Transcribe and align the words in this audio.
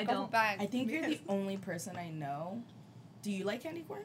I 0.00 0.02
like 0.02 0.08
a 0.10 0.14
whole 0.14 0.22
don't. 0.24 0.32
bag. 0.32 0.60
I 0.62 0.66
think 0.66 0.90
you're 0.90 1.02
the 1.02 1.20
only 1.28 1.56
person 1.56 1.96
I 1.96 2.08
know. 2.10 2.62
Do 3.22 3.30
you 3.30 3.44
like 3.44 3.62
candy 3.62 3.82
corn? 3.86 4.02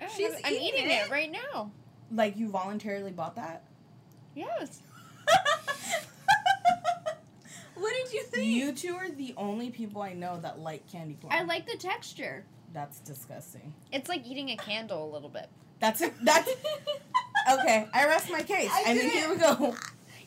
I 0.00 0.08
She's 0.08 0.32
have- 0.32 0.40
I'm 0.44 0.52
eating 0.54 0.68
eating 0.80 0.90
it. 0.90 1.06
it 1.06 1.10
right 1.10 1.30
now. 1.30 1.70
Like 2.12 2.36
you 2.36 2.48
voluntarily 2.50 3.12
bought 3.12 3.36
that? 3.36 3.64
Yes. 4.34 4.82
what 7.74 7.94
did 7.94 8.12
you 8.12 8.22
think? 8.24 8.44
You 8.46 8.72
two 8.72 8.94
are 8.94 9.08
the 9.10 9.34
only 9.36 9.70
people 9.70 10.02
I 10.02 10.12
know 10.12 10.38
that 10.40 10.58
like 10.60 10.86
candy 10.90 11.16
corn. 11.20 11.32
I 11.32 11.42
like 11.42 11.66
the 11.66 11.76
texture. 11.76 12.44
That's 12.72 13.00
disgusting. 13.00 13.72
It's 13.92 14.08
like 14.08 14.26
eating 14.26 14.50
a 14.50 14.56
candle 14.56 15.08
a 15.08 15.10
little 15.12 15.28
bit. 15.30 15.48
That's 15.80 16.00
it. 16.02 16.12
That's 16.22 16.48
okay. 17.52 17.86
I 17.94 18.06
rest 18.06 18.30
my 18.30 18.42
case. 18.42 18.70
I 18.72 18.82
I, 18.86 18.94
mean, 18.94 19.02
didn't- 19.04 19.12
here 19.12 19.30
we 19.30 19.36
go. 19.36 19.76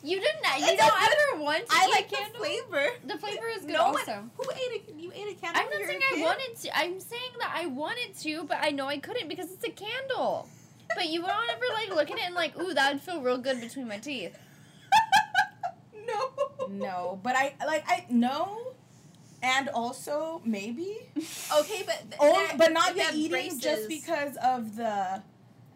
You 0.04 0.18
didn't. 0.20 0.42
You 0.58 0.66
It's 0.66 0.82
don't 0.82 0.98
good- 1.00 1.16
ever 1.32 1.42
want 1.42 1.66
to 1.68 1.74
I 1.74 1.84
eat 1.86 1.90
like 1.90 2.06
a 2.06 2.10
the 2.10 2.16
candle. 2.16 2.40
flavor. 2.40 2.86
The 3.04 3.18
flavor 3.18 3.48
is 3.56 3.62
good 3.62 3.72
No 3.72 3.90
one- 3.92 4.00
also. 4.00 4.30
Who 4.36 4.50
ate 4.50 4.82
a 4.88 4.92
you 5.00 5.12
ate 5.14 5.28
a 5.36 5.40
candle? 5.40 5.62
I'm 5.62 5.70
not 5.70 5.86
saying 5.88 6.00
I 6.16 6.20
wanted 6.20 6.56
to. 6.62 6.76
I'm 6.76 6.98
saying 7.00 7.32
that 7.38 7.52
I 7.54 7.66
wanted 7.66 8.18
to, 8.22 8.44
but 8.44 8.58
I 8.60 8.70
know 8.70 8.86
I 8.88 8.98
couldn't 8.98 9.28
because 9.28 9.50
it's 9.52 9.64
a 9.64 9.70
candle. 9.70 10.48
But 10.94 11.08
you 11.08 11.20
don't 11.22 11.50
ever 11.50 11.64
like 11.74 11.88
look 11.90 12.10
at 12.10 12.18
it 12.18 12.24
and 12.24 12.34
like, 12.34 12.58
ooh, 12.58 12.74
that 12.74 12.92
would 12.92 13.02
feel 13.02 13.20
real 13.22 13.38
good 13.38 13.60
between 13.60 13.86
my 13.88 13.98
teeth. 13.98 14.36
no. 16.06 16.32
No, 16.68 17.20
but 17.22 17.36
I 17.36 17.54
like 17.66 17.84
I 17.86 18.06
know, 18.10 18.74
and 19.42 19.68
also 19.70 20.40
maybe, 20.44 20.96
Okay, 21.16 21.82
but 21.86 21.98
th- 22.10 22.16
oh, 22.20 22.32
that- 22.48 22.58
but 22.58 22.72
not 22.72 22.94
the 22.94 23.04
eating 23.14 23.30
braces- 23.30 23.60
just 23.60 23.88
because 23.88 24.36
of 24.42 24.76
the, 24.76 25.22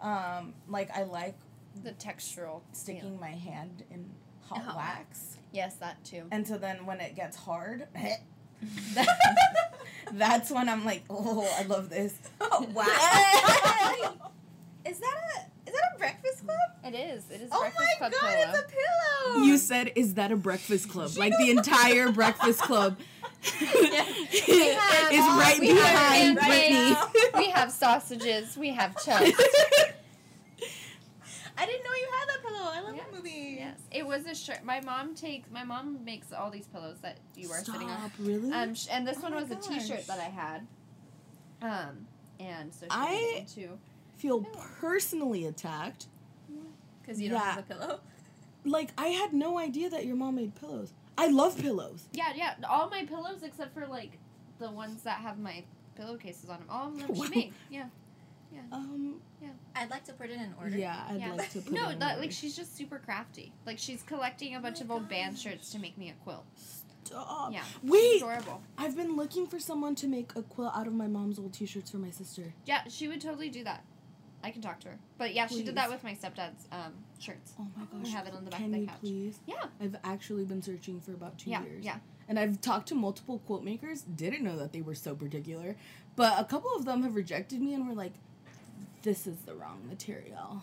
um, 0.01 0.55
like 0.69 0.91
I 0.97 1.03
like 1.05 1.35
The 1.83 1.93
textural 1.93 2.63
sticking 2.73 3.21
my 3.21 3.33
hand 3.33 3.85
in 3.91 4.11
hot 4.49 4.63
hot 4.63 4.77
wax, 4.77 5.37
Yes, 5.53 5.77
that 5.77 6.03
too. 6.05 6.25
and 6.31 6.47
so 6.47 6.59
then 6.59 6.87
when 6.87 7.01
it 7.01 7.15
gets 7.17 7.37
hard, 7.37 7.87
that's 10.13 10.51
when 10.51 10.69
I'm 10.69 10.85
like, 10.85 11.03
oh, 11.11 11.49
I 11.59 11.65
love 11.65 11.89
this. 11.91 12.15
Oh 12.41 12.67
wow. 12.75 12.85
is 14.85 14.99
that 14.99 15.15
a 15.15 15.69
is 15.69 15.75
that 15.75 15.83
a 15.95 15.99
breakfast 15.99 16.45
club? 16.47 16.59
It 16.85 16.95
is. 16.95 17.29
It 17.31 17.41
is. 17.43 17.49
Oh 17.53 17.61
breakfast 17.61 17.85
my 17.85 17.95
club 17.99 18.13
god, 18.13 18.21
pillow. 18.21 18.51
it's 18.51 18.59
a 18.61 18.63
pillow. 19.33 19.43
You 19.45 19.59
said, 19.59 19.93
"Is 19.97 20.15
that 20.15 20.31
a 20.31 20.37
breakfast 20.37 20.89
club?" 20.89 21.11
Like 21.17 21.33
the 21.39 21.51
entire 21.51 22.13
breakfast 22.13 22.61
club 22.63 22.97
have- 23.43 25.13
is 25.13 25.19
right 25.21 25.57
we 25.59 25.73
behind 25.75 26.39
pancakes. 26.39 27.07
Brittany. 27.13 27.47
we 27.47 27.51
have 27.51 27.73
sausages. 27.73 28.57
We 28.57 28.71
have 28.71 28.95
toast. 28.95 29.43
I 31.59 31.65
didn't 31.65 31.85
know 31.85 31.91
you 31.95 32.09
had 32.13 32.29
that 32.29 32.43
pillow. 32.47 32.71
I 32.73 32.81
love 32.81 32.95
Yeah. 32.97 33.03
that 33.03 33.13
movie. 33.15 33.56
Yes, 33.67 33.81
it 33.91 34.07
was 34.07 34.27
a 34.27 34.35
shirt. 34.35 34.65
My 34.65 34.81
mom 34.81 35.15
takes. 35.15 35.51
My 35.51 35.65
mom 35.65 36.05
makes 36.05 36.33
all 36.33 36.51
these 36.51 36.67
pillows 36.67 36.99
that 37.03 37.19
you 37.37 37.51
are 37.51 37.63
sitting 37.65 37.89
on. 37.89 37.99
Stop, 37.99 38.11
really? 38.21 38.53
Um, 38.53 38.75
sh- 38.75 38.89
and 38.91 39.07
this 39.07 39.19
Oh 39.19 39.23
one 39.23 39.35
was 39.35 39.51
a 39.51 39.57
T-shirt 39.57 40.07
that 40.07 40.19
I 40.19 40.25
had. 40.25 40.67
Um, 41.63 42.07
and 42.41 42.73
so 42.73 42.87
she 42.87 42.91
I- 42.91 43.35
into. 43.39 43.79
feel 44.17 44.43
personally 44.81 45.47
attacked. 45.47 46.07
Because 47.03 47.21
you 47.21 47.29
don't 47.31 47.39
Yeah. 47.41 47.53
have 47.53 47.59
a 47.59 47.63
pillow. 47.75 48.01
Like 48.65 48.91
I 48.99 49.09
had 49.09 49.33
no 49.33 49.59
idea 49.59 49.89
that 49.91 50.07
your 50.07 50.17
mom 50.17 50.35
made 50.37 50.55
pillows. 50.57 50.93
I 51.17 51.29
love 51.29 51.57
pillows. 51.59 52.09
Yeah, 52.13 52.33
yeah. 52.35 52.55
All 52.69 52.91
my 52.91 53.05
pillows 53.05 53.43
except 53.45 53.73
for 53.75 53.87
like 53.87 54.19
the 54.59 54.71
ones 54.71 55.03
that 55.05 55.21
have 55.21 55.39
my 55.39 55.63
pillowcases 55.97 56.51
on 56.51 56.59
them. 56.59 56.67
All 56.69 56.89
of 56.89 56.99
them 56.99 57.15
she 57.15 57.29
made. 57.35 57.53
Yeah. 57.71 57.87
Um, 58.73 59.21
I'd 59.75 59.91
like 59.91 60.05
to 60.05 60.13
put 60.15 60.31
it 60.31 60.37
in 60.37 60.55
order. 60.61 60.77
yeah, 60.77 61.03
I'd 61.09 61.21
yeah. 61.21 61.35
like 61.35 61.51
to 61.51 61.61
put 61.61 61.73
no, 61.73 61.89
it 61.91 61.93
in 61.95 61.99
that 61.99 62.13
order. 62.13 62.21
like 62.23 62.33
she's 62.33 62.57
just 62.57 62.77
super 62.77 62.99
crafty. 62.99 63.53
Like 63.67 63.79
she's 63.79 64.03
collecting 64.03 64.55
a 64.57 64.61
bunch 64.61 64.79
my 64.81 64.85
of 64.85 64.91
old 64.91 65.09
band 65.09 65.39
shirts 65.39 65.71
to 65.73 65.79
make 65.79 65.99
me 65.99 66.09
a 66.11 66.15
quilt. 66.25 66.45
Stop. 67.05 67.53
Yeah. 67.53 67.63
Wait, 67.83 68.17
Adorable. 68.17 68.63
I've 68.79 68.97
been 68.97 69.17
looking 69.17 69.47
for 69.47 69.61
someone 69.61 69.95
to 69.97 70.09
make 70.09 70.33
a 70.35 70.43
quilt 70.43 70.73
out 70.75 70.87
of 70.87 70.95
my 70.95 71.07
mom's 71.07 71.39
old 71.39 71.53
T-shirts 71.53 71.91
for 71.91 71.99
my 71.99 72.11
sister. 72.11 72.55
Yeah, 72.65 72.83
she 72.89 73.07
would 73.07 73.21
totally 73.21 73.49
do 73.49 73.63
that. 73.65 73.85
I 74.43 74.51
can 74.51 74.61
talk 74.63 74.81
to 74.81 74.89
her. 74.89 74.99
But 75.19 75.35
yeah, 75.35 75.47
she 75.47 75.63
did 75.63 75.75
that 75.77 75.91
with 75.91 76.03
my 76.05 76.15
stepdad's 76.15 76.67
um, 76.73 76.93
shirts. 77.19 77.53
Oh 77.61 77.67
my 77.77 77.83
I 77.83 78.03
gosh! 78.03 78.13
have 78.13 78.27
it 78.27 78.35
on 78.35 78.45
the 78.45 78.51
back 78.51 78.61
Can 78.61 78.67
of 78.69 78.73
the 78.73 78.81
you 78.81 78.87
couch. 78.87 78.97
please? 79.01 79.39
Yeah. 79.47 79.65
I've 79.81 79.97
actually 80.05 80.45
been 80.45 80.63
searching 80.63 81.01
for 81.01 81.13
about 81.13 81.39
two 81.39 81.51
Yeah, 81.51 81.63
years. 81.65 81.85
yeah. 81.85 81.97
And 82.29 82.39
I've 82.39 82.61
talked 82.61 82.89
to 82.89 82.95
multiple 82.95 83.41
quilt 83.47 83.63
makers. 83.65 84.03
Didn't 84.03 84.43
know 84.43 84.57
that 84.59 84.73
they 84.73 84.83
were 84.83 84.95
so 84.95 85.15
particular, 85.15 85.77
but 86.17 86.39
a 86.41 86.45
couple 86.45 86.71
of 86.75 86.85
them 86.85 87.03
have 87.05 87.15
rejected 87.15 87.61
me 87.61 87.75
and 87.75 87.87
were 87.89 87.95
like, 87.95 88.15
"This 89.07 89.27
is 89.27 89.37
the 89.47 89.55
wrong 89.55 89.81
material." 89.89 90.63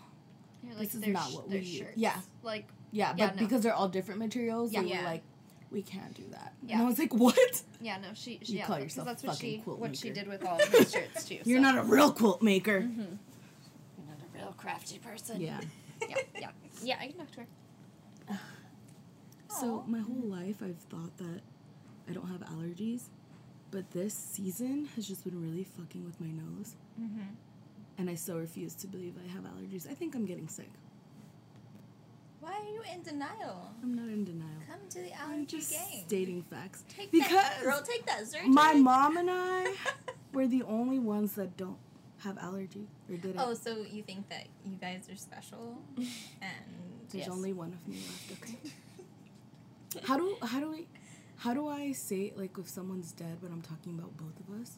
You're 0.62 0.74
This 0.76 0.94
is 0.94 1.06
not 1.06 1.32
what 1.32 1.50
they're 1.50 1.60
we 1.60 1.66
use. 1.66 1.78
shirts. 1.78 1.96
Yeah. 1.96 2.20
Like 2.42 2.68
Yeah, 2.90 3.10
but 3.12 3.18
Yeah, 3.18 3.26
no. 3.30 3.36
because 3.36 3.62
they're 3.62 3.74
all 3.74 3.88
different 3.88 4.20
materials, 4.20 4.72
Yeah. 4.72 4.82
they 4.82 4.88
Yeah. 4.90 4.98
were 5.02 5.04
like, 5.14 5.22
"We 5.70 5.82
can't 5.82 6.14
do 6.14 6.24
that." 6.30 6.54
Yeah. 6.62 6.74
And 6.76 6.82
I 6.84 6.86
was 6.88 6.98
like, 6.98 7.12
"What? 7.12 7.62
yeah, 7.80 7.98
no, 7.98 8.08
she, 8.14 8.38
she 8.42 8.52
You 8.52 8.58
yeah, 8.60 8.66
call 8.66 8.78
yourself 8.78 9.06
that's 9.08 9.22
what 9.24 9.34
fucking 9.36 9.50
she 9.58 9.62
quilt 9.62 9.78
what 9.80 9.96
she 9.96 10.10
did 10.10 10.28
with 10.28 10.44
all 10.46 10.60
of 10.60 10.68
his 10.68 10.92
shirts 10.92 11.24
too. 11.24 11.40
You're 11.44 11.58
so. 11.58 11.62
not 11.62 11.78
a 11.78 11.82
real 11.82 12.12
quilt 12.12 12.40
maker." 12.42 12.80
Mhm. 12.82 12.96
You're 13.98 14.06
not 14.06 14.18
a 14.22 14.38
real 14.38 14.54
crafty 14.56 14.98
person. 14.98 15.40
Yeah. 15.40 15.60
yeah, 16.08 16.16
yeah, 16.38 16.50
yeah. 16.82 16.96
I 17.00 17.06
can 17.08 17.16
talk 17.18 17.30
to 17.32 17.40
her. 17.40 17.46
So 19.60 19.80
Aw. 19.80 19.86
my 19.90 20.00
whole 20.00 20.22
life 20.24 20.62
I've 20.62 20.78
thought 20.90 21.16
that 21.18 21.40
I 22.08 22.12
don't 22.12 22.28
have 22.28 22.40
allergies, 22.40 23.02
but 23.70 23.90
this 23.92 24.12
season 24.14 24.88
has 24.96 25.06
just 25.06 25.24
been 25.24 25.40
really 25.40 25.64
fucking 25.64 26.04
with 26.04 26.20
my 26.20 26.28
nose, 26.28 26.74
Mm-hmm. 27.00 27.20
And 27.98 28.10
I 28.10 28.14
still 28.14 28.38
refuse 28.38 28.74
to 28.76 28.86
believe 28.86 29.14
I 29.24 29.30
have 29.32 29.44
allergies. 29.44 29.88
I 29.90 29.94
think 29.94 30.14
I'm 30.14 30.26
getting 30.26 30.48
sick. 30.48 30.70
Why 32.40 32.52
are 32.52 32.72
you 32.74 32.82
in 32.92 33.02
denial? 33.02 33.70
I'm 33.82 33.94
not 33.94 34.08
in 34.08 34.24
denial. 34.24 34.50
Come 34.68 34.80
to 34.90 34.98
the 34.98 35.12
I'm 35.14 35.30
allergy 35.32 35.56
just 35.58 35.70
game. 35.72 36.04
stating 36.06 36.42
facts. 36.42 36.84
Take 36.88 37.10
because 37.10 37.30
that, 37.30 37.62
girl. 37.62 37.80
Take 37.82 38.04
that 38.06 38.26
surgery. 38.26 38.48
My 38.48 38.74
mom 38.90 39.16
and 39.16 39.30
I 39.30 39.74
were 40.34 40.46
the 40.46 40.62
only 40.64 40.98
ones 40.98 41.32
that 41.36 41.56
don't 41.56 41.78
have 42.18 42.36
allergy 42.38 42.86
or 43.08 43.16
did 43.16 43.30
it. 43.30 43.36
Oh, 43.38 43.54
so 43.54 43.78
you 43.90 44.02
think 44.02 44.28
that 44.28 44.46
you 44.64 44.76
guys 44.76 45.08
are 45.10 45.16
special, 45.16 45.78
and 45.96 46.08
There's 47.10 47.26
yes. 47.26 47.28
only 47.30 47.52
one 47.54 47.72
of 47.72 47.88
me 47.88 47.96
left. 47.96 48.42
Okay. 48.42 50.02
how 50.06 50.16
do 50.18 50.36
how 50.42 50.60
do 50.60 50.74
I 50.74 50.84
how 51.36 51.54
do 51.54 51.68
I 51.68 51.92
say 51.92 52.32
like 52.36 52.58
if 52.58 52.68
someone's 52.68 53.12
dead 53.12 53.38
but 53.40 53.50
I'm 53.50 53.62
talking 53.62 53.98
about 53.98 54.16
both 54.18 54.38
of 54.46 54.60
us? 54.60 54.72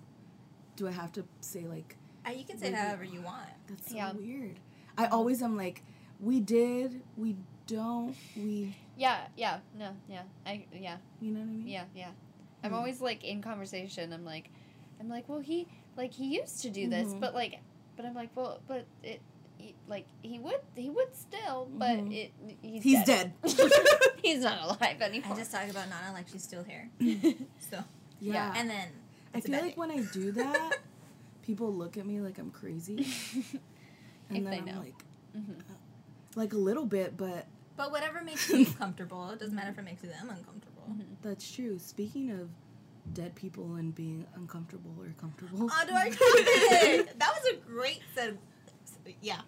Do 0.77 0.87
I 0.87 0.93
have 0.93 1.11
to 1.13 1.25
say 1.41 1.67
like 1.67 1.97
Uh, 2.27 2.31
you 2.31 2.45
can 2.45 2.59
say 2.59 2.69
it 2.69 2.75
however 2.75 3.05
you 3.05 3.21
want. 3.23 3.47
that's 3.69 3.91
so 3.91 3.97
Yeah. 3.97 4.13
weird? 4.13 4.59
I 4.99 5.07
always 5.07 5.43
am 5.43 5.57
like 5.57 5.83
we 6.21 6.41
did, 6.41 7.03
we 7.17 7.37
don't, 7.67 8.17
we 8.37 8.75
Yeah, 8.97 9.27
yeah, 9.37 9.59
no, 9.79 9.91
yeah, 10.09 10.23
I 10.47 10.65
yeah, 10.73 10.97
you 11.21 11.33
know 11.33 11.41
what 11.41 11.47
I 11.47 11.53
mean? 11.53 11.69
yeah, 11.69 11.85
yeah. 11.95 12.11
I'm 12.65 12.71
Hmm. 12.71 12.77
always 12.79 13.01
like 13.01 13.23
in 13.25 13.43
conversation. 13.43 14.13
I'm 14.13 14.25
like, 14.25 14.51
I'm 14.99 15.09
like, 15.09 15.29
well, 15.29 15.41
he 15.41 15.69
like 15.97 16.13
he 16.15 16.35
used 16.37 16.63
to 16.63 16.71
do 16.71 16.89
this, 16.89 17.13
Mhm. 17.13 17.21
but 17.21 17.35
like, 17.35 17.61
but 17.97 18.07
I'm 18.07 18.15
like, 18.15 18.31
well, 18.35 18.61
but 18.67 18.87
it. 19.03 19.21
He, 19.59 19.75
like 19.89 20.05
he 20.23 20.39
would, 20.39 20.61
he 20.75 20.91
would 20.91 21.17
still, 21.17 21.67
but 21.73 21.97
Mhm. 21.99 22.13
it 22.13 22.33
he's, 22.61 22.83
He's 22.83 23.05
dead. 23.05 23.33
dead. 23.43 23.71
he's 24.23 24.41
not 24.43 24.61
alive 24.63 25.01
anymore. 25.01 25.33
I 25.33 25.35
just 25.35 25.51
talk 25.51 25.67
about 25.71 25.89
Nana 25.89 26.13
like 26.13 26.29
she's 26.29 26.43
still 26.43 26.63
here. 26.63 26.91
So 27.71 27.83
Yeah. 28.21 28.53
and 28.55 28.69
then 28.69 28.89
I 29.35 29.41
feel 29.41 29.53
like 29.59 29.71
day. 29.71 29.73
when 29.77 29.91
I 29.91 30.03
do 30.13 30.31
that, 30.41 30.77
people 31.47 31.73
look 31.73 31.97
at 31.97 32.05
me 32.05 32.21
like 32.21 32.39
I'm 32.39 32.51
crazy. 32.51 33.07
And 34.29 34.39
If 34.39 34.43
then 34.45 34.51
they 34.51 34.59
I'm 34.59 34.65
know. 34.65 34.81
like 34.81 35.05
Mhm. 35.37 35.63
like 36.35 36.53
a 36.53 36.57
little 36.57 36.85
bit, 36.85 37.17
but 37.17 37.47
But 37.77 37.93
whatever 37.93 38.21
makes 38.23 38.49
you 38.51 38.67
comfortable, 38.67 39.31
it 39.31 39.39
doesn't 39.39 39.55
matter 39.55 39.71
if 39.71 39.79
it 39.79 39.83
makes 39.85 40.03
them 40.03 40.29
uncomfortable. 40.31 40.83
Mhm. 40.91 41.05
that's 41.23 41.49
true. 41.51 41.79
Speaking 41.79 42.33
of 42.33 42.49
dead 43.15 43.37
people 43.37 43.77
and 43.77 43.95
being 43.95 44.27
uncomfortable 44.35 44.93
or 45.01 45.15
comfortable. 45.21 45.71
On 45.71 45.87
to 45.87 45.93
our 45.95 46.07
topic. 46.07 47.19
that 47.19 47.33
was 47.37 47.53
a 47.53 47.57
great 47.59 48.01
seg. 48.17 48.37
Yeah, 49.23 49.41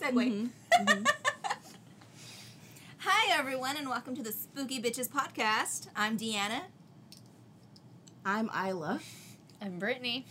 segue. 0.00 0.12
Mhm, 0.12 0.50
mhm. 0.80 1.06
Hi 2.98 3.38
everyone, 3.38 3.76
and 3.76 3.88
welcome 3.88 4.16
to 4.16 4.22
the 4.22 4.32
Spooky 4.32 4.82
Bitches 4.82 5.08
podcast. 5.08 5.86
I'm 5.94 6.18
Deanna, 6.18 6.62
I'm 8.24 8.50
Isla. 8.50 8.98
I'm 9.62 9.78
Brittany. 9.78 10.26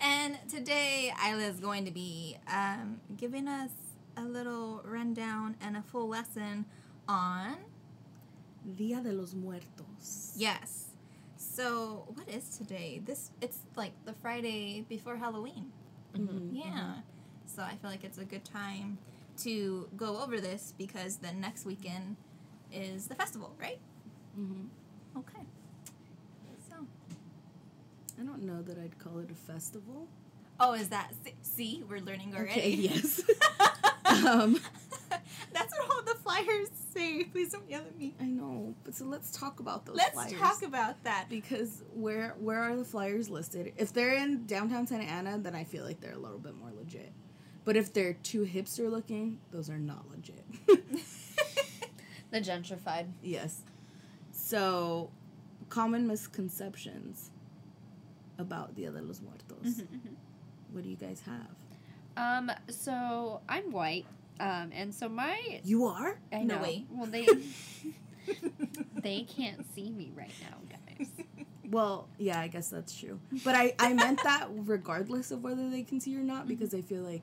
And 0.00 0.38
today 0.48 1.12
Isla 1.28 1.42
is 1.44 1.60
going 1.60 1.84
to 1.84 1.90
be 1.90 2.36
um, 2.52 3.00
giving 3.16 3.48
us 3.48 3.70
a 4.16 4.22
little 4.22 4.82
rundown 4.84 5.56
and 5.60 5.76
a 5.76 5.82
full 5.82 6.08
lesson 6.08 6.64
on 7.08 7.56
Dia 8.76 9.00
de 9.00 9.12
los 9.12 9.34
Muertos. 9.34 10.32
yes. 10.36 10.82
So 11.38 12.04
what 12.14 12.28
is 12.28 12.56
today? 12.58 13.00
This 13.04 13.30
it's 13.40 13.58
like 13.76 13.92
the 14.04 14.12
Friday 14.14 14.84
before 14.88 15.16
Halloween. 15.16 15.72
Mhm, 16.14 16.48
Yeah. 16.52 17.00
So 17.46 17.62
I 17.62 17.76
feel 17.76 17.90
like 17.90 18.04
it's 18.04 18.18
a 18.18 18.24
good 18.24 18.44
time 18.44 18.98
to 19.38 19.88
go 19.96 20.20
over 20.22 20.40
this 20.40 20.74
because 20.76 21.18
the 21.18 21.32
next 21.32 21.64
weekend 21.64 22.16
is 22.72 23.06
the 23.06 23.14
festival, 23.14 23.54
right? 23.60 23.78
mhm. 24.38 24.68
Okay. 25.16 25.45
So. 28.16 28.22
I 28.22 28.24
don't 28.26 28.42
know 28.42 28.62
that 28.62 28.78
I'd 28.78 28.98
call 28.98 29.18
it 29.18 29.30
a 29.30 29.34
festival. 29.34 30.08
Oh, 30.58 30.72
is 30.72 30.88
that 30.88 31.12
see? 31.42 31.84
We're 31.88 32.00
learning 32.00 32.34
already. 32.34 32.50
Okay, 32.50 32.70
yes. 32.70 33.20
um, 34.06 34.58
That's 35.52 35.78
what 35.78 35.90
all 35.90 36.02
the 36.02 36.18
flyers 36.22 36.68
say. 36.94 37.24
Please 37.24 37.52
don't 37.52 37.68
yell 37.68 37.82
at 37.82 37.96
me. 37.98 38.14
I 38.20 38.24
know, 38.24 38.74
but 38.84 38.94
so 38.94 39.04
let's 39.04 39.30
talk 39.30 39.60
about 39.60 39.84
those 39.84 39.96
flyers. 39.96 40.12
Let's 40.16 40.32
flyers. 40.32 40.58
talk 40.58 40.62
about 40.68 41.04
that. 41.04 41.26
because 41.28 41.82
where 41.94 42.34
where 42.38 42.60
are 42.62 42.74
the 42.76 42.84
flyers 42.84 43.28
listed? 43.28 43.72
If 43.76 43.92
they're 43.92 44.14
in 44.14 44.46
downtown 44.46 44.86
Santa 44.86 45.04
Ana, 45.04 45.38
then 45.38 45.54
I 45.54 45.64
feel 45.64 45.84
like 45.84 46.00
they're 46.00 46.14
a 46.14 46.18
little 46.18 46.38
bit 46.38 46.56
more 46.56 46.70
legit. 46.76 47.12
But 47.64 47.76
if 47.76 47.92
they're 47.92 48.14
too 48.14 48.46
hipster 48.46 48.90
looking, 48.90 49.38
those 49.50 49.68
are 49.68 49.78
not 49.78 50.04
legit. 50.10 50.44
The 52.30 52.40
gentrified. 52.40 53.06
yes. 53.22 53.60
So, 54.32 55.10
common 55.68 56.06
misconceptions 56.06 57.30
about 58.38 58.74
Dia 58.74 58.90
de 58.90 59.00
los 59.02 59.20
Muertos. 59.20 59.82
What 60.72 60.82
do 60.84 60.90
you 60.90 60.96
guys 60.96 61.22
have? 61.26 61.46
Um, 62.16 62.50
so 62.68 63.40
I'm 63.48 63.70
white. 63.72 64.06
Um, 64.38 64.70
and 64.74 64.94
so 64.94 65.08
my 65.08 65.60
You 65.64 65.86
are? 65.86 66.18
I 66.32 66.42
No 66.42 66.56
know. 66.56 66.62
way. 66.62 66.84
Well, 66.90 67.06
they 67.06 67.26
they 69.02 69.22
can't 69.22 69.64
see 69.74 69.90
me 69.90 70.12
right 70.14 70.32
now, 70.42 70.56
guys. 70.98 71.08
Well, 71.70 72.08
yeah, 72.18 72.40
I 72.40 72.48
guess 72.48 72.68
that's 72.68 72.96
true. 72.98 73.18
But 73.44 73.54
I, 73.54 73.74
I 73.78 73.92
meant 73.94 74.22
that 74.22 74.48
regardless 74.50 75.30
of 75.30 75.42
whether 75.42 75.68
they 75.70 75.82
can 75.82 76.00
see 76.00 76.16
or 76.16 76.22
not 76.22 76.46
because 76.46 76.74
I 76.74 76.80
feel 76.80 77.02
like 77.02 77.22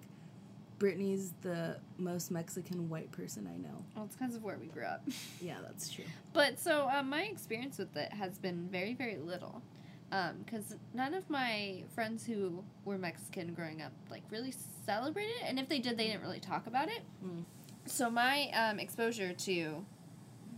Brittany's 0.79 1.31
the 1.43 1.77
most 1.97 2.29
Mexican 2.31 2.89
white 2.89 3.11
person 3.11 3.47
I 3.53 3.57
know. 3.57 3.85
Well, 3.95 4.05
it's 4.05 4.15
because 4.15 4.35
of 4.35 4.43
where 4.43 4.57
we 4.57 4.67
grew 4.67 4.83
up. 4.85 5.07
Yeah, 5.39 5.57
that's 5.63 5.89
true. 5.89 6.03
But 6.33 6.59
so 6.59 6.89
um, 6.89 7.09
my 7.09 7.23
experience 7.23 7.77
with 7.77 7.95
it 7.95 8.11
has 8.13 8.37
been 8.37 8.67
very, 8.69 8.93
very 8.95 9.17
little. 9.17 9.61
Because 10.45 10.75
none 10.93 11.13
of 11.13 11.29
my 11.29 11.83
friends 11.95 12.25
who 12.25 12.63
were 12.85 12.97
Mexican 12.97 13.53
growing 13.53 13.81
up 13.81 13.91
like 14.11 14.21
really 14.29 14.53
celebrated 14.85 15.31
it, 15.41 15.43
and 15.45 15.59
if 15.59 15.67
they 15.69 15.79
did, 15.79 15.97
they 15.97 16.07
didn't 16.07 16.21
really 16.21 16.39
talk 16.39 16.67
about 16.67 16.87
it. 16.89 17.01
Mm. 17.25 17.43
So 17.85 18.09
my 18.09 18.49
um, 18.51 18.79
exposure 18.79 19.33
to 19.33 19.85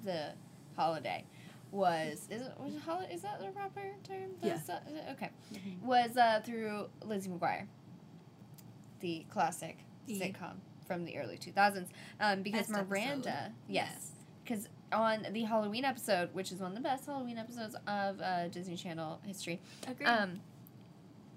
the 0.03 0.33
holiday 0.75 1.23
was 1.71 2.27
is 2.29 2.41
it, 2.41 2.51
was 2.59 2.75
it 2.75 2.81
holi- 2.81 3.07
is 3.11 3.21
that 3.21 3.39
the 3.39 3.47
proper 3.47 3.81
term? 4.03 4.31
The 4.41 4.47
Yeah. 4.47 5.11
okay. 5.11 5.29
Was 5.83 6.15
uh, 6.17 6.41
through 6.45 6.87
Lizzie 7.03 7.29
McGuire, 7.29 7.67
the 8.99 9.25
classic 9.29 9.77
The- 10.07 10.19
sitcom 10.19 10.55
from 10.87 11.03
the 11.05 11.17
early 11.17 11.37
two 11.37 11.51
thousands. 11.51 11.89
Um, 12.19 12.43
because 12.43 12.67
Best 12.67 12.87
Miranda, 12.89 13.29
episode. 13.29 13.51
yes, 13.67 14.11
because 14.43 14.67
on 14.95 15.27
the 15.31 15.44
Halloween 15.44 15.86
episode, 15.86 16.30
which 16.33 16.51
is 16.51 16.59
one 16.59 16.71
of 16.71 16.75
the 16.75 16.81
best 16.81 17.06
Halloween 17.06 17.38
episodes 17.38 17.75
of 17.88 18.19
uh, 18.21 18.47
Disney 18.47 18.75
Channel 18.75 19.19
history, 19.25 19.59
Agreed. 19.88 20.07
um, 20.07 20.39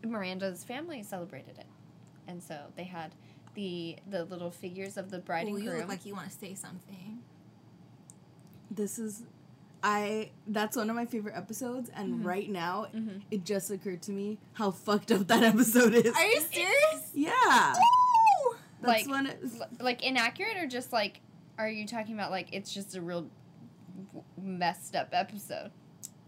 Miranda's 0.04 0.64
family 0.64 1.02
celebrated 1.02 1.58
it, 1.58 1.66
and 2.26 2.42
so 2.42 2.56
they 2.76 2.84
had 2.84 3.14
the 3.54 3.96
the 4.08 4.24
little 4.24 4.50
figures 4.50 4.96
of 4.96 5.10
the 5.10 5.18
bride 5.18 5.46
Ooh, 5.46 5.56
and 5.56 5.56
groom. 5.56 5.74
you 5.74 5.80
look 5.80 5.88
like 5.88 6.06
you 6.06 6.14
want 6.14 6.30
to 6.30 6.36
say 6.36 6.54
something. 6.54 7.18
This 8.70 8.98
is 8.98 9.22
I 9.82 10.30
that's 10.46 10.76
one 10.76 10.90
of 10.90 10.96
my 10.96 11.06
favorite 11.06 11.36
episodes 11.36 11.90
and 11.94 12.20
Mhm. 12.20 12.24
right 12.26 12.50
now 12.50 12.86
Mhm. 12.94 13.22
it 13.30 13.44
just 13.44 13.70
occurred 13.70 14.02
to 14.02 14.12
me 14.12 14.38
how 14.54 14.70
fucked 14.70 15.10
up 15.12 15.26
that 15.28 15.42
episode 15.54 15.94
is. 15.94 16.14
Are 16.14 16.26
you 16.26 16.40
serious? 16.40 17.10
yeah. 17.14 17.74
Ooh! 17.76 18.56
That's 18.80 19.06
Like- 19.06 19.08
one 19.08 19.32
like 19.80 20.02
inaccurate 20.02 20.56
or 20.56 20.66
just 20.66 20.92
like 20.92 21.20
are 21.58 21.68
you 21.68 21.86
talking 21.86 22.14
about 22.14 22.30
like 22.30 22.48
it's 22.52 22.72
just 22.72 22.94
a 22.94 23.00
real 23.00 23.22
w- 23.22 23.30
messed 24.40 24.94
up 24.96 25.08
episode 25.12 25.70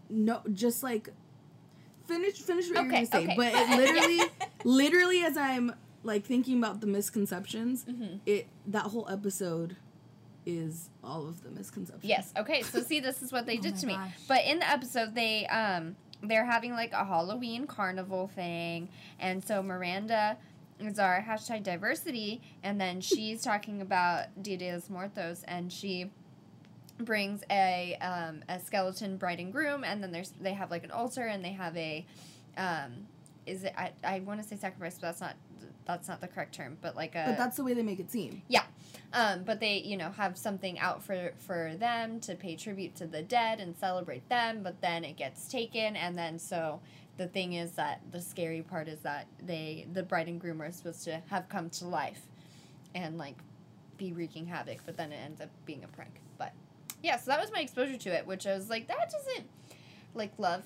no 0.09 0.41
just 0.53 0.83
like 0.83 1.09
finish 2.07 2.35
finish 2.39 2.67
what 2.69 2.75
you're 2.75 2.85
Okay, 2.85 3.05
gonna 3.05 3.05
say. 3.05 3.23
okay. 3.23 3.33
But 3.37 3.53
it 3.53 3.69
literally 3.77 4.21
literally 4.63 5.23
as 5.23 5.37
I'm 5.37 5.73
like 6.03 6.25
thinking 6.25 6.57
about 6.57 6.81
the 6.81 6.87
misconceptions, 6.87 7.85
mm-hmm. 7.85 8.15
it 8.25 8.47
that 8.67 8.85
whole 8.85 9.07
episode 9.09 9.75
is 10.45 10.89
all 11.03 11.27
of 11.27 11.43
the 11.43 11.51
misconceptions. 11.51 12.03
yes 12.03 12.33
okay 12.35 12.63
so 12.63 12.81
see 12.81 12.99
this 12.99 13.21
is 13.21 13.31
what 13.31 13.45
they 13.45 13.57
Oh 13.59 13.61
did 13.61 13.73
my 13.75 13.79
to 13.79 13.85
me 13.87 13.97
but 14.27 14.43
in 14.43 14.57
the 14.57 14.67
episode 14.67 15.13
they 15.13 15.45
um 15.47 15.95
they're 16.23 16.45
having 16.45 16.71
like 16.71 16.91
a 16.93 17.05
halloween 17.05 17.67
carnival 17.67 18.27
thing 18.27 18.89
and 19.19 19.43
so 19.43 19.61
miranda 19.61 20.35
is 20.79 20.97
our 20.97 21.21
hashtag 21.21 21.61
diversity 21.61 22.41
and 22.63 22.81
then 22.81 23.01
she's 23.01 23.43
talking 23.43 23.81
about 23.81 24.25
dia 24.41 24.57
de 24.57 24.73
los 24.73 24.89
muertos 24.89 25.43
and 25.47 25.71
she 25.71 26.09
brings 27.03 27.41
a 27.49 27.97
um, 28.01 28.43
a 28.49 28.59
skeleton 28.59 29.17
bride 29.17 29.39
and 29.39 29.51
groom 29.51 29.83
and 29.83 30.01
then 30.03 30.11
there's 30.11 30.31
they 30.41 30.53
have 30.53 30.71
like 30.71 30.83
an 30.83 30.91
altar 30.91 31.25
and 31.25 31.43
they 31.43 31.51
have 31.51 31.75
a 31.77 32.05
um 32.57 33.07
is 33.45 33.63
it 33.63 33.73
i, 33.77 33.91
I 34.03 34.19
want 34.19 34.41
to 34.41 34.47
say 34.47 34.55
sacrifice 34.55 34.95
but 34.95 35.07
that's 35.07 35.21
not 35.21 35.35
that's 35.85 36.07
not 36.07 36.21
the 36.21 36.27
correct 36.27 36.53
term 36.53 36.77
but 36.81 36.95
like 36.95 37.15
a 37.15 37.25
But 37.27 37.37
that's 37.37 37.57
the 37.57 37.63
way 37.63 37.73
they 37.73 37.83
make 37.83 37.99
it 37.99 38.11
seem. 38.11 38.41
Yeah, 38.47 38.63
um, 39.13 39.43
but 39.43 39.59
they, 39.59 39.77
you 39.79 39.97
know, 39.97 40.11
have 40.11 40.37
something 40.37 40.79
out 40.79 41.03
for 41.03 41.33
for 41.37 41.73
them 41.77 42.19
to 42.21 42.35
pay 42.35 42.55
tribute 42.55 42.95
to 42.95 43.07
the 43.07 43.21
dead 43.21 43.59
and 43.59 43.75
celebrate 43.75 44.27
them. 44.29 44.61
But 44.63 44.81
then 44.81 45.03
it 45.03 45.17
gets 45.17 45.47
taken, 45.47 45.95
and 45.95 46.17
then 46.17 46.39
so 46.39 46.81
the 47.17 47.27
thing 47.27 47.53
is 47.53 47.71
that 47.73 48.01
the 48.11 48.21
scary 48.21 48.61
part 48.61 48.87
is 48.87 48.99
that 48.99 49.27
they, 49.45 49.85
the 49.91 50.03
bride 50.03 50.27
and 50.27 50.39
groom, 50.39 50.61
are 50.61 50.71
supposed 50.71 51.03
to 51.05 51.21
have 51.29 51.49
come 51.49 51.69
to 51.71 51.87
life, 51.87 52.21
and 52.95 53.17
like 53.17 53.35
be 53.97 54.13
wreaking 54.13 54.45
havoc. 54.45 54.79
But 54.85 54.97
then 54.97 55.11
it 55.11 55.19
ends 55.23 55.41
up 55.41 55.49
being 55.65 55.83
a 55.83 55.87
prank. 55.87 56.21
Yeah, 57.01 57.17
so 57.17 57.31
that 57.31 57.39
was 57.39 57.51
my 57.51 57.61
exposure 57.61 57.97
to 57.97 58.09
it, 58.09 58.27
which 58.27 58.45
I 58.45 58.53
was 58.53 58.69
like, 58.69 58.87
that 58.87 59.11
doesn't 59.11 59.47
like 60.13 60.33
love, 60.37 60.63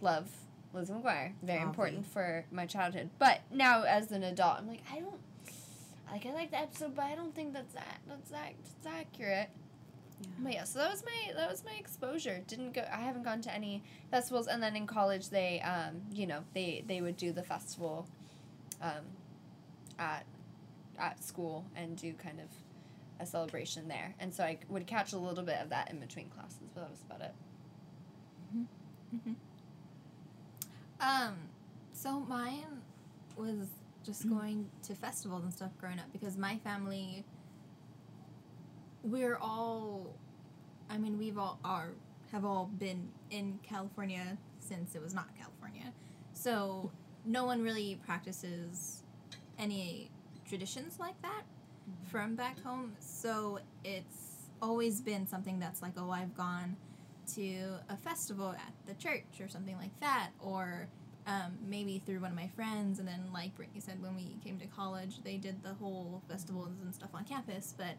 love. 0.00 0.28
Lizzie 0.74 0.92
McGuire, 0.92 1.32
very 1.42 1.62
important 1.62 2.06
for 2.06 2.44
my 2.52 2.66
childhood. 2.66 3.08
But 3.18 3.40
now, 3.50 3.84
as 3.84 4.12
an 4.12 4.22
adult, 4.22 4.58
I'm 4.58 4.68
like, 4.68 4.82
I 4.92 5.00
don't 5.00 5.18
like 6.10 6.26
I 6.26 6.32
like 6.32 6.50
the 6.50 6.58
episode, 6.60 6.94
but 6.94 7.06
I 7.06 7.14
don't 7.14 7.34
think 7.34 7.52
that's 7.52 7.74
that 7.74 8.00
that's 8.06 8.30
that 8.30 8.52
that's 8.84 8.94
accurate. 8.94 9.48
Yeah. 10.20 10.28
But 10.40 10.52
yeah, 10.52 10.64
so 10.64 10.80
that 10.80 10.90
was 10.90 11.04
my 11.04 11.32
that 11.34 11.50
was 11.50 11.64
my 11.64 11.72
exposure. 11.78 12.42
Didn't 12.46 12.74
go. 12.74 12.84
I 12.92 12.98
haven't 13.00 13.24
gone 13.24 13.40
to 13.42 13.54
any 13.54 13.82
festivals, 14.10 14.46
and 14.46 14.62
then 14.62 14.76
in 14.76 14.86
college 14.86 15.30
they, 15.30 15.60
um, 15.60 16.02
you 16.12 16.26
know, 16.26 16.44
they 16.54 16.84
they 16.86 17.00
would 17.00 17.16
do 17.16 17.32
the 17.32 17.42
festival, 17.42 18.06
um, 18.82 19.04
at 19.98 20.24
at 20.98 21.22
school 21.22 21.64
and 21.76 21.96
do 21.96 22.12
kind 22.14 22.40
of 22.40 22.48
a 23.20 23.26
celebration 23.26 23.88
there, 23.88 24.14
and 24.18 24.32
so 24.32 24.44
I 24.44 24.58
would 24.68 24.86
catch 24.86 25.12
a 25.12 25.18
little 25.18 25.44
bit 25.44 25.56
of 25.60 25.70
that 25.70 25.90
in 25.90 25.98
between 25.98 26.28
classes, 26.28 26.68
but 26.74 26.82
that 26.82 26.90
was 26.90 27.02
about 27.02 27.20
it. 27.22 27.34
Mm-hmm. 28.54 29.16
Mm-hmm. 29.16 29.32
Um, 31.00 31.34
so 31.92 32.20
mine 32.20 32.82
was 33.36 33.68
just 34.04 34.26
mm-hmm. 34.26 34.38
going 34.38 34.70
to 34.84 34.94
festivals 34.94 35.44
and 35.44 35.52
stuff 35.52 35.70
growing 35.78 35.98
up 35.98 36.12
because 36.12 36.36
my 36.36 36.58
family, 36.58 37.24
we're 39.02 39.36
all, 39.36 40.14
I 40.90 40.98
mean, 40.98 41.18
we've 41.18 41.38
all 41.38 41.58
are 41.64 41.90
have 42.32 42.44
all 42.44 42.70
been 42.78 43.08
in 43.30 43.58
California 43.62 44.36
since 44.60 44.94
it 44.94 45.02
was 45.02 45.14
not 45.14 45.28
California, 45.36 45.92
so 46.34 46.90
no 47.24 47.44
one 47.44 47.62
really 47.62 47.98
practices 48.06 49.02
any 49.58 50.10
traditions 50.46 50.98
like 50.98 51.20
that 51.22 51.42
from 52.10 52.34
back 52.34 52.60
home. 52.62 52.94
So 53.00 53.60
it's 53.84 54.48
always 54.60 55.00
been 55.00 55.26
something 55.26 55.58
that's 55.58 55.82
like, 55.82 55.92
oh, 55.96 56.10
I've 56.10 56.36
gone 56.36 56.76
to 57.34 57.78
a 57.90 57.96
festival 57.96 58.50
at 58.52 58.72
the 58.86 58.94
church 58.94 59.40
or 59.40 59.48
something 59.48 59.76
like 59.76 59.98
that, 60.00 60.30
or 60.40 60.88
um, 61.26 61.58
maybe 61.68 62.02
through 62.06 62.20
one 62.20 62.30
of 62.30 62.36
my 62.36 62.48
friends. 62.48 62.98
And 62.98 63.06
then, 63.06 63.30
like 63.32 63.54
Brittany 63.54 63.80
said, 63.80 64.02
when 64.02 64.14
we 64.16 64.36
came 64.42 64.58
to 64.58 64.66
college, 64.66 65.22
they 65.22 65.36
did 65.36 65.62
the 65.62 65.74
whole 65.74 66.22
festivals 66.28 66.70
and 66.82 66.94
stuff 66.94 67.10
on 67.14 67.24
campus. 67.24 67.74
But 67.76 67.96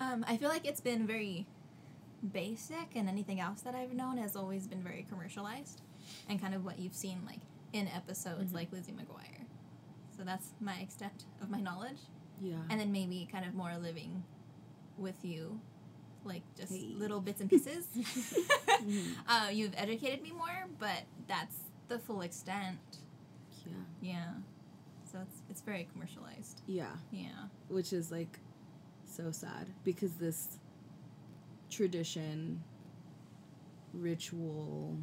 um, 0.00 0.24
I 0.28 0.36
feel 0.36 0.48
like 0.48 0.66
it's 0.66 0.80
been 0.80 1.06
very 1.06 1.46
basic, 2.32 2.96
and 2.96 3.08
anything 3.08 3.40
else 3.40 3.60
that 3.62 3.74
I've 3.74 3.92
known 3.92 4.18
has 4.18 4.34
always 4.34 4.66
been 4.66 4.82
very 4.82 5.06
commercialized 5.08 5.82
and 6.28 6.40
kind 6.40 6.54
of 6.54 6.64
what 6.64 6.78
you've 6.78 6.94
seen 6.94 7.20
like 7.26 7.40
in 7.72 7.88
episodes 7.88 8.50
Mhm. 8.52 8.54
like 8.54 8.72
Lizzie 8.72 8.92
McGuire. 8.92 9.44
So 10.16 10.22
that's 10.24 10.52
my 10.60 10.74
extent 10.76 11.24
of 11.40 11.50
my 11.50 11.60
knowledge 11.60 11.98
Yeah. 12.42 12.56
and 12.70 12.80
then 12.80 12.92
maybe 12.92 13.28
kind 13.30 13.44
of 13.44 13.54
more 13.54 13.76
living 13.80 14.22
with 14.98 15.24
you 15.24 15.60
like 16.24 16.42
just 16.58 16.72
Hey. 16.72 16.94
little 16.96 17.20
bits 17.20 17.40
and 17.40 17.48
pieces 17.50 17.86
Mhm. 18.84 19.14
uh, 19.28 19.48
you've 19.52 19.74
educated 19.76 20.22
me 20.22 20.32
more 20.32 20.66
but 20.78 21.02
that's 21.28 21.56
the 21.88 21.98
full 21.98 22.22
extent 22.22 22.78
yeah. 23.66 23.72
yeah 24.00 24.32
so 25.10 25.18
it's 25.22 25.42
it's 25.50 25.60
very 25.62 25.88
commercialized 25.92 26.62
Yeah. 26.66 26.92
yeah 27.12 27.48
which 27.68 27.92
is 27.92 28.10
like 28.10 28.38
so 29.06 29.30
sad 29.30 29.68
because 29.84 30.14
this 30.14 30.58
tradition 31.70 32.62
ritual 33.92 34.96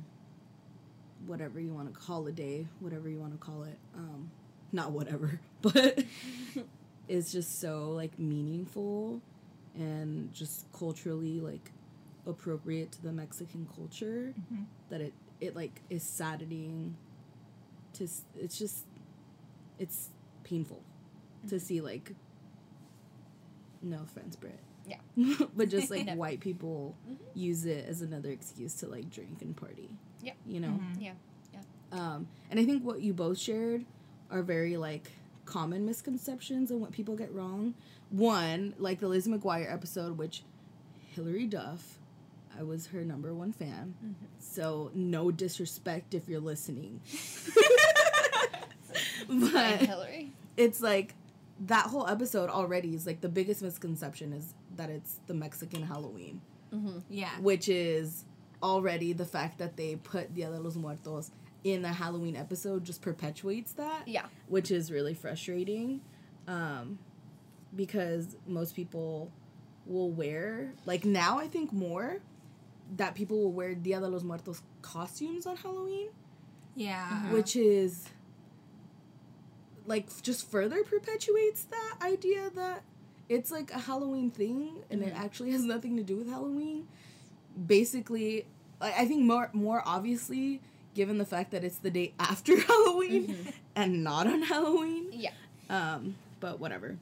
whatever 1.26 1.60
you 1.60 1.72
want 1.74 1.94
to 1.94 2.00
call 2.00 2.26
a 2.28 2.32
day, 2.32 2.68
whatever 2.80 3.08
you 3.08 3.20
want 3.20 3.32
to 3.32 3.38
call 3.38 3.64
it 3.64 3.78
um 3.96 4.32
not 4.72 4.92
whatever 4.92 5.40
but 5.62 6.04
it's 7.08 7.32
just 7.32 7.60
so 7.60 7.92
like 7.92 8.18
meaningful 8.20 9.22
and 9.76 10.34
just 10.34 10.66
culturally 10.74 11.40
like 11.40 11.72
appropriate 12.28 12.92
to 12.92 13.02
the 13.02 13.12
mexican 13.12 13.68
culture 13.76 14.34
Mhm. 14.54 14.66
that 14.90 15.02
it 15.02 15.14
it 15.40 15.56
like 15.56 15.82
is 15.90 16.04
saddening 16.04 16.96
to 17.94 18.08
it's 18.40 18.58
just 18.60 18.86
it's 19.80 20.10
painful 20.44 20.82
to 21.48 21.60
see 21.60 21.82
like 21.82 22.14
No 23.84 23.98
offense, 24.04 24.36
Brit. 24.36 24.60
Yeah. 24.86 24.98
but 25.56 25.70
just 25.70 25.90
like 25.90 26.06
No. 26.12 26.16
white 26.16 26.40
people 26.40 26.96
Mhm. 27.10 27.18
use 27.34 27.66
it 27.66 27.86
as 27.88 28.02
another 28.04 28.30
excuse 28.30 28.76
to 28.76 28.88
like 28.88 29.10
drink 29.10 29.42
and 29.42 29.56
party. 29.56 29.90
yeah 30.22 30.34
You 30.46 30.60
know? 30.60 30.80
Mhm. 30.80 31.02
Yeah. 31.02 31.14
Um, 31.92 32.28
and 32.52 32.60
I 32.60 32.66
think 32.66 32.84
what 32.86 33.02
you 33.02 33.14
both 33.14 33.38
shared 33.40 33.86
are 34.30 34.44
very 34.44 34.78
like 34.78 35.12
common 35.52 35.86
misconceptions 35.86 36.72
and 36.72 36.80
what 36.80 36.92
people 36.92 37.16
get 37.16 37.34
wrong. 37.34 37.74
One, 38.10 38.74
like 38.78 39.00
the 39.00 39.08
Lizzie 39.08 39.32
McGuire 39.32 39.72
episode, 39.72 40.18
which 40.18 40.44
Hilary 41.16 41.46
Duff, 41.46 41.98
I 42.58 42.64
was 42.64 42.88
her 42.88 43.04
number 43.04 43.34
one 43.34 43.52
fan. 43.52 43.94
Mhm. 44.04 44.14
So 44.40 44.92
no 44.94 45.30
disrespect 45.32 46.14
if 46.14 46.28
you're 46.30 46.40
listening. 46.40 47.02
But 49.30 49.78
Hillary. 49.82 50.32
it's 50.58 50.82
like 50.82 51.16
that 51.68 51.86
whole 51.88 52.08
episode 52.08 52.50
already 52.50 52.96
is 52.96 53.06
like 53.06 53.22
the 53.22 53.30
biggest 53.30 53.62
misconception 53.62 54.34
is 54.34 54.54
that 54.76 54.90
it's 54.90 55.20
the 55.28 55.34
Mexican 55.34 55.84
Halloween, 55.84 56.42
Mm-hmm. 56.74 57.00
Yeah. 57.10 57.30
which 57.40 57.70
is 57.70 58.26
already 58.64 59.14
the 59.14 59.26
fact 59.26 59.58
that 59.60 59.78
they 59.78 59.96
put 59.96 60.34
Dia 60.34 60.50
de 60.50 60.60
los 60.60 60.76
Muertos 60.76 61.32
in 61.64 61.82
the 61.84 61.90
Halloween 61.90 62.36
episode 62.36 62.84
just 62.84 63.02
perpetuates 63.02 63.74
that, 63.74 64.08
Yeah. 64.08 64.26
which 64.48 64.72
is 64.72 64.92
really 64.92 65.14
frustrating 65.14 66.02
um, 66.48 66.98
because 67.76 68.36
most 68.48 68.76
people 68.76 69.32
will 69.86 70.10
wear, 70.12 70.74
like 70.86 71.06
now 71.06 71.38
I 71.40 71.48
think 71.48 71.72
more 71.72 72.20
that 72.98 73.16
people 73.16 73.40
will 73.40 73.52
wear 73.52 73.74
Dia 73.76 74.00
de 74.00 74.08
los 74.08 74.24
Muertos 74.24 74.62
costumes 74.82 75.46
on 75.46 75.56
Halloween 75.56 76.10
Yeah. 76.76 77.24
Mhm. 77.26 77.32
which 77.34 77.56
is 77.56 78.08
like 79.86 80.08
just 80.22 80.50
further 80.50 80.84
perpetuates 80.84 81.64
that 81.66 81.98
idea 82.02 82.50
that 82.56 82.84
it's 83.30 83.52
like 83.52 83.72
a 83.72 83.80
Halloween 83.80 84.30
thing 84.32 84.84
and 84.90 85.02
it 85.04 85.14
Mhm. 85.14 85.18
actually 85.20 85.52
has 85.52 85.64
nothing 85.64 85.96
to 85.98 86.04
do 86.04 86.18
with 86.18 86.28
Halloween. 86.30 86.88
Basically, 87.68 88.46
I 88.80 88.92
I 89.04 89.06
think 89.06 89.24
more 89.26 89.50
more 89.54 89.82
obviously 89.86 90.62
given 90.94 91.18
the 91.18 91.26
fact 91.26 91.52
that 91.52 91.64
it's 91.64 91.78
the 91.78 91.90
day 91.92 92.14
after 92.20 92.60
Halloween 92.68 93.28
Mhm. 93.28 93.54
and 93.76 94.04
not 94.04 94.28
on 94.28 94.42
Halloween. 94.44 95.08
Yeah. 95.12 95.32
Um, 95.70 96.16
but 96.40 96.60
whatever. 96.60 96.98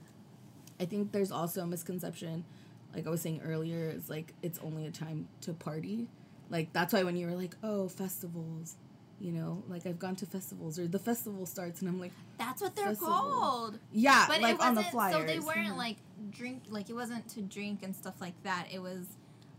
I 0.80 0.86
think 0.86 1.12
there's 1.12 1.32
also 1.32 1.62
a 1.64 1.68
misconception, 1.68 2.46
like 2.94 3.06
I 3.06 3.10
was 3.10 3.22
saying 3.22 3.42
earlier, 3.44 3.90
is 3.90 4.10
like 4.10 4.34
it's 4.42 4.60
only 4.60 4.86
a 4.86 4.92
time 4.92 5.28
to 5.42 5.54
party. 5.54 6.08
Like 6.50 6.72
that's 6.74 6.94
why 6.94 7.04
when 7.04 7.16
you 7.18 7.28
were 7.28 7.36
like, 7.36 7.56
oh, 7.64 7.88
festivals, 7.90 8.76
you 9.20 9.32
know, 9.32 9.64
like 9.68 9.86
I've 9.86 10.00
gone 10.00 10.16
to 10.18 10.26
festivals 10.26 10.80
or 10.80 10.88
the 10.88 11.00
festival 11.00 11.46
starts 11.46 11.82
and 11.82 11.90
I'm 11.90 12.00
like, 12.00 12.12
That's 12.38 12.62
what 12.62 12.76
they're 12.76 12.86
Festival. 12.88 13.14
called. 13.14 13.80
yeah, 13.92 14.26
But 14.30 14.42
like 14.42 14.56
it 14.56 14.62
on 14.62 14.76
wasn't 14.76 14.86
the 14.86 14.92
flyers. 14.92 15.16
so 15.16 15.24
they 15.26 15.40
weren't 15.40 15.74
Mhm. 15.74 15.78
like 15.78 15.98
drink 16.32 16.64
like 16.70 16.90
it 16.90 16.94
wasn't 16.94 17.28
to 17.30 17.42
drink 17.42 17.84
and 17.84 17.94
stuff 17.96 18.22
like 18.22 18.42
that. 18.44 18.68
It 18.72 18.82
was 18.82 19.06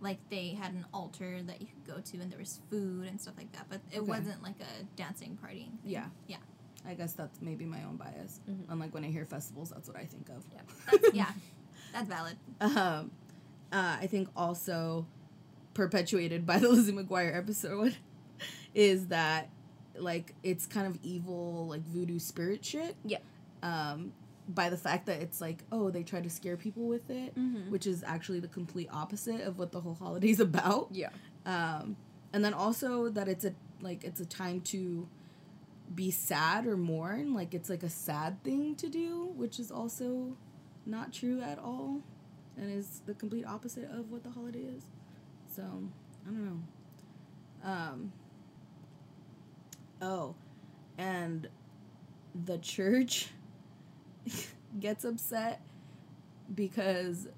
like 0.01 0.19
they 0.31 0.51
had 0.51 0.73
an 0.73 0.87
altar 0.95 1.43
that 1.43 1.61
you 1.61 1.67
could 1.67 1.85
go 1.95 2.01
to 2.01 2.19
and 2.21 2.31
there 2.31 2.39
was 2.39 2.61
food 2.71 3.07
and 3.07 3.21
stuff 3.21 3.35
like 3.37 3.53
that. 3.53 3.67
But 3.69 3.81
it 3.93 3.99
Okay. 4.01 4.09
wasn't 4.09 4.43
like 4.43 4.57
a 4.61 4.85
dancing 4.97 5.39
partying. 5.45 5.69
thing. 5.69 5.79
Yeah. 5.85 6.07
Yeah. 6.27 6.37
I 6.87 6.95
guess 6.95 7.13
that's 7.13 7.43
maybe 7.43 7.67
my 7.67 7.83
own 7.85 7.97
bias. 7.97 8.41
Mhm. 8.49 8.65
Unlike 8.71 8.95
when 8.95 9.05
I 9.05 9.09
hear 9.11 9.27
festivals, 9.27 9.71
that's 9.71 9.87
what 9.89 9.99
I 9.99 10.07
think 10.07 10.29
of. 10.31 10.45
Yeah. 10.53 10.61
That's, 10.91 11.15
yeah. 11.15 11.31
That's 11.93 12.09
valid. 12.09 12.37
Um, 12.61 13.11
uh, 13.73 13.99
I 14.01 14.07
think 14.07 14.29
also 14.35 15.07
perpetuated 15.75 16.47
by 16.47 16.59
the 16.59 16.69
Lizzie 16.71 16.93
McGuire 16.93 17.37
episode 17.37 17.97
is 18.75 19.09
that 19.09 19.51
like 19.99 20.35
it's 20.43 20.65
kind 20.67 20.87
of 20.87 20.99
evil, 21.03 21.67
like 21.69 21.83
voodoo 21.83 22.19
spirit 22.19 22.65
shit. 22.65 22.97
Yeah. 23.05 23.19
Um, 23.63 24.13
by 24.55 24.69
the 24.69 24.77
fact 24.77 25.07
that 25.07 25.21
it's 25.23 25.41
like, 25.41 25.65
oh, 25.71 25.91
they 25.91 26.03
try 26.03 26.21
to 26.21 26.31
scare 26.31 26.57
people 26.57 26.87
with 26.89 27.09
it, 27.11 27.35
Mm-hmm. 27.37 27.71
which 27.71 27.87
is 27.87 28.03
actually 28.07 28.41
the 28.41 28.49
complete 28.49 28.89
opposite 28.93 29.41
of 29.43 29.59
what 29.59 29.73
the 29.73 29.81
whole 29.81 29.95
holiday's 29.95 30.41
about. 30.51 30.89
Yeah. 30.93 31.11
Um, 31.47 31.97
and 32.33 32.45
then 32.45 32.55
also 32.55 33.09
that 33.11 33.29
it's 33.29 33.45
a 33.45 33.55
like 33.81 34.05
it's 34.05 34.21
a 34.21 34.27
time 34.27 34.61
to 34.63 35.09
be 35.95 36.11
sad 36.11 36.67
or 36.67 36.77
mourn, 36.77 37.33
like 37.35 37.55
it's 37.55 37.69
like 37.71 37.83
a 37.83 37.91
sad 37.91 38.43
thing 38.45 38.75
to 38.77 38.89
do, 38.89 39.33
which 39.37 39.59
is 39.59 39.71
also 39.71 40.37
not 40.87 41.13
true 41.13 41.41
at 41.41 41.59
all, 41.59 42.03
and 42.57 42.71
is 42.71 43.03
the 43.07 43.15
complete 43.15 43.45
opposite 43.47 43.91
of 43.91 44.11
what 44.11 44.23
the 44.23 44.31
holiday 44.31 44.61
is. 44.77 44.85
So 45.55 45.63
I 46.27 46.31
don't 46.31 46.45
know. 46.45 46.61
Um. 47.71 48.13
Oh, 50.03 50.35
and 50.97 51.49
the 52.47 52.59
church 52.59 53.29
gets 54.81 55.05
upset 55.05 55.61
because 56.55 57.29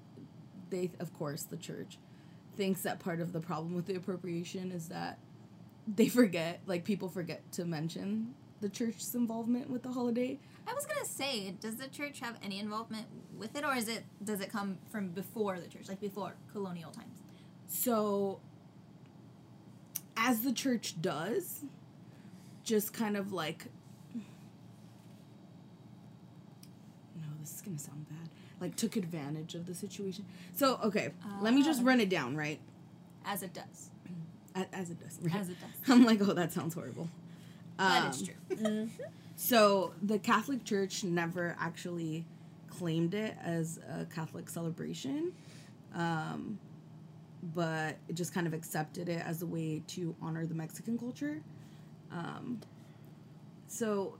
they, 0.69 0.91
of 0.99 1.13
course, 1.13 1.43
the 1.43 1.57
church 1.57 1.97
thinks 2.55 2.81
that 2.81 2.99
part 2.99 3.19
of 3.19 3.33
the 3.33 3.39
problem 3.39 3.73
with 3.73 3.85
the 3.85 3.95
appropriation 3.95 4.71
is 4.71 4.89
that 4.89 5.17
they 5.87 6.07
forget, 6.07 6.61
like 6.65 6.83
people 6.83 7.09
forget 7.09 7.51
to 7.53 7.65
mention 7.65 8.33
the 8.61 8.69
church's 8.69 9.13
involvement 9.13 9.69
with 9.69 9.83
the 9.83 9.91
holiday. 9.91 10.39
I 10.65 10.73
was 10.73 10.85
gonna 10.85 11.05
say, 11.05 11.53
does 11.59 11.75
the 11.75 11.87
church 11.87 12.21
have 12.21 12.37
any 12.41 12.59
involvement 12.59 13.07
with 13.37 13.55
it, 13.57 13.65
or 13.65 13.75
is 13.75 13.89
it 13.89 14.03
does 14.23 14.39
it 14.39 14.49
come 14.49 14.77
from 14.89 15.09
before 15.09 15.59
the 15.59 15.67
church, 15.67 15.89
like 15.89 15.99
before 15.99 16.33
colonial 16.51 16.91
times? 16.91 17.19
So, 17.67 18.39
as 20.15 20.41
the 20.41 20.53
church 20.53 21.01
does, 21.01 21.65
just 22.63 22.93
kind 22.93 23.17
of 23.17 23.33
like. 23.33 23.65
No, 27.15 27.23
this 27.43 27.55
is 27.55 27.61
gonna 27.61 27.77
sound 27.79 28.07
bad. 28.09 28.29
Like, 28.61 28.75
took 28.75 28.95
advantage 28.95 29.55
of 29.55 29.65
the 29.65 29.75
situation. 29.75 30.25
So, 30.55 30.79
okay, 30.83 31.11
let 31.41 31.53
me 31.53 31.63
just 31.63 31.81
Ah. 31.81 31.85
run 31.85 31.99
it 31.99 32.09
down, 32.09 32.35
right? 32.35 32.59
As 33.25 33.43
it 33.43 33.53
does. 33.53 33.89
As 34.55 34.89
it 34.89 34.99
does. 35.03 35.19
Right? 35.21 35.35
As 35.35 35.49
it 35.49 35.57
does. 35.59 35.89
I'm 35.89 36.05
like, 36.05 36.21
oh, 36.21 36.33
that 36.33 36.51
sounds 36.53 36.73
horrible. 36.73 37.09
That 37.77 38.03
Um, 38.03 38.09
is 38.11 38.21
true. 38.23 38.35
Mm-hmm. 38.49 39.03
So 39.35 39.93
the 40.01 40.19
Catholic 40.19 40.63
Church 40.63 41.03
never 41.03 41.55
actually 41.59 42.23
claimed 42.69 43.15
it 43.15 43.35
as 43.41 43.79
a 43.89 44.05
Catholic 44.05 44.47
celebration, 44.47 45.33
um, 45.95 46.59
but 47.55 47.97
it 48.07 48.13
just 48.15 48.31
kind 48.31 48.45
of 48.45 48.53
accepted 48.53 49.09
it 49.09 49.25
as 49.25 49.41
a 49.41 49.47
way 49.47 49.81
to 49.87 50.15
honor 50.21 50.45
the 50.45 50.53
Mexican 50.53 50.99
culture. 50.99 51.41
Um, 52.11 52.61
so 53.67 54.17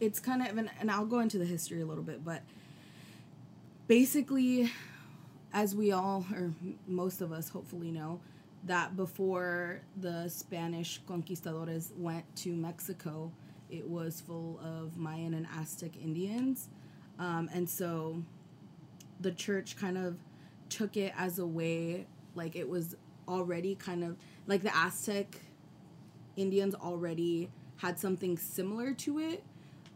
it's 0.00 0.20
kind 0.20 0.46
of, 0.46 0.56
and, 0.58 0.70
and 0.80 0.90
I'll 0.90 1.06
go 1.06 1.20
into 1.20 1.38
the 1.38 1.44
history 1.44 1.80
a 1.80 1.86
little 1.86 2.04
bit, 2.04 2.24
but 2.24 2.42
basically, 3.86 4.70
as 5.52 5.74
we 5.74 5.92
all, 5.92 6.26
or 6.34 6.52
most 6.86 7.20
of 7.20 7.32
us 7.32 7.48
hopefully 7.48 7.90
know, 7.90 8.20
that 8.64 8.96
before 8.96 9.80
the 10.00 10.28
Spanish 10.28 11.00
conquistadores 11.06 11.92
went 11.96 12.24
to 12.36 12.52
Mexico, 12.52 13.30
it 13.70 13.88
was 13.88 14.20
full 14.20 14.60
of 14.62 14.96
Mayan 14.96 15.34
and 15.34 15.46
Aztec 15.56 15.92
Indians. 16.02 16.68
Um, 17.18 17.48
and 17.54 17.68
so 17.68 18.22
the 19.20 19.30
church 19.32 19.76
kind 19.76 19.96
of 19.96 20.16
took 20.68 20.96
it 20.96 21.12
as 21.16 21.38
a 21.38 21.46
way, 21.46 22.06
like 22.34 22.56
it 22.56 22.68
was 22.68 22.96
already 23.28 23.74
kind 23.74 24.04
of 24.04 24.16
like 24.46 24.62
the 24.62 24.76
Aztec 24.76 25.40
Indians 26.36 26.74
already 26.74 27.50
had 27.76 27.98
something 27.98 28.36
similar 28.36 28.92
to 28.92 29.18
it. 29.18 29.42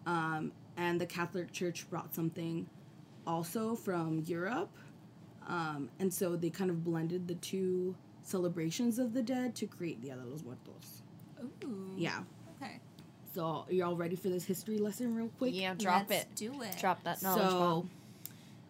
Um, 0.06 0.52
and 0.76 1.00
the 1.00 1.06
Catholic 1.06 1.52
Church 1.52 1.88
brought 1.90 2.14
something 2.14 2.68
also 3.26 3.74
from 3.74 4.20
Europe. 4.26 4.70
Um, 5.46 5.90
and 5.98 6.12
so 6.12 6.36
they 6.36 6.50
kind 6.50 6.70
of 6.70 6.84
blended 6.84 7.26
the 7.28 7.34
two 7.36 7.94
celebrations 8.22 8.98
of 8.98 9.12
the 9.12 9.22
dead 9.22 9.54
to 9.56 9.66
create 9.66 10.00
the 10.00 10.08
Dia 10.08 10.16
de 10.16 10.24
los 10.24 10.42
Muertos. 10.42 11.02
Ooh. 11.64 11.92
Yeah. 11.96 12.20
Okay. 12.62 12.78
So 13.34 13.66
you 13.68 13.84
all 13.84 13.96
ready 13.96 14.16
for 14.16 14.28
this 14.28 14.44
history 14.44 14.78
lesson 14.78 15.14
real 15.14 15.30
quick? 15.38 15.54
Yeah, 15.54 15.74
drop 15.74 16.06
Let's 16.08 16.22
it. 16.24 16.34
Do 16.36 16.62
it. 16.62 16.76
Drop 16.80 17.02
that 17.04 17.22
knowledge 17.22 17.42
So, 17.42 17.58
bomb. 17.58 17.90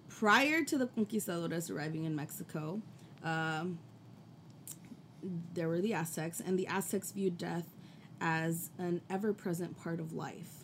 prior 0.09 0.65
to 0.65 0.79
the 0.79 0.87
conquistadores 0.87 1.71
arriving 1.71 2.05
in 2.05 2.15
Mexico, 2.15 2.81
um, 3.25 3.79
there 5.55 5.69
were 5.69 5.81
the 5.81 5.95
Aztecs, 5.95 6.41
and 6.41 6.59
the 6.59 6.67
Aztecs 6.67 7.13
viewed 7.13 7.37
death 7.37 7.75
as 8.21 8.71
an 8.79 9.01
ever 9.11 9.33
present 9.33 9.79
part 9.79 10.01
of 10.01 10.13
life. 10.13 10.60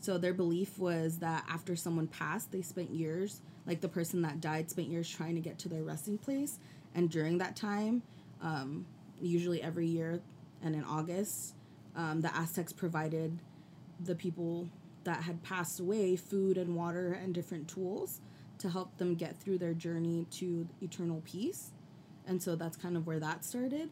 So, 0.00 0.16
their 0.16 0.34
belief 0.34 0.78
was 0.78 1.18
that 1.18 1.44
after 1.48 1.74
someone 1.74 2.06
passed, 2.06 2.52
they 2.52 2.62
spent 2.62 2.90
years, 2.90 3.40
like 3.66 3.80
the 3.80 3.88
person 3.88 4.22
that 4.22 4.40
died, 4.40 4.70
spent 4.70 4.88
years 4.88 5.08
trying 5.08 5.34
to 5.34 5.40
get 5.40 5.58
to 5.60 5.68
their 5.68 5.82
resting 5.82 6.18
place. 6.18 6.58
And 6.94 7.10
during 7.10 7.38
that 7.38 7.56
time, 7.56 8.02
um, 8.40 8.86
usually 9.20 9.62
every 9.62 9.86
year 9.86 10.20
and 10.62 10.74
in 10.74 10.84
August, 10.84 11.54
um, 11.96 12.20
the 12.20 12.34
Aztecs 12.36 12.72
provided 12.72 13.38
the 14.04 14.14
people 14.14 14.68
that 15.04 15.22
had 15.22 15.42
passed 15.42 15.80
away 15.80 16.16
food 16.16 16.58
and 16.58 16.76
water 16.76 17.12
and 17.12 17.34
different 17.34 17.68
tools 17.68 18.20
to 18.58 18.68
help 18.68 18.96
them 18.98 19.14
get 19.14 19.40
through 19.40 19.58
their 19.58 19.74
journey 19.74 20.26
to 20.30 20.68
eternal 20.80 21.22
peace. 21.24 21.70
And 22.26 22.42
so 22.42 22.56
that's 22.56 22.76
kind 22.76 22.96
of 22.96 23.06
where 23.06 23.20
that 23.20 23.44
started. 23.44 23.90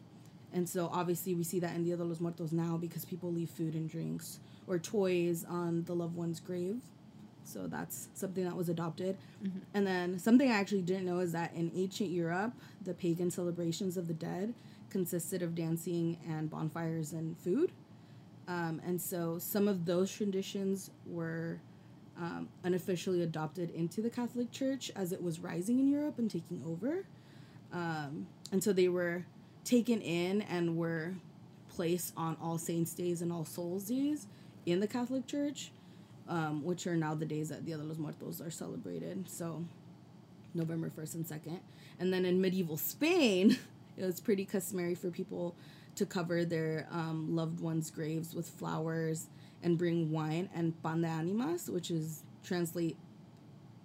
And 0.53 0.67
so 0.67 0.89
obviously 0.91 1.35
we 1.35 1.43
see 1.43 1.59
that 1.59 1.75
in 1.75 1.83
Dia 1.83 1.97
de 1.97 2.03
los 2.03 2.19
Muertos 2.19 2.51
now 2.51 2.77
because 2.77 3.03
people 3.03 3.31
leave 3.31 3.49
food 3.49 3.73
and 3.73 3.89
drinks 3.89 4.39
or 4.67 4.77
toys 4.77 5.45
on 5.45 5.83
the 5.85 5.95
loved 5.95 6.15
one's 6.15 6.39
grave. 6.39 6.81
So 7.43 7.65
that's 7.65 8.09
something 8.13 8.43
that 8.43 8.55
was 8.57 8.67
adopted. 8.67 9.17
Mhm. 9.41 9.61
And 9.73 9.87
then 9.87 10.19
something 10.19 10.51
I 10.51 10.55
actually 10.55 10.81
didn't 10.81 11.05
know 11.05 11.19
is 11.19 11.31
that 11.31 11.53
in 11.55 11.71
ancient 11.73 12.09
Europe, 12.09 12.53
the 12.83 12.93
pagan 12.93 13.31
celebrations 13.31 13.95
of 13.95 14.07
the 14.07 14.13
dead 14.13 14.53
consisted 14.89 15.41
of 15.41 15.55
dancing 15.55 16.17
and 16.27 16.49
bonfires 16.49 17.13
and 17.13 17.37
food. 17.37 17.71
Um, 18.47 18.81
and 18.85 19.01
so 19.01 19.39
some 19.39 19.67
of 19.67 19.85
those 19.85 20.11
traditions 20.11 20.91
were 21.05 21.59
um, 22.17 22.49
unofficially 22.63 23.21
adopted 23.21 23.69
into 23.71 24.01
the 24.01 24.09
Catholic 24.09 24.51
Church 24.51 24.91
as 24.95 25.11
it 25.11 25.21
was 25.21 25.39
rising 25.39 25.79
in 25.79 25.87
Europe 25.87 26.17
and 26.17 26.29
taking 26.29 26.63
over. 26.65 27.05
Um, 27.71 28.27
and 28.51 28.63
so 28.63 28.73
they 28.73 28.87
were 28.89 29.25
taken 29.63 30.01
in 30.01 30.41
and 30.43 30.77
were 30.77 31.13
placed 31.69 32.13
on 32.17 32.37
All 32.41 32.57
Saints 32.57 32.93
Days 32.93 33.21
and 33.21 33.31
All 33.31 33.45
Souls 33.45 33.83
Days 33.85 34.27
in 34.67 34.81
the 34.81 34.87
Catholic 34.87 35.25
Church, 35.25 35.71
um, 36.27 36.63
which 36.63 36.85
are 36.85 36.97
now 36.97 37.15
the 37.15 37.25
days 37.25 37.49
that 37.49 37.65
Dia 37.65 37.77
de 37.77 37.83
los 37.83 37.97
Muertos 37.97 38.41
are 38.41 38.51
celebrated. 38.51 39.29
So 39.29 39.63
November 40.53 40.89
1st 40.89 41.15
and 41.15 41.25
2nd. 41.25 41.59
And 41.99 42.13
then 42.13 42.25
in 42.25 42.41
medieval 42.41 42.77
Spain, 42.77 43.57
it 43.97 44.05
was 44.05 44.19
pretty 44.19 44.45
customary 44.45 44.93
for 44.93 45.09
people 45.09 45.55
to 45.95 46.05
cover 46.05 46.45
their 46.45 46.87
um, 46.91 47.35
loved 47.35 47.61
ones' 47.61 47.89
graves 47.89 48.35
with 48.35 48.47
flowers 48.47 49.27
and 49.63 49.77
bring 49.77 50.11
wine 50.11 50.49
and 50.53 50.81
pan 50.83 51.01
de 51.01 51.07
animas, 51.07 51.69
which 51.69 51.89
is 51.89 52.23
translate 52.43 52.97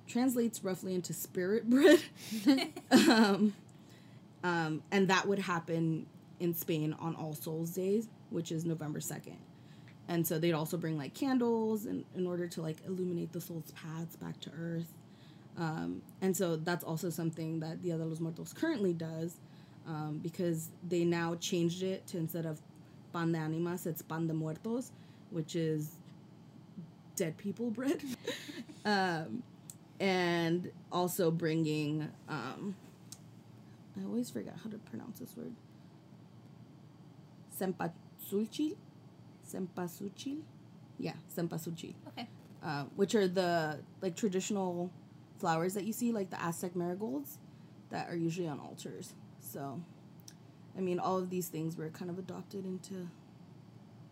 translates 0.06 0.62
roughly 0.62 0.94
into 0.94 1.12
spirit 1.12 1.70
bread. 1.70 2.02
um, 2.90 3.54
um, 4.42 4.82
and 4.90 5.08
that 5.08 5.26
would 5.26 5.38
happen 5.38 6.06
in 6.40 6.52
Spain 6.52 6.94
on 6.98 7.14
All 7.14 7.34
Souls 7.34 7.70
Days, 7.70 8.08
which 8.30 8.50
is 8.50 8.64
November 8.64 8.98
2nd. 8.98 9.36
And 10.12 10.26
so 10.26 10.38
they'd 10.38 10.52
also 10.52 10.76
bring 10.76 10.98
like 10.98 11.14
candles 11.14 11.86
in, 11.86 12.04
in 12.14 12.26
order 12.26 12.46
to 12.46 12.60
like 12.60 12.76
illuminate 12.84 13.32
the 13.32 13.40
soul's 13.40 13.72
paths 13.72 14.14
back 14.14 14.38
to 14.40 14.50
earth. 14.60 14.92
Um, 15.56 16.02
and 16.20 16.36
so 16.36 16.56
that's 16.56 16.84
also 16.84 17.08
something 17.08 17.60
that 17.60 17.82
Dia 17.82 17.96
de 17.96 18.04
los 18.04 18.20
Muertos 18.20 18.52
currently 18.52 18.92
does 18.92 19.36
um, 19.86 20.20
because 20.22 20.68
they 20.86 21.04
now 21.06 21.36
changed 21.36 21.82
it 21.82 22.06
to 22.08 22.18
instead 22.18 22.44
of 22.44 22.60
pan 23.14 23.32
de 23.32 23.38
animas, 23.38 23.86
it's 23.86 24.02
pan 24.02 24.26
de 24.26 24.34
muertos, 24.34 24.92
which 25.30 25.56
is 25.56 25.92
dead 27.16 27.38
people 27.38 27.70
bread. 27.78 28.02
um, 28.84 29.42
and 29.98 30.70
also 30.92 31.30
bringing, 31.30 32.06
um, 32.28 32.76
I 33.98 34.04
always 34.04 34.28
forget 34.28 34.56
how 34.62 34.68
to 34.68 34.76
pronounce 34.76 35.20
this 35.20 35.34
word. 35.38 35.54
Cempasúchil? 37.58 38.76
Cempasúchil? 39.52 40.38
Yeah, 40.98 41.14
Cempasúchil 41.36 41.94
Okay. 42.08 42.28
uh, 42.62 42.84
which 42.96 43.14
are 43.14 43.26
the 43.28 43.78
like 44.00 44.16
traditional 44.16 44.90
flowers 45.38 45.74
that 45.74 45.84
you 45.84 45.92
see, 45.92 46.12
like 46.12 46.30
the 46.30 46.40
Aztec 46.42 46.76
marigolds, 46.76 47.38
that 47.90 48.08
are 48.08 48.16
usually 48.16 48.48
on 48.48 48.60
altars. 48.60 49.14
So, 49.40 49.80
I 50.76 50.80
mean, 50.80 50.98
all 50.98 51.18
of 51.18 51.30
these 51.30 51.48
things 51.48 51.76
were 51.76 51.88
kind 51.90 52.10
of 52.10 52.18
adopted 52.18 52.64
into 52.64 53.08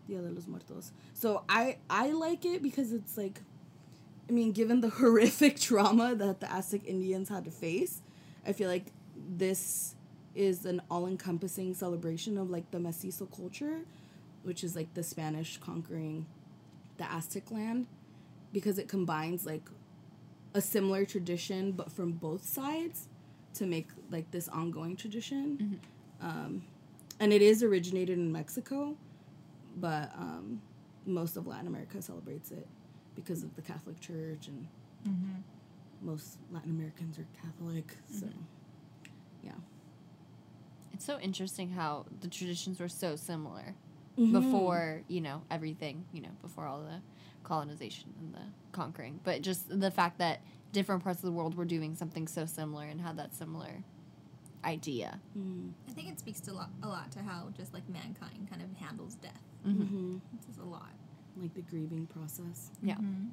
Dia 0.07 0.21
de 0.21 0.29
los 0.29 0.47
Muertos. 0.47 0.91
So 1.13 1.43
I 1.47 1.77
I 1.89 2.11
like 2.11 2.43
it 2.45 2.61
because 2.61 2.91
it's 2.91 3.17
like, 3.17 3.41
I 4.29 4.33
mean, 4.33 4.51
given 4.51 4.81
the 4.81 4.89
horrific 4.99 5.59
trauma 5.59 6.15
that 6.15 6.39
the 6.41 6.51
Aztec 6.51 6.81
Indians 6.85 7.29
had 7.29 7.45
to 7.45 7.51
face, 7.51 8.01
I 8.45 8.51
feel 8.53 8.69
like 8.69 8.85
this 9.15 9.95
is 10.33 10.65
an 10.65 10.81
all-encompassing 10.89 11.73
celebration 11.73 12.37
of 12.37 12.49
like 12.49 12.69
the 12.71 12.79
mestizo 12.79 13.25
culture, 13.25 13.81
which 14.43 14.63
is 14.63 14.75
like 14.75 14.93
the 14.93 15.03
Spanish 15.03 15.57
conquering 15.57 16.25
the 16.97 17.11
Aztec 17.11 17.51
land 17.51 17.87
because 18.53 18.77
it 18.77 18.87
combines 18.87 19.45
like 19.45 19.69
a 20.53 20.61
similar 20.61 21.05
tradition 21.05 21.71
but 21.71 21.91
from 21.91 22.11
both 22.11 22.43
sides 22.45 23.07
to 23.53 23.65
make 23.65 23.89
like 24.09 24.29
this 24.31 24.47
ongoing 24.49 24.95
tradition. 24.95 25.79
Um, 26.21 26.63
and 27.19 27.31
it 27.33 27.41
is 27.41 27.63
originated 27.63 28.17
in 28.17 28.31
mexico 28.31 28.95
but 29.77 30.11
um, 30.17 30.61
most 31.05 31.37
of 31.37 31.47
latin 31.47 31.67
america 31.67 32.01
celebrates 32.01 32.51
it 32.51 32.67
because 33.15 33.43
of 33.43 33.55
the 33.55 33.61
catholic 33.61 33.99
church 33.99 34.47
and 34.47 34.67
Mm-hmm. 35.07 36.05
most 36.05 36.37
latin 36.51 36.69
americans 36.69 37.17
are 37.17 37.25
catholic 37.41 37.97
so 38.07 38.27
yeah. 39.43 39.51
It's 40.93 41.05
so 41.05 41.17
interesting 41.19 41.69
how 41.71 42.05
the 42.19 42.27
traditions 42.27 42.79
were 42.79 42.87
so 42.89 43.15
similar 43.15 43.73
Mhm. 44.17 44.31
before, 44.33 45.01
you 45.07 45.21
know, 45.21 45.41
everything, 45.49 46.05
you 46.11 46.21
know, 46.21 46.29
before 46.41 46.65
all 46.65 46.81
the 46.81 47.01
colonization 47.43 48.13
and 48.19 48.33
the 48.33 48.41
conquering. 48.71 49.19
But 49.23 49.41
just 49.41 49.67
the 49.79 49.91
fact 49.91 50.17
that 50.19 50.41
different 50.71 51.03
parts 51.03 51.19
of 51.19 51.25
the 51.25 51.31
world 51.31 51.55
were 51.55 51.65
doing 51.65 51.95
something 51.95 52.27
so 52.27 52.45
similar 52.45 52.85
and 52.85 53.01
had 53.01 53.17
that 53.17 53.33
similar 53.35 53.83
idea. 54.63 55.19
Mm. 55.37 55.71
I 55.89 55.91
think 55.93 56.09
it 56.09 56.19
speaks 56.19 56.39
to 56.41 56.51
a 56.51 56.53
lot, 56.53 56.69
a 56.83 56.87
lot 56.87 57.11
to 57.13 57.19
how 57.23 57.49
just 57.57 57.73
like 57.73 57.87
mankind 57.89 58.47
kind 58.49 58.61
of 58.61 58.71
handles 58.77 59.15
death. 59.15 59.41
Mhm. 59.65 59.77
Mhm. 59.89 60.21
It 60.35 60.43
says 60.43 60.57
a 60.57 60.63
lot. 60.65 60.91
like 61.37 61.53
the 61.53 61.61
grieving 61.61 62.05
process 62.07 62.71
Yeah. 62.83 62.97
Mhm. 62.97 63.29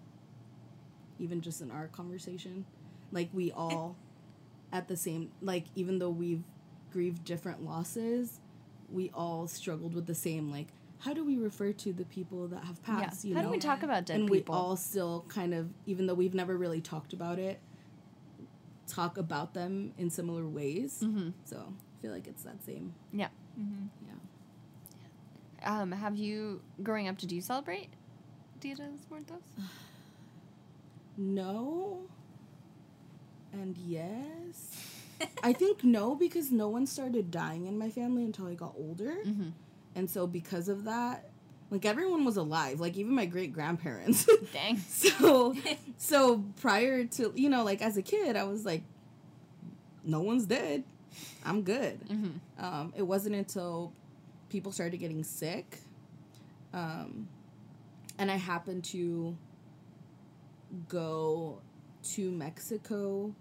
even 1.19 1.41
just 1.41 1.61
in 1.61 1.71
our 1.73 1.88
conversation 1.88 2.64
like 3.11 3.29
we 3.33 3.51
all 3.51 3.97
at 4.73 4.87
the 4.87 4.97
same 4.97 5.33
like 5.43 5.64
even 5.75 5.99
though 5.99 6.09
we've 6.11 6.45
grieved 6.93 7.25
different 7.25 7.64
losses 7.64 8.38
we 8.90 9.11
all 9.14 9.46
struggled 9.46 9.94
with 9.94 10.07
the 10.07 10.14
same 10.14 10.51
like 10.51 10.68
how 11.01 11.14
do 11.14 11.24
we 11.24 11.37
refer 11.37 11.72
to 11.72 11.92
the 11.92 12.05
people 12.07 12.48
that 12.48 12.64
have 12.64 12.83
passed 12.83 13.24
yeah. 13.24 13.29
you 13.31 13.35
How 13.37 13.42
know 13.42 13.48
do 13.48 13.53
we 13.53 13.59
talk 13.59 13.83
about 13.83 14.07
dead 14.07 14.20
and 14.20 14.29
people? 14.31 14.55
we 14.55 14.59
all 14.61 14.77
still 14.77 15.24
kind 15.29 15.55
of 15.55 15.68
even 15.87 16.07
though 16.07 16.14
we've 16.14 16.35
never 16.35 16.57
really 16.57 16.81
talked 16.81 17.12
about 17.12 17.38
it 17.38 17.61
talk 18.87 19.18
about 19.18 19.53
them 19.55 19.92
in 19.98 20.09
similar 20.11 20.46
ways 20.46 21.01
hmm 21.03 21.29
so 21.44 21.57
i 21.57 22.03
feel 22.03 22.11
like 22.12 22.27
it's 22.27 22.42
that 22.44 22.62
same 22.64 22.94
Mhm. 23.12 23.88
Yeah. 24.07 25.81
Um, 25.81 25.90
have 25.90 26.16
you, 26.16 26.62
growing 26.85 27.09
up, 27.09 27.18
did 27.18 27.33
you 27.33 27.40
celebrate 27.40 27.88
Dia 28.61 28.77
de 28.77 28.83
los 28.83 29.05
Muertos? 29.11 29.42
no 31.16 32.03
and 33.53 33.77
yes 33.79 34.97
i 35.42 35.52
think 35.52 35.83
no 35.85 36.14
because 36.14 36.50
no 36.50 36.68
one 36.68 36.87
started 36.87 37.31
dying 37.31 37.66
in 37.66 37.78
my 37.78 37.90
family 37.90 38.24
until 38.24 38.46
i 38.46 38.54
got 38.54 38.74
older 38.76 39.16
Mm-hmm. 39.26 39.50
And 39.98 40.09
so 40.09 40.28
because 40.28 40.68
of 40.68 40.85
that, 40.85 41.28
like 41.70 41.85
everyone 41.85 42.24
was 42.24 42.37
alive, 42.37 42.78
like 42.78 42.96
even 42.96 43.12
my 43.14 43.26
great 43.26 43.52
grandparents. 43.52 44.28
Dang. 44.52 44.78
so 44.88 45.57
so 45.96 46.44
prior 46.61 47.04
to 47.04 47.33
you 47.35 47.48
know, 47.48 47.64
like 47.64 47.83
as 47.83 47.96
a 47.96 48.02
kid, 48.02 48.37
I 48.37 48.44
was 48.44 48.64
like, 48.64 48.83
no 50.04 50.20
one's 50.20 50.46
dead. 50.46 50.85
I'm 51.44 51.62
good. 51.62 52.00
Mm-hmm. 52.09 52.64
Um, 52.64 52.92
it 52.96 53.02
wasn't 53.02 53.35
until 53.35 53.92
people 54.50 54.70
started 54.70 54.98
getting 54.98 55.24
sick, 55.24 55.78
um, 56.72 57.28
and 58.18 58.31
I 58.31 58.37
happened 58.37 58.85
to 58.85 59.37
go 60.88 61.61
to 62.14 62.31
Mexico, 62.31 63.35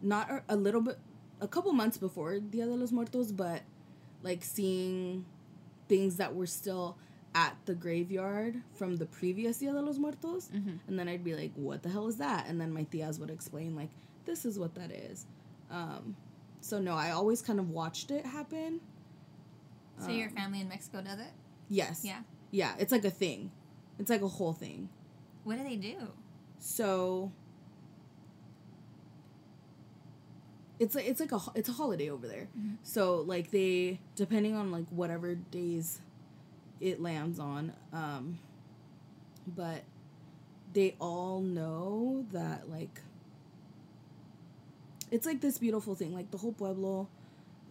not 0.00 0.30
a, 0.30 0.42
a 0.50 0.56
little 0.56 0.82
bit, 0.82 0.98
a 1.40 1.48
couple 1.48 1.72
months 1.72 1.98
before 1.98 2.38
Dia 2.40 2.64
de 2.66 2.74
los 2.74 2.92
Muertos, 2.92 3.32
but 3.32 3.62
like 4.22 4.42
seeing 4.42 5.24
things 5.88 6.16
that 6.16 6.34
were 6.34 6.46
still 6.46 6.96
at 7.34 7.54
the 7.66 7.74
graveyard 7.74 8.62
from 8.74 8.96
the 8.96 9.06
previous 9.06 9.58
Dia 9.58 9.72
de 9.72 9.80
los 9.80 9.98
Muertos, 9.98 10.48
Mhm. 10.54 10.78
and 10.88 10.98
then 10.98 11.08
I'd 11.08 11.22
be 11.22 11.34
like, 11.36 11.52
"What 11.54 11.82
the 11.82 11.90
hell 11.90 12.06
is 12.08 12.16
that?" 12.16 12.46
And 12.48 12.60
then 12.60 12.72
my 12.72 12.84
tias 12.84 13.18
would 13.20 13.30
explain 13.30 13.76
like, 13.76 13.90
"This 14.24 14.44
is 14.46 14.58
what 14.58 14.74
that 14.76 14.90
is." 14.90 15.26
Um, 15.70 16.16
so 16.60 16.80
no, 16.80 16.94
I 16.94 17.10
always 17.10 17.42
kind 17.42 17.60
of 17.60 17.70
watched 17.70 18.10
it 18.10 18.24
happen. 18.24 18.80
So 19.98 20.08
your 20.10 20.28
Um, 20.28 20.34
family 20.34 20.60
in 20.60 20.68
Mexico 20.68 21.02
does 21.02 21.18
it? 21.20 21.32
Yes. 21.68 22.04
Yeah. 22.04 22.22
Yeah, 22.50 22.74
it's 22.78 22.92
like 22.92 23.04
a 23.04 23.10
thing. 23.10 23.50
It's 23.98 24.10
like 24.10 24.22
a 24.22 24.28
whole 24.28 24.52
thing. 24.52 24.88
What 25.44 25.56
do 25.58 25.64
they 25.64 25.76
do? 25.76 25.96
So 26.58 27.32
it's 30.78 30.94
like 30.94 31.06
it's 31.06 31.20
like 31.20 31.32
a 31.32 31.40
it's 31.54 31.68
a 31.68 31.72
holiday 31.72 32.10
over 32.10 32.26
there. 32.28 32.48
Mhm. 32.58 32.76
So 32.82 33.22
like 33.26 33.50
they 33.50 34.00
depending 34.14 34.54
on 34.54 34.70
like 34.70 34.86
whatever 34.90 35.34
days 35.34 36.00
it 36.80 37.00
lands 37.00 37.38
on 37.38 37.72
um 37.92 38.38
but 39.46 39.82
they 40.74 40.94
all 41.00 41.40
know 41.40 42.26
that 42.32 42.68
like 42.70 43.00
it's 45.10 45.26
like 45.26 45.40
this 45.40 45.58
beautiful 45.58 45.94
thing 45.94 46.14
like 46.14 46.30
the 46.30 46.38
whole 46.38 46.52
pueblo 46.52 47.08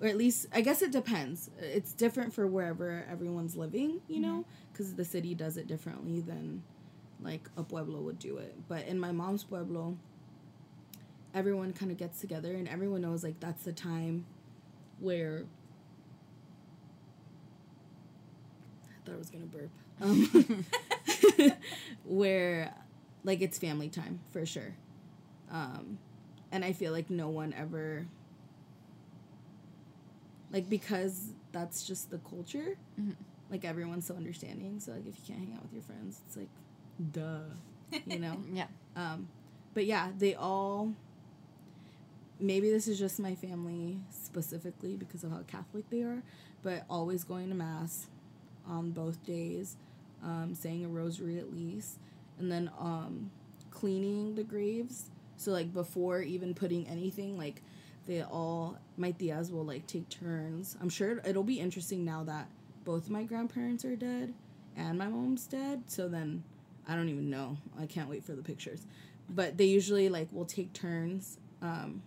or 0.01 0.07
at 0.07 0.17
least 0.17 0.47
I 0.53 0.61
guess 0.61 0.81
it 0.81 0.91
depends. 0.91 1.49
It's 1.59 1.93
different 1.93 2.33
for 2.33 2.47
wherever 2.47 3.05
everyone's 3.09 3.55
living, 3.55 4.01
you 4.09 4.19
know, 4.19 4.43
because 4.71 4.93
the 4.95 5.05
city 5.05 5.33
does 5.33 5.55
it 5.57 5.67
differently 5.67 6.19
than 6.21 6.63
like 7.21 7.49
a 7.57 7.63
pueblo 7.63 8.01
would 8.01 8.19
do 8.19 8.37
it. 8.37 8.55
But 8.67 8.87
in 8.87 8.99
my 8.99 9.13
mom's 9.13 9.43
pueblo, 9.45 9.97
everyone 11.35 11.73
kind 11.73 11.91
of 11.91 11.97
gets 11.97 12.21
together 12.21 12.53
and 12.53 12.67
everyone 12.69 13.01
knows 13.01 13.23
like 13.23 13.39
that's 13.41 13.63
the 13.65 13.73
time 13.73 14.25
where 14.99 15.43
I 18.89 19.05
thought 19.05 19.15
I 19.15 19.17
was 19.17 19.29
gonna 19.29 19.45
burp. 19.45 19.69
Um, 20.01 20.65
where 22.05 22.73
like 23.23 23.41
it's 23.41 23.57
family 23.57 23.89
time 23.89 24.19
for 24.31 24.45
sure. 24.45 24.75
Um, 25.51 25.99
and 26.51 26.65
I 26.65 26.73
feel 26.73 26.91
like 26.91 27.09
no 27.09 27.29
one 27.29 27.53
ever 27.53 28.07
like 30.51 30.69
because 30.69 31.29
that's 31.51 31.83
just 31.85 32.11
the 32.11 32.17
culture. 32.19 32.77
Mhm. 32.99 33.15
Like 33.49 33.65
everyone's 33.65 34.05
so 34.07 34.15
understanding. 34.15 34.79
So 34.79 34.91
like 34.91 35.07
if 35.07 35.15
you 35.17 35.23
can't 35.27 35.39
hang 35.39 35.53
out 35.55 35.63
with 35.63 35.73
your 35.73 35.83
friends, 35.83 36.21
it's 36.27 36.37
like 36.37 36.49
duh, 37.11 37.39
you 38.05 38.19
know. 38.19 38.37
Yeah. 38.53 38.67
Um, 38.95 39.27
but 39.73 39.85
yeah, 39.85 40.09
they 40.17 40.35
all. 40.35 40.93
Maybe 42.39 42.69
this 42.69 42.87
is 42.87 42.99
just 42.99 43.19
my 43.19 43.35
family 43.35 43.99
specifically 44.09 44.95
because 44.97 45.23
of 45.23 45.31
how 45.31 45.39
Catholic 45.47 45.89
they 45.89 46.01
are, 46.01 46.21
but 46.63 46.83
always 46.89 47.23
going 47.23 47.49
to 47.49 47.55
mass 47.55 48.07
on 48.67 48.91
both 48.91 49.23
days, 49.25 49.77
um, 50.23 50.53
saying 50.53 50.83
a 50.83 50.87
rosary 50.87 51.37
at 51.39 51.53
least, 51.53 51.97
and 52.39 52.51
then 52.51 52.69
um, 52.79 53.31
cleaning 53.71 54.35
the 54.35 54.43
graves. 54.43 55.09
So 55.37 55.51
like 55.51 55.73
before 55.73 56.21
even 56.21 56.53
putting 56.53 56.87
anything, 56.87 57.37
like 57.37 57.61
they 58.05 58.21
all 58.21 58.77
my 58.97 59.11
tias 59.11 59.51
will 59.51 59.65
like 59.65 59.87
take 59.87 60.09
turns. 60.09 60.77
I'm 60.81 60.89
sure 60.89 61.21
it'll 61.25 61.43
be 61.43 61.59
interesting 61.59 62.05
now 62.05 62.23
that 62.25 62.47
both 62.83 63.09
my 63.09 63.23
grandparents 63.23 63.83
are 63.83 63.95
dead 63.95 64.33
and 64.75 64.97
my 64.97 65.07
mom's 65.07 65.47
dead. 65.47 65.83
So 65.87 66.07
then 66.07 66.43
I 66.87 66.95
don't 66.95 67.09
even 67.09 67.29
know. 67.29 67.57
I 67.79 67.85
can't 67.85 68.09
wait 68.09 68.23
for 68.23 68.33
the 68.33 68.43
pictures. 68.43 68.85
But 69.29 69.57
they 69.57 69.65
usually 69.65 70.09
like 70.09 70.27
will 70.31 70.45
take 70.45 70.71
turns. 70.73 71.37
Um, 71.61 72.03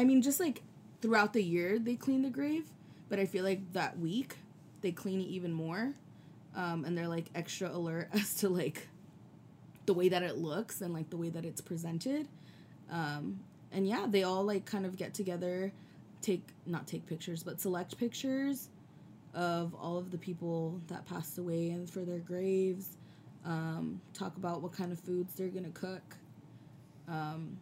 I 0.00 0.04
mean, 0.04 0.22
just 0.22 0.40
like 0.40 0.62
throughout 1.02 1.34
the 1.34 1.42
year 1.42 1.78
they 1.78 1.94
clean 1.94 2.22
the 2.22 2.30
grave, 2.30 2.64
but 3.10 3.18
I 3.18 3.26
feel 3.26 3.44
like 3.44 3.74
that 3.74 3.98
week 3.98 4.38
they 4.80 4.92
clean 4.92 5.20
it 5.20 5.24
even 5.24 5.52
more, 5.52 5.92
um, 6.56 6.86
and 6.86 6.96
they're 6.96 7.06
like 7.06 7.26
extra 7.34 7.68
alert 7.68 8.08
as 8.14 8.32
to 8.36 8.48
like 8.48 8.88
the 9.84 9.92
way 9.92 10.08
that 10.08 10.22
it 10.22 10.38
looks 10.38 10.80
and 10.80 10.94
like 10.94 11.10
the 11.10 11.18
way 11.18 11.28
that 11.28 11.44
it's 11.44 11.60
presented. 11.60 12.26
Um, 12.90 13.40
and 13.72 13.86
yeah, 13.86 14.06
they 14.08 14.22
all 14.22 14.42
like 14.42 14.64
kind 14.64 14.86
of 14.86 14.96
get 14.96 15.12
together, 15.12 15.70
take 16.22 16.48
not 16.64 16.86
take 16.86 17.04
pictures, 17.06 17.42
but 17.42 17.60
select 17.60 17.98
pictures 17.98 18.70
of 19.34 19.74
all 19.74 19.98
of 19.98 20.10
the 20.10 20.18
people 20.18 20.80
that 20.88 21.04
passed 21.04 21.36
away 21.36 21.70
and 21.70 21.90
for 21.90 22.00
their 22.00 22.20
graves 22.20 22.96
um, 23.44 24.00
talk 24.14 24.38
about 24.38 24.62
what 24.62 24.72
kind 24.72 24.92
of 24.92 24.98
foods 24.98 25.34
they're 25.34 25.48
gonna 25.48 25.68
cook. 25.68 26.16
Um, 27.06 27.58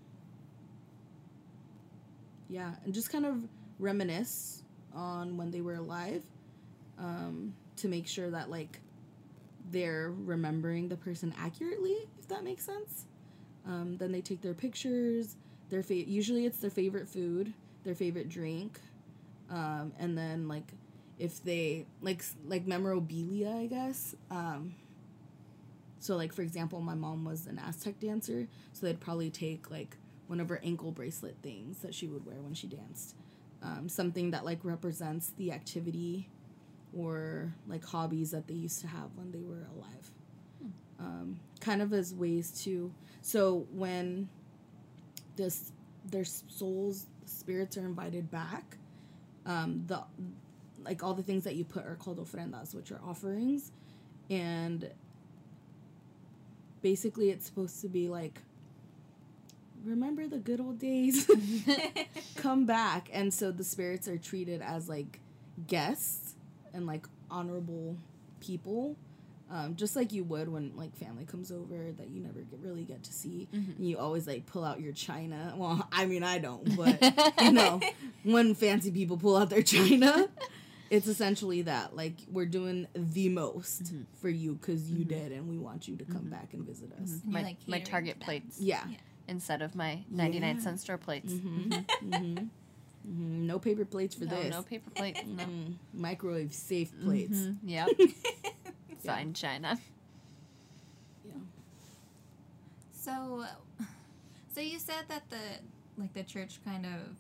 yeah, 2.49 2.73
and 2.85 2.95
just 2.95 3.11
kind 3.11 3.27
of 3.27 3.43
reminisce 3.79 4.63
on 4.95 5.37
when 5.37 5.51
they 5.51 5.61
were 5.61 5.75
alive 5.75 6.23
um, 6.99 7.55
to 7.77 7.89
make 7.89 8.07
sure 8.07 8.31
that 8.31 8.51
like 8.51 8.81
they're 9.71 10.13
remembering 10.17 10.89
the 10.89 10.97
person 10.97 11.35
accurately, 11.39 11.97
if 12.19 12.29
that 12.29 12.45
makes 12.45 12.65
sense. 12.65 13.07
Um, 13.67 13.97
then 13.99 14.13
they 14.13 14.21
take 14.21 14.41
their 14.41 14.55
pictures. 14.55 15.37
Their 15.69 15.83
fa- 15.83 15.95
usually 15.95 16.47
it's 16.47 16.59
their 16.59 16.71
favorite 16.71 17.09
food, 17.09 17.53
their 17.85 17.95
favorite 17.95 18.29
drink, 18.29 18.81
um, 19.51 19.93
and 19.99 20.17
then 20.17 20.49
like 20.49 20.73
if 21.19 21.43
they 21.45 21.87
like 22.01 22.25
like 22.47 22.67
memorabilia, 22.67 23.51
I 23.51 23.67
guess. 23.67 24.15
Um, 24.31 24.75
so 26.01 26.17
like 26.17 26.33
for 26.33 26.43
example, 26.43 26.81
my 26.81 26.95
mom 26.95 27.25
was 27.25 27.47
an 27.47 27.59
Aztec 27.59 28.01
dancer, 28.01 28.49
so 28.73 28.87
they'd 28.87 29.01
probably 29.01 29.31
take 29.31 29.71
like 29.71 29.97
one 30.29 30.41
of 30.41 30.49
her 30.49 30.61
ankle 30.63 30.93
bracelet 30.93 31.37
things 31.43 31.79
that 31.79 31.95
she 31.95 32.07
would 32.07 32.25
wear 32.25 32.37
when 32.37 32.55
she 32.55 32.67
danced, 32.67 33.17
um, 33.63 33.89
something 33.89 34.31
that 34.31 34.45
like 34.45 34.61
represents 34.63 35.33
the 35.37 35.51
activity 35.53 36.29
or 36.97 37.53
like 37.67 37.85
hobbies 37.85 38.31
that 38.31 38.47
they 38.47 38.55
used 38.55 38.81
to 38.81 38.87
have 38.87 39.11
when 39.17 39.33
they 39.33 39.43
were 39.43 39.67
alive. 39.75 40.13
Um, 41.01 41.41
kind 41.61 41.81
of 41.81 41.93
as 41.93 42.13
ways 42.13 42.51
to 42.65 42.93
so 43.23 43.67
when 43.73 44.29
this 45.37 45.73
their 46.11 46.25
souls 46.25 47.07
spirits 47.25 47.77
are 47.77 47.87
invited 47.87 48.31
back, 48.31 48.77
um, 49.47 49.85
the 49.87 50.03
like 50.85 51.03
all 51.03 51.15
the 51.15 51.23
things 51.23 51.45
that 51.45 51.55
you 51.55 51.65
put 51.65 51.85
are 51.85 51.97
called 51.97 52.19
ofrendas, 52.19 52.75
which 52.75 52.91
are 52.91 53.01
offerings, 53.07 53.73
and 54.31 54.91
basically 56.83 57.31
it's 57.31 57.47
supposed 57.47 57.81
to 57.81 57.89
be 57.89 58.09
like 58.09 58.41
remember 59.85 60.27
the 60.27 60.39
good 60.39 60.61
old 60.61 60.79
days 60.79 61.29
come 62.37 62.67
back 62.67 63.09
and 63.13 63.33
so 63.33 63.51
the 63.51 63.65
spirits 63.65 64.09
are 64.09 64.19
treated 64.19 64.61
as 64.63 64.89
like 64.89 65.21
guests 65.67 66.35
and 66.73 66.87
like 66.87 67.07
honorable 67.31 67.97
people 68.41 68.97
um, 69.51 69.77
just 69.77 69.97
like 69.97 70.13
you 70.13 70.25
would 70.25 70.51
when 70.51 70.73
like 70.77 70.95
family 70.95 71.25
comes 71.25 71.51
over 71.51 71.91
that 71.97 72.11
you 72.11 72.21
never 72.21 72.41
get, 72.41 72.59
really 72.61 72.85
get 72.85 73.03
to 73.05 73.13
see 73.13 73.49
Mhm. 73.55 73.77
and 73.79 73.89
you 73.89 73.97
always 73.99 74.27
like 74.27 74.45
pull 74.47 74.63
out 74.65 74.81
your 74.81 74.93
china 74.93 75.55
well 75.57 75.89
i 75.93 76.05
mean 76.07 76.23
i 76.23 76.39
don't 76.39 76.77
but 76.77 77.01
you 77.43 77.53
know 77.53 77.81
when 78.25 78.55
fancy 78.55 78.91
people 78.91 79.17
pull 79.17 79.37
out 79.37 79.49
their 79.51 79.63
china 79.63 80.29
it's 80.91 81.07
essentially 81.07 81.63
that 81.63 81.97
like 81.97 82.15
we're 82.31 82.47
doing 82.47 82.87
the 82.95 83.29
most 83.31 83.85
Mhm. 83.85 84.05
for 84.21 84.29
you 84.29 84.55
because 84.55 84.91
you 84.91 85.05
Mhm. 85.05 85.09
did 85.09 85.33
and 85.33 85.49
we 85.49 85.59
want 85.59 85.89
you 85.89 85.97
to 85.97 86.05
come 86.05 86.27
Mhm. 86.27 86.31
back 86.31 86.53
and 86.53 86.65
visit 86.67 86.93
us 86.93 86.99
And 87.01 87.23
you're, 87.25 87.33
my 87.33 87.43
like, 87.43 87.57
my 87.67 87.81
Target 87.81 88.21
plates 88.21 88.61
yeah 88.61 88.83
Yeah. 88.89 88.97
Instead 89.29 89.63
of 89.63 89.75
my 89.75 90.05
99 90.11 90.57
Yeah. 90.57 90.63
cent 90.63 90.81
store 90.81 90.99
plates. 90.99 91.33
mm-hmm. 91.33 91.73
mm-hmm. 92.11 92.35
hmm 93.05 93.47
no 93.47 93.59
paper 93.59 93.85
plates 93.85 94.15
for 94.15 94.25
no, 94.27 94.31
this 94.37 94.51
no 94.51 94.63
paper 94.63 94.91
plates. 94.91 95.21
No. 95.27 95.45
Mm, 95.45 95.75
microwave 95.95 96.53
safe 96.53 96.93
plates 97.03 97.39
Mhm, 97.39 97.57
Yep. 97.65 97.89
Yeah. 97.99 99.15
Fine 99.15 99.33
China. 99.35 99.79
yeah 101.25 101.33
So, 102.93 103.45
so 104.55 104.61
you 104.61 104.79
said 104.79 105.05
that 105.09 105.23
the 105.31 105.61
like 105.97 106.13
the 106.15 106.23
church 106.25 106.59
kind 106.65 106.85
of 106.85 107.17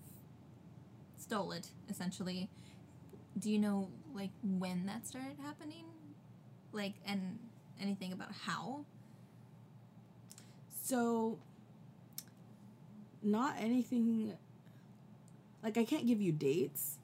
stole 1.18 1.53
it 1.53 1.68
essentially. 1.88 2.49
Do 3.38 3.51
you 3.51 3.59
know 3.59 3.88
like 4.14 4.31
when 4.42 4.87
that 4.87 5.07
started 5.07 5.37
happening? 5.42 5.85
Like 6.73 6.94
and 7.07 7.38
anything 7.81 8.12
about 8.12 8.33
how? 8.44 8.85
So, 10.83 11.38
not 13.23 13.57
anything. 13.59 14.35
Like, 15.63 15.77
I 15.77 15.85
can't 15.85 16.07
give 16.07 16.21
you 16.21 16.33
dates. 16.33 16.99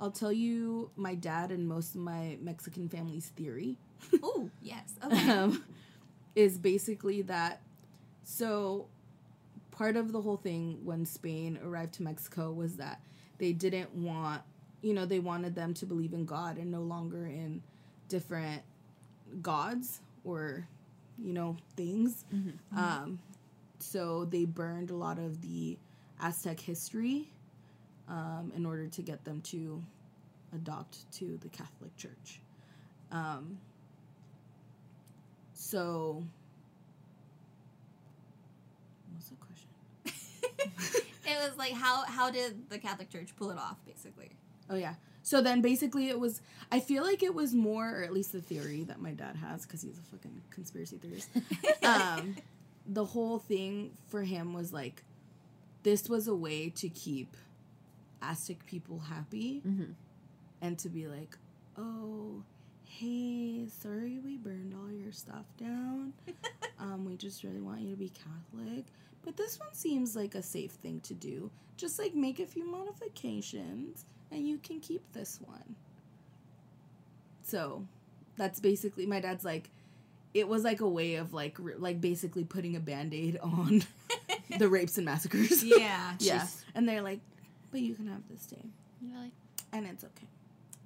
I'll 0.00 0.10
tell 0.10 0.32
you 0.32 0.90
my 0.96 1.14
dad 1.14 1.50
and 1.50 1.66
most 1.68 1.94
of 1.94 2.00
my 2.00 2.36
Mexican 2.42 2.88
family's 2.88 3.28
theory 3.28 3.76
oh 4.22 4.50
yes. 4.60 4.94
Okay. 5.04 5.30
um, 5.30 5.64
is 6.34 6.58
basically 6.58 7.22
that. 7.22 7.60
So, 8.24 8.86
part 9.70 9.96
of 9.96 10.12
the 10.12 10.20
whole 10.20 10.36
thing 10.36 10.80
when 10.84 11.06
Spain 11.06 11.58
arrived 11.64 11.94
to 11.94 12.02
Mexico 12.02 12.52
was 12.52 12.76
that 12.76 13.00
they 13.38 13.52
didn't 13.52 13.94
want, 13.94 14.42
you 14.82 14.94
know, 14.94 15.06
they 15.06 15.20
wanted 15.20 15.54
them 15.54 15.74
to 15.74 15.86
believe 15.86 16.12
in 16.12 16.24
God 16.26 16.58
and 16.58 16.70
no 16.70 16.80
longer 16.82 17.26
in 17.26 17.62
different 18.08 18.62
gods 19.42 20.00
or, 20.24 20.66
you 21.22 21.32
know, 21.32 21.56
things. 21.76 22.24
Mhm. 22.34 22.54
Um, 22.76 23.18
so 23.84 24.24
they 24.24 24.44
burned 24.44 24.90
a 24.90 24.94
lot 24.94 25.18
of 25.18 25.40
the 25.42 25.78
Aztec 26.20 26.58
history 26.58 27.28
um, 28.08 28.52
in 28.56 28.64
order 28.64 28.88
to 28.88 29.02
get 29.02 29.24
them 29.24 29.40
to 29.42 29.82
adopt 30.54 31.10
to 31.12 31.38
the 31.42 31.48
Catholic 31.48 31.94
Church. 31.96 32.40
Um, 33.12 33.58
so, 35.52 36.24
what's 39.12 39.28
the 39.28 39.36
question? 39.36 39.68
it 41.26 41.48
was 41.48 41.56
like 41.56 41.72
how 41.72 42.04
how 42.06 42.30
did 42.30 42.68
the 42.70 42.78
Catholic 42.78 43.10
Church 43.10 43.30
pull 43.36 43.50
it 43.50 43.58
off 43.58 43.76
basically? 43.86 44.30
Oh 44.70 44.76
yeah. 44.76 44.94
So 45.22 45.40
then 45.40 45.62
basically 45.62 46.08
it 46.08 46.18
was 46.18 46.42
I 46.70 46.80
feel 46.80 47.02
like 47.02 47.22
it 47.22 47.34
was 47.34 47.54
more 47.54 48.00
or 48.00 48.02
at 48.02 48.12
least 48.12 48.32
the 48.32 48.40
theory 48.40 48.84
that 48.84 49.00
my 49.00 49.12
dad 49.12 49.36
has 49.36 49.64
cuz 49.64 49.82
he's 49.82 49.98
a 49.98 50.02
fucking 50.02 50.42
conspiracy 50.50 50.98
theorist. 50.98 51.28
um 51.82 52.36
the 52.86 53.04
whole 53.04 53.38
thing 53.38 53.92
for 54.08 54.22
him 54.22 54.52
was 54.52 54.72
like 54.72 55.02
this 55.82 56.08
was 56.08 56.28
a 56.28 56.34
way 56.34 56.68
to 56.70 56.88
keep 56.88 57.36
Aztec 58.22 58.64
people 58.66 58.98
happy 59.00 59.60
Mhm. 59.66 59.94
and 60.62 60.78
to 60.78 60.88
be 60.88 61.06
like, 61.06 61.36
"Oh, 61.76 62.42
hey, 62.86 63.66
sorry 63.68 64.18
we 64.18 64.36
burned 64.38 64.74
all 64.74 64.90
your 64.90 65.12
stuff 65.12 65.44
down. 65.58 66.14
um 66.78 67.04
we 67.04 67.16
just 67.16 67.42
really 67.44 67.60
want 67.60 67.80
you 67.82 67.90
to 67.90 67.96
be 67.96 68.08
Catholic." 68.10 68.86
But 69.22 69.36
this 69.36 69.58
one 69.58 69.72
seems 69.74 70.14
like 70.16 70.34
a 70.34 70.42
safe 70.42 70.72
thing 70.72 71.00
to 71.00 71.14
do. 71.14 71.50
Just 71.76 71.98
like 71.98 72.14
make 72.14 72.40
a 72.40 72.46
few 72.46 72.64
modifications 72.64 74.04
and 74.30 74.46
you 74.46 74.58
can 74.58 74.80
keep 74.80 75.02
this 75.12 75.40
one. 75.40 75.76
So, 77.42 77.86
that's 78.36 78.60
basically 78.60 79.06
my 79.06 79.20
dad's 79.20 79.44
like 79.44 79.70
it 80.34 80.48
was 80.48 80.64
like 80.64 80.80
a 80.80 80.88
way 80.88 81.14
of 81.14 81.32
like 81.32 81.56
like 81.78 82.00
basically 82.00 82.44
putting 82.44 82.76
a 82.76 82.80
band-aid 82.80 83.38
on 83.42 83.82
the 84.58 84.68
rapes 84.68 84.98
and 84.98 85.06
massacres. 85.06 85.64
yeah. 85.64 86.14
yeah. 86.18 86.40
Jeez. 86.40 86.64
And 86.74 86.88
they're 86.88 87.02
like, 87.02 87.20
"But 87.70 87.80
you 87.80 87.94
can 87.94 88.08
have 88.08 88.22
this 88.28 88.44
day 88.46 88.64
like, 89.14 89.32
and 89.72 89.86
it's 89.86 90.04
okay." 90.04 90.26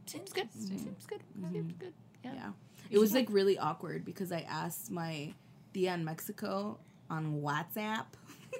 seems 0.08 0.32
good. 0.32 0.48
Mm-hmm. 0.50 0.76
Seems 0.78 1.06
good. 1.06 1.20
Mhm. 1.38 1.52
Seems 1.52 1.74
good. 1.78 1.92
Yeah. 2.24 2.34
Yeah. 2.34 2.50
It 2.90 2.98
was 2.98 3.12
like 3.12 3.26
really 3.30 3.58
awkward 3.58 4.04
because 4.04 4.32
I 4.32 4.46
asked 4.48 4.90
my 4.90 5.34
Tia 5.74 5.94
in 5.94 6.04
Mexico 6.04 6.78
on 7.11 7.42
WhatsApp. 7.42 8.06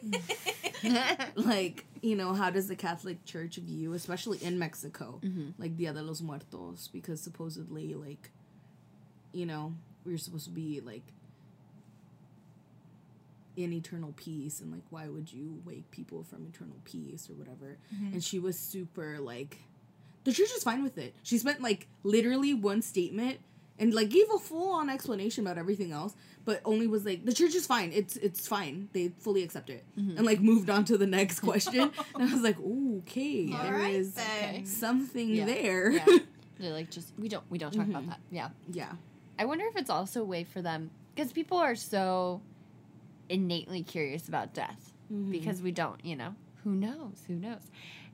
Mm. 0.05 1.19
like, 1.47 1.87
you 2.03 2.15
know, 2.15 2.35
how 2.35 2.51
does 2.51 2.69
the 2.69 2.77
Catholic 2.77 3.25
Church 3.25 3.57
view, 3.57 3.95
especially 3.95 4.39
in 4.43 4.59
Mexico, 4.59 5.19
mm-hmm. 5.23 5.51
like 5.59 5.77
Dia 5.77 5.93
de 5.93 6.03
los 6.03 6.21
Muertos? 6.21 6.89
Because 6.93 7.21
supposedly, 7.21 7.95
like, 7.95 8.31
you 9.33 9.47
know, 9.47 9.73
we 10.05 10.15
are 10.15 10.19
supposed 10.19 10.45
to 10.45 10.51
be 10.51 10.81
like 10.81 11.03
in 13.57 13.73
eternal 13.73 14.15
peace, 14.17 14.61
and 14.61 14.71
like, 14.71 14.85
why 14.91 15.09
would 15.09 15.33
you 15.33 15.61
wake 15.65 15.91
people 15.91 16.23
from 16.23 16.47
eternal 16.47 16.77
peace 16.85 17.29
or 17.29 17.35
whatever? 17.35 17.77
Mm-hmm. 17.95 18.15
And 18.15 18.25
she 18.25 18.39
was 18.39 18.59
super 18.59 19.19
like, 19.19 19.59
the 20.25 20.33
church 20.33 20.51
is 20.57 20.63
fine 20.63 20.83
with 20.83 20.97
it. 20.99 21.15
She 21.23 21.39
spent 21.39 21.61
like 21.61 21.89
literally 22.05 22.55
one 22.55 22.83
statement 22.83 23.41
and 23.79 23.95
like 23.95 24.11
gave 24.11 24.27
a 24.35 24.39
full 24.39 24.73
on 24.73 24.91
explanation 24.91 25.47
about 25.47 25.59
everything 25.59 25.93
else, 25.93 26.15
but 26.45 26.61
only 26.65 26.87
was 26.87 27.05
like 27.05 27.25
the 27.25 27.33
church 27.33 27.55
is 27.55 27.67
fine. 27.67 27.93
It's 27.93 28.17
it's 28.17 28.47
fine. 28.47 28.89
They 28.93 29.13
fully 29.19 29.43
accept 29.43 29.71
it, 29.71 29.85
mm-hmm. 29.99 30.17
and 30.17 30.27
like 30.27 30.41
moved 30.41 30.71
on 30.71 30.85
to 30.87 30.99
the 30.99 31.07
next 31.07 31.41
question. 31.41 31.81
and 32.15 32.31
I 32.31 32.33
was 32.33 32.43
like, 32.43 32.59
"Ooh, 32.59 33.03
okay, 33.07 33.53
All 33.53 33.63
there 33.63 33.73
right 33.73 33.95
is 33.95 34.15
something 34.65 35.29
Yeah. 35.29 35.47
there." 35.47 35.91
yeah. 35.93 36.05
They're 36.59 36.73
like 36.73 36.91
just 36.91 37.13
we 37.19 37.29
don't 37.29 37.45
we 37.51 37.59
don't 37.59 37.73
talk 37.73 37.87
about 37.87 38.03
mm-hmm. 38.03 38.11
that. 38.11 38.21
Yeah. 38.31 38.49
yeah, 38.73 38.93
I 39.39 39.45
wonder 39.45 39.65
if 39.67 39.77
it's 39.77 39.91
also 39.91 40.23
a 40.23 40.25
way 40.25 40.45
for 40.45 40.61
them 40.63 40.91
because 41.15 41.33
people 41.33 41.59
are 41.59 41.75
so 41.75 42.41
innately 43.29 43.83
curious 43.83 44.29
about 44.29 44.55
death 44.55 44.93
Mhm. 45.13 45.31
because 45.31 45.63
we 45.63 45.71
don't, 45.73 46.05
you 46.05 46.17
know, 46.17 46.35
who 46.65 46.75
knows, 46.75 47.23
who 47.27 47.35
knows. 47.35 47.71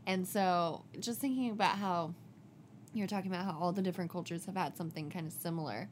And 0.06 0.26
so 0.26 0.84
just 1.00 1.20
thinking 1.20 1.50
about 1.50 1.78
how 1.78 2.14
you're 2.92 3.06
talking 3.08 3.30
about 3.32 3.44
how 3.44 3.58
all 3.58 3.72
the 3.72 3.82
different 3.82 4.10
cultures 4.10 4.44
have 4.46 4.56
had 4.56 4.76
something 4.76 5.10
kind 5.10 5.26
of 5.26 5.32
similar, 5.32 5.88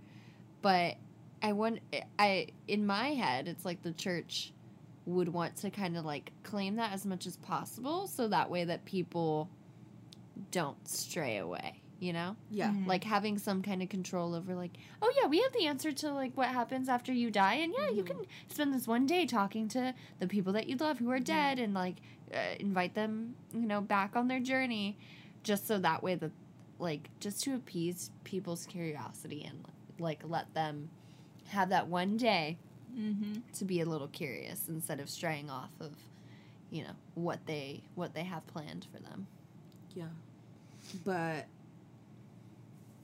but 0.60 0.96
I 1.42 1.52
want 1.52 1.80
I 2.18 2.48
in 2.68 2.86
my 2.86 3.08
head 3.14 3.48
it's 3.48 3.64
like 3.64 3.82
the 3.82 3.92
church 3.92 4.52
would 5.06 5.28
want 5.28 5.56
to 5.56 5.70
kind 5.70 5.96
of 5.96 6.04
like 6.04 6.30
claim 6.44 6.76
that 6.76 6.92
as 6.92 7.04
much 7.04 7.26
as 7.26 7.36
possible 7.38 8.06
so 8.06 8.28
that 8.28 8.48
way 8.48 8.62
that 8.64 8.84
people 8.84 9.48
don't 10.52 10.86
stray 10.86 11.38
away, 11.38 11.81
you 12.02 12.12
know? 12.12 12.34
yeah, 12.50 12.70
Mhm. 12.72 12.86
like 12.86 13.04
having 13.04 13.38
some 13.38 13.62
kind 13.62 13.80
of 13.82 13.88
control 13.88 14.34
over 14.34 14.54
like 14.54 14.72
oh 15.00 15.12
yeah 15.20 15.26
we 15.28 15.40
have 15.40 15.52
the 15.52 15.66
answer 15.66 15.92
to 15.92 16.10
like 16.12 16.36
what 16.36 16.48
happens 16.48 16.88
after 16.88 17.12
you 17.12 17.30
die 17.30 17.54
and 17.54 17.72
yeah 17.78 17.88
you 17.88 18.02
Mhm. 18.02 18.06
can 18.06 18.16
spend 18.48 18.74
this 18.74 18.88
one 18.88 19.06
day 19.06 19.24
talking 19.24 19.68
to 19.68 19.94
the 20.18 20.26
people 20.26 20.52
that 20.54 20.66
you 20.68 20.76
love 20.76 20.98
who 20.98 21.10
are 21.10 21.20
dead 21.20 21.58
and 21.60 21.72
like 21.74 21.96
uh, 22.34 22.38
invite 22.58 22.94
them 22.94 23.36
you 23.54 23.66
know 23.66 23.80
back 23.80 24.16
on 24.16 24.26
their 24.28 24.40
journey 24.40 24.96
just 25.44 25.66
so 25.66 25.78
that 25.78 26.02
way 26.02 26.14
that 26.16 26.32
like 26.78 27.08
just 27.20 27.42
to 27.44 27.54
appease 27.54 28.10
people's 28.24 28.66
curiosity 28.66 29.44
and 29.44 29.64
like 30.00 30.20
let 30.26 30.52
them 30.54 30.90
have 31.48 31.68
that 31.68 31.86
one 31.86 32.16
day 32.16 32.58
Mm-hmm. 32.98 33.40
to 33.54 33.64
be 33.64 33.80
a 33.80 33.86
little 33.86 34.08
curious 34.08 34.68
instead 34.68 35.00
of 35.00 35.08
straying 35.08 35.48
off 35.48 35.70
of 35.80 35.92
you 36.70 36.82
know 36.82 36.94
what 37.14 37.46
they 37.46 37.82
what 37.94 38.12
they 38.12 38.24
have 38.24 38.46
planned 38.48 38.86
for 38.92 39.00
them 39.00 39.26
yeah. 39.94 40.08
But 41.04 41.46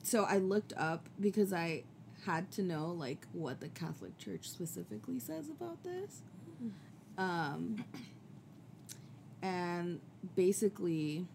so 0.09 0.25
I 0.25 0.39
looked 0.39 0.73
up 0.77 1.07
because 1.21 1.53
I 1.53 1.85
had 2.25 2.51
to 2.53 2.63
know 2.63 2.87
like 2.89 3.27
what 3.33 3.61
the 3.61 3.69
Catholic 3.69 4.17
Church 4.19 4.49
specifically 4.49 5.19
says 5.19 5.49
about 5.51 5.83
this. 5.83 6.23
Um, 7.19 7.85
and 9.43 10.01
basically, 10.35 11.27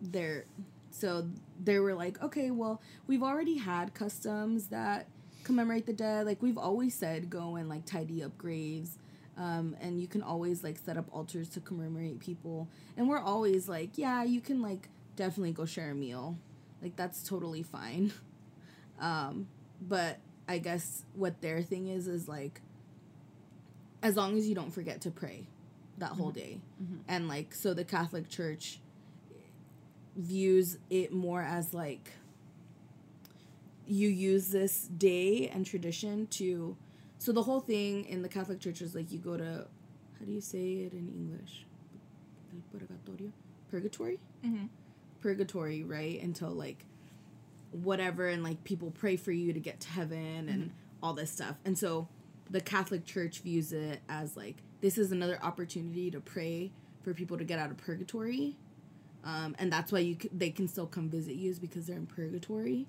they're 0.00 0.44
so 0.90 1.28
they 1.62 1.78
were 1.78 1.94
like, 1.94 2.22
okay, 2.22 2.50
well, 2.50 2.80
we've 3.06 3.22
already 3.22 3.58
had 3.58 3.94
customs 3.94 4.68
that 4.68 5.06
commemorate 5.44 5.86
the 5.86 5.92
dead. 5.92 6.26
Like 6.26 6.42
we've 6.42 6.58
always 6.58 6.94
said, 6.94 7.30
go 7.30 7.56
and 7.56 7.68
like 7.68 7.84
tidy 7.84 8.22
up 8.22 8.36
graves. 8.38 8.98
Um, 9.36 9.76
and 9.80 10.00
you 10.00 10.06
can 10.06 10.22
always 10.22 10.64
like 10.64 10.78
set 10.78 10.96
up 10.96 11.06
altars 11.12 11.48
to 11.50 11.60
commemorate 11.60 12.20
people. 12.20 12.68
And 12.96 13.08
we're 13.08 13.20
always 13.20 13.68
like, 13.68 13.96
yeah, 13.96 14.22
you 14.22 14.40
can 14.40 14.60
like 14.60 14.88
definitely 15.16 15.52
go 15.52 15.64
share 15.64 15.90
a 15.90 15.94
meal. 15.94 16.36
Like 16.82 16.96
that's 16.96 17.22
totally 17.22 17.62
fine. 17.62 18.12
Um, 19.00 19.48
but 19.80 20.18
I 20.46 20.58
guess 20.58 21.06
what 21.14 21.40
their 21.40 21.62
thing 21.62 21.86
is 21.88 22.06
is 22.06 22.28
like 22.28 22.60
as 24.02 24.14
long 24.14 24.36
as 24.36 24.46
you 24.46 24.54
don't 24.54 24.70
forget 24.70 25.00
to 25.00 25.10
pray 25.10 25.46
that 25.96 26.10
whole 26.10 26.30
day. 26.30 26.60
Mhm. 26.82 26.98
And 27.08 27.26
like 27.26 27.54
so 27.54 27.72
the 27.72 27.82
Catholic 27.84 28.28
Church 28.28 28.78
views 30.16 30.76
it 30.90 31.14
more 31.14 31.40
as 31.40 31.72
like 31.72 32.10
you 33.86 34.08
use 34.08 34.48
this 34.48 34.88
day 34.98 35.48
and 35.48 35.64
tradition 35.64 36.26
to 36.26 36.76
so 37.18 37.32
the 37.32 37.42
whole 37.42 37.60
thing 37.60 38.04
in 38.04 38.20
the 38.20 38.28
Catholic 38.28 38.60
Church 38.60 38.82
is 38.82 38.94
like 38.94 39.10
you 39.10 39.18
go 39.18 39.38
to 39.38 39.66
how 40.18 40.24
do 40.26 40.30
you 40.32 40.42
say 40.42 40.72
it 40.74 40.92
in 40.92 41.08
English? 41.08 41.64
Purgatorio? 42.70 43.32
Purgatory? 43.70 44.18
Mm-hmm. 44.44 44.66
Purgatory, 45.20 45.84
right? 45.84 46.20
Until 46.22 46.50
like 46.50 46.84
whatever, 47.72 48.28
and 48.28 48.42
like 48.42 48.64
people 48.64 48.90
pray 48.90 49.16
for 49.16 49.32
you 49.32 49.52
to 49.52 49.60
get 49.60 49.80
to 49.80 49.88
heaven 49.88 50.48
and 50.48 50.72
all 51.02 51.14
this 51.14 51.30
stuff. 51.30 51.56
And 51.64 51.78
so 51.78 52.08
the 52.50 52.60
Catholic 52.60 53.04
Church 53.04 53.40
views 53.40 53.72
it 53.72 54.00
as 54.08 54.36
like 54.36 54.56
this 54.80 54.98
is 54.98 55.12
another 55.12 55.38
opportunity 55.42 56.10
to 56.10 56.20
pray 56.20 56.72
for 57.02 57.14
people 57.14 57.38
to 57.38 57.44
get 57.44 57.58
out 57.58 57.70
of 57.70 57.76
purgatory. 57.76 58.56
Um, 59.24 59.54
and 59.58 59.72
that's 59.72 59.92
why 59.92 59.98
you 60.00 60.16
c- 60.20 60.30
they 60.32 60.50
can 60.50 60.66
still 60.66 60.86
come 60.86 61.08
visit 61.10 61.34
you 61.34 61.50
is 61.50 61.58
because 61.58 61.86
they're 61.86 61.96
in 61.96 62.06
purgatory. 62.06 62.86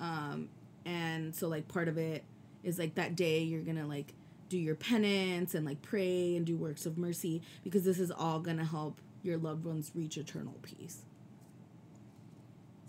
Um, 0.00 0.48
and 0.86 1.34
so 1.34 1.48
like 1.48 1.68
part 1.68 1.88
of 1.88 1.98
it 1.98 2.24
is 2.62 2.78
like 2.78 2.94
that 2.94 3.14
day 3.16 3.40
you're 3.40 3.62
gonna 3.62 3.86
like 3.86 4.14
do 4.48 4.58
your 4.58 4.74
penance 4.74 5.54
and 5.54 5.64
like 5.64 5.82
pray 5.82 6.36
and 6.36 6.46
do 6.46 6.56
works 6.56 6.86
of 6.86 6.98
mercy 6.98 7.42
because 7.62 7.84
this 7.84 7.98
is 8.00 8.10
all 8.10 8.40
gonna 8.40 8.64
help 8.64 9.00
your 9.22 9.36
loved 9.36 9.64
ones 9.64 9.92
reach 9.94 10.16
eternal 10.16 10.54
peace. 10.62 11.02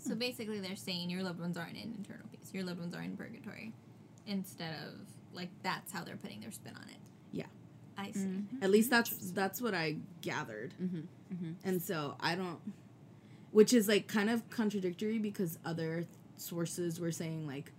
So 0.02 0.16
basically, 0.16 0.60
they're 0.60 0.76
saying 0.76 1.10
your 1.10 1.24
loved 1.24 1.40
ones 1.40 1.58
aren't 1.58 1.78
in 1.78 1.96
eternal 2.02 2.26
peace. 2.32 2.50
Your 2.54 2.64
loved 2.64 2.80
ones 2.80 2.96
are 2.96 3.02
in 3.02 3.16
purgatory, 3.16 3.72
instead 4.26 4.74
of 4.88 5.00
like 5.34 5.50
that's 5.64 5.92
how 5.92 6.04
they're 6.04 6.18
putting 6.18 6.42
their 6.42 6.52
spin 6.52 6.74
on 6.76 6.90
it. 6.90 6.98
Yeah. 7.32 7.46
I 7.98 8.12
see. 8.12 8.44
At 8.62 8.72
least 8.72 8.90
that's 8.90 9.32
that's 9.32 9.62
what 9.62 9.74
I 9.74 9.98
gathered. 10.22 10.74
Mhm, 10.82 11.04
mhm. 11.34 11.56
And 11.64 11.82
so 11.82 12.16
I 12.20 12.36
don't 12.36 12.60
which 13.52 13.74
is 13.74 13.88
like 13.88 14.08
kind 14.08 14.30
of 14.30 14.50
contradictory 14.50 15.20
because 15.20 15.60
other 15.66 16.06
sources 16.38 17.00
were 17.00 17.12
saying 17.12 17.46
like 17.46 17.72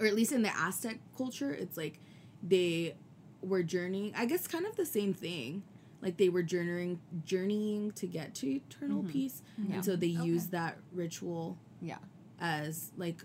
or 0.00 0.06
at 0.06 0.14
least 0.14 0.32
in 0.32 0.42
the 0.42 0.50
Aztec 0.58 0.98
culture 1.16 1.52
it's 1.52 1.76
like 1.76 1.98
they 2.42 2.94
were 3.42 3.62
journeying 3.62 4.12
I 4.16 4.26
guess 4.26 4.46
kind 4.48 4.66
of 4.66 4.76
the 4.76 4.86
same 4.86 5.14
thing. 5.14 5.62
Like 6.00 6.16
they 6.16 6.28
were 6.28 6.42
journeying 6.42 7.00
journeying 7.24 7.90
to 7.92 8.06
get 8.06 8.34
to 8.36 8.46
eternal 8.48 9.02
Mhm. 9.02 9.08
peace. 9.10 9.42
Yeah. 9.58 9.74
And 9.76 9.84
so 9.84 9.96
they 9.96 10.16
Okay. 10.16 10.26
used 10.26 10.50
that 10.52 10.78
ritual 10.92 11.58
Yeah. 11.82 11.98
as 12.40 12.92
like 12.96 13.24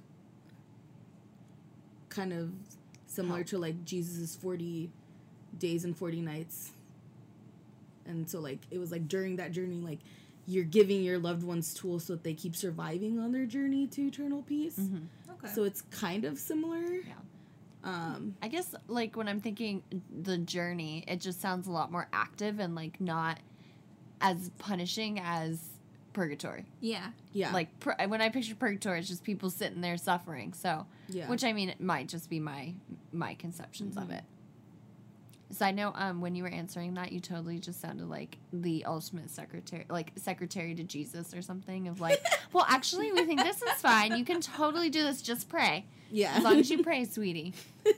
kind 2.10 2.34
of 2.34 2.52
similar 3.06 3.38
Help. 3.38 3.48
to 3.48 3.58
like 3.60 3.86
Jesus's 3.86 4.36
40 4.36 4.92
days 5.58 5.86
and 5.86 5.96
40 5.96 6.22
nights. 6.22 6.72
And 8.06 8.30
so 8.30 8.40
like 8.40 8.60
it 8.72 8.80
was 8.80 8.92
like 8.92 9.08
during 9.08 9.36
that 9.38 9.52
journey 9.52 9.80
like 9.82 10.00
you're 10.46 10.66
giving 10.66 11.04
your 11.04 11.18
loved 11.20 11.44
ones 11.44 11.74
tools 11.74 12.04
so 12.06 12.14
that 12.14 12.24
they 12.24 12.34
keep 12.34 12.56
surviving 12.56 13.18
on 13.18 13.32
their 13.32 13.46
journey 13.46 13.88
to 13.88 14.02
eternal 14.08 14.42
peace. 14.42 14.78
Mhm. 14.78 15.04
Okay. 15.30 15.48
So 15.54 15.64
it's 15.64 15.82
kind 15.84 16.26
of 16.26 16.38
similar. 16.38 16.84
Yeah. 16.96 17.14
Um 17.84 18.36
I 18.42 18.48
guess 18.48 18.74
like 18.88 19.16
when 19.16 19.28
I'm 19.28 19.42
thinking 19.42 19.84
the 20.22 20.38
journey, 20.38 21.04
it 21.08 21.20
just 21.22 21.42
sounds 21.42 21.68
a 21.68 21.72
lot 21.72 21.92
more 21.92 22.08
active 22.14 22.60
and 22.60 22.76
like 22.76 23.00
not 23.02 23.40
as 24.22 24.52
punishing 24.58 25.20
as 25.20 25.60
purgatory. 26.14 26.64
yeah. 26.80 27.08
yeah. 27.34 27.52
Like 27.52 27.80
pur- 27.80 27.96
when 28.08 28.22
I 28.22 28.30
picture 28.30 28.54
purgatory, 28.56 29.00
it's 29.00 29.08
just 29.08 29.24
people 29.24 29.50
sitting 29.50 29.82
there 29.82 29.98
suffering. 29.98 30.54
So, 30.54 30.86
yeah. 31.10 31.28
which 31.28 31.44
I 31.44 31.54
mean, 31.54 31.70
it 31.70 31.82
might 31.82 32.08
just 32.08 32.30
be 32.30 32.40
my 32.40 32.74
my 33.12 33.34
conceptions 33.34 33.98
of 33.98 34.04
Mhm. 34.10 34.22
It. 35.54 35.58
Side 35.58 35.76
note: 35.76 35.94
Um, 35.96 36.22
when 36.22 36.36
you 36.36 36.44
were 36.44 36.50
answering 36.50 36.94
that, 36.96 37.12
you 37.12 37.20
totally 37.20 37.60
just 37.60 37.82
sounded 37.82 38.10
like 38.10 38.38
the 38.52 38.86
ultimate 38.86 39.30
secretary, 39.30 39.86
like 39.90 40.12
secretary 40.16 40.76
to 40.76 40.84
Jesus 40.84 41.34
or 41.34 41.42
something. 41.42 41.88
Of 41.88 42.02
like, 42.02 42.24
well, 42.54 42.66
actually, 42.68 43.12
we 43.12 43.26
think 43.26 43.42
this 43.42 43.62
is 43.62 43.72
fine. 43.82 44.18
You 44.18 44.26
can 44.26 44.42
totally 44.42 44.90
do 44.90 45.04
this. 45.04 45.22
Just 45.22 45.50
pray, 45.50 45.86
yeah. 46.12 46.34
as 46.36 46.44
long 46.44 46.60
as 46.60 46.70
you 46.70 46.84
pray, 46.84 47.06
sweetie. 47.06 47.54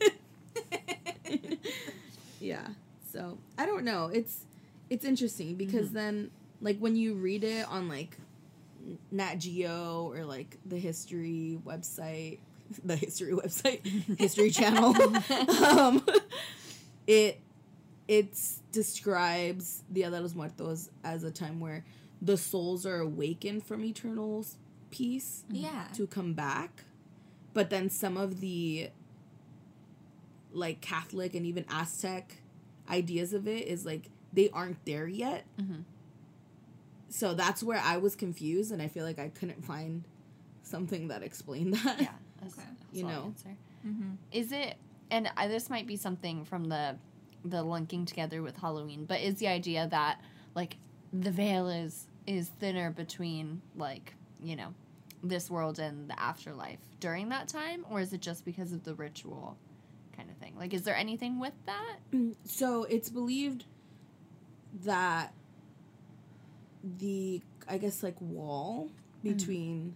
yeah. 2.39 2.68
So 3.12 3.38
I 3.58 3.65
don't 3.65 3.84
know. 3.84 4.10
It's 4.13 4.46
it's 4.89 5.06
interesting 5.06 5.56
because 5.56 5.89
Mhm. 5.89 5.94
then 5.94 6.32
like 6.62 6.78
when 6.80 6.96
you 6.96 7.15
read 7.15 7.44
it 7.44 7.68
on 7.70 7.88
like 7.88 8.18
Nat 9.12 9.36
Geo 9.36 10.12
or 10.13 10.26
like 10.26 10.58
the 10.65 10.78
history 10.78 11.60
website, 11.65 12.39
the 12.84 12.96
history 12.96 13.34
website, 13.34 13.86
History 14.20 14.52
Channel, 14.52 14.96
um, 15.63 16.06
it 17.08 17.39
it 18.08 18.38
describes 18.72 19.84
Dia 19.91 20.10
de 20.10 20.20
los 20.22 20.36
Muertos 20.36 20.89
as 21.04 21.24
a 21.24 21.32
time 21.32 21.60
where 21.60 21.84
the 22.22 22.38
souls 22.38 22.86
are 22.86 23.00
awakened 23.00 23.63
from 23.65 23.84
eternal 23.84 24.46
peace 24.91 25.44
Yeah. 25.50 25.88
to 25.94 26.08
come 26.08 26.34
back 26.34 26.84
but 27.54 27.70
then 27.70 27.89
some 27.89 28.18
of 28.18 28.39
the 28.41 28.89
like 30.54 30.82
Catholic 30.82 31.34
and 31.36 31.46
even 31.46 31.65
Aztec 31.70 32.38
ideas 32.89 33.34
of 33.34 33.48
it 33.48 33.68
is 33.68 33.86
like 33.86 34.10
they 34.34 34.50
aren't 34.50 34.84
there 34.86 35.08
yet. 35.08 35.46
Mhm. 35.60 35.84
So 37.10 37.34
that's 37.34 37.63
where 37.63 37.80
I 37.80 37.98
was 37.98 38.15
confused, 38.15 38.72
and 38.72 38.82
I 38.82 38.88
feel 38.89 39.06
like 39.06 39.20
I 39.20 39.30
couldn't 39.30 39.63
find 39.63 40.04
something 40.63 41.08
that 41.08 41.24
explained 41.24 41.74
that. 41.84 42.02
Yeah. 42.02 42.08
That's, 42.41 42.58
Okay. 42.58 42.68
that's 42.68 42.98
You 42.98 43.04
know. 43.06 43.24
answer. 43.26 43.56
Mm-hmm. 43.86 44.10
Is 44.32 44.52
it? 44.52 44.76
And 45.12 45.30
I, 45.38 45.48
this 45.48 45.70
might 45.70 45.88
be 45.88 45.96
something 45.96 46.44
from 46.46 46.65
the 46.65 46.98
the 47.45 47.63
linking 47.63 48.05
together 48.05 48.41
with 48.41 48.58
Halloween, 48.58 49.05
but 49.05 49.21
is 49.21 49.36
the 49.36 49.47
idea 49.47 49.88
that 49.91 50.19
like 50.55 50.77
the 51.13 51.31
veil 51.31 51.69
is 51.69 52.08
is 52.27 52.49
thinner 52.49 52.89
between 52.89 53.62
like 53.77 54.15
you 54.41 54.55
know 54.55 54.73
this 55.23 55.49
world 55.49 55.79
and 55.79 56.10
the 56.10 56.19
afterlife 56.19 56.79
during 56.99 57.29
that 57.29 57.47
time, 57.47 57.86
or 57.89 58.01
is 58.01 58.12
it 58.13 58.21
just 58.21 58.43
because 58.45 58.73
of 58.73 58.84
the 58.84 58.95
ritual 58.95 59.58
kind 60.15 60.29
of 60.29 60.38
thing? 60.38 60.53
Like, 60.58 60.73
is 60.73 60.84
there 60.84 60.95
anything 60.95 61.39
with 61.39 61.53
that? 61.65 61.97
So 62.45 62.84
it's 62.84 63.10
believed 63.10 63.65
that 64.84 65.34
the 66.99 67.41
I 67.67 67.77
guess 67.77 68.03
like 68.03 68.19
wall 68.19 68.89
between 69.23 69.95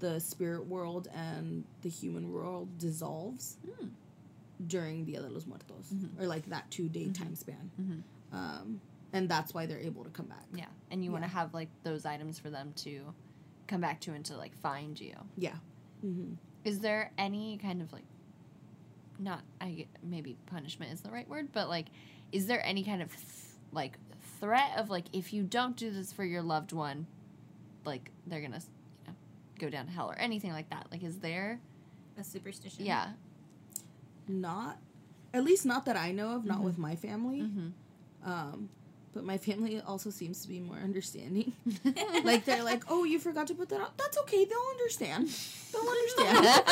the 0.00 0.18
spirit 0.20 0.66
world 0.66 1.08
and 1.14 1.64
the 1.80 1.88
human 1.88 2.30
world 2.30 2.76
dissolves 2.78 3.56
Hmm. 3.64 3.86
During 4.66 5.04
Dia 5.04 5.20
de 5.20 5.28
los 5.28 5.46
Muertos 5.46 5.92
Mhm. 5.92 6.20
or 6.20 6.26
like 6.26 6.48
that 6.50 6.70
two 6.70 6.88
day 6.88 7.06
Mhm. 7.06 7.14
time 7.14 7.34
span. 7.34 7.70
Mhm. 7.80 8.02
Um, 8.32 8.80
and 9.12 9.28
that's 9.28 9.52
why 9.52 9.66
they're 9.66 9.78
able 9.80 10.04
to 10.04 10.10
come 10.10 10.26
back. 10.26 10.46
Yeah, 10.54 10.68
and 10.90 11.04
you 11.04 11.10
want 11.12 11.24
to 11.24 11.28
have 11.30 11.52
like 11.54 11.68
those 11.82 12.04
items 12.06 12.38
for 12.38 12.50
them 12.50 12.72
to 12.76 13.14
come 13.66 13.80
back 13.80 14.00
to 14.02 14.12
and 14.14 14.24
to 14.26 14.36
like 14.36 14.54
find 14.54 14.98
you. 15.00 15.14
Yeah. 15.36 15.56
Mm-hmm. 16.04 16.34
Is 16.64 16.80
there 16.80 17.12
any 17.18 17.58
kind 17.58 17.82
of 17.82 17.92
like 17.92 18.04
not 19.18 19.42
I 19.60 19.70
get- 19.72 20.02
maybe 20.02 20.36
punishment 20.46 20.92
is 20.92 21.00
the 21.02 21.10
right 21.10 21.28
word, 21.28 21.52
but 21.52 21.68
like 21.68 21.88
is 22.32 22.46
there 22.46 22.64
any 22.64 22.82
kind 22.84 23.02
of 23.02 23.10
th- 23.14 23.26
like 23.72 23.98
threat 24.40 24.76
of 24.78 24.88
like 24.90 25.06
if 25.12 25.32
you 25.32 25.42
don't 25.42 25.76
do 25.76 25.90
this 25.90 26.12
for 26.12 26.24
your 26.24 26.42
loved 26.42 26.72
one, 26.72 27.06
like 27.84 28.10
they're 28.26 28.40
going 28.40 28.52
to, 28.52 28.60
you 28.60 29.08
know, 29.08 29.14
go 29.58 29.68
down 29.68 29.86
to 29.86 29.92
hell 29.92 30.10
or 30.10 30.16
anything 30.18 30.52
like 30.52 30.70
that? 30.70 30.86
Like 30.90 31.02
is 31.02 31.18
there 31.20 31.60
A 32.18 32.24
superstition. 32.24 32.84
Yeah. 32.84 33.12
Not, 34.28 34.78
at 35.34 35.42
least 35.44 35.66
not 35.66 35.84
that 35.86 35.96
I 35.96 36.12
know 36.12 36.36
of, 36.36 36.44
not 36.44 36.58
Mhm. 36.60 36.64
with 36.64 36.78
my 36.78 36.94
family. 36.96 37.40
Mhm. 37.42 37.72
Um, 38.24 38.68
but 39.14 39.24
my 39.24 39.36
family 39.36 39.80
also 39.80 40.10
seems 40.10 40.40
to 40.42 40.48
be 40.48 40.60
more 40.60 40.76
understanding. 40.76 41.52
like 42.24 42.44
they're 42.46 42.62
like, 42.64 42.84
"Oh, 42.88 43.04
you 43.04 43.18
forgot 43.18 43.46
to 43.48 43.54
put 43.54 43.68
that 43.70 43.80
out. 43.80 43.96
That's 43.98 44.16
okay. 44.20 44.44
They'll 44.44 44.70
understand. 44.70 45.28
They'll 45.72 45.88
understand." 45.88 46.46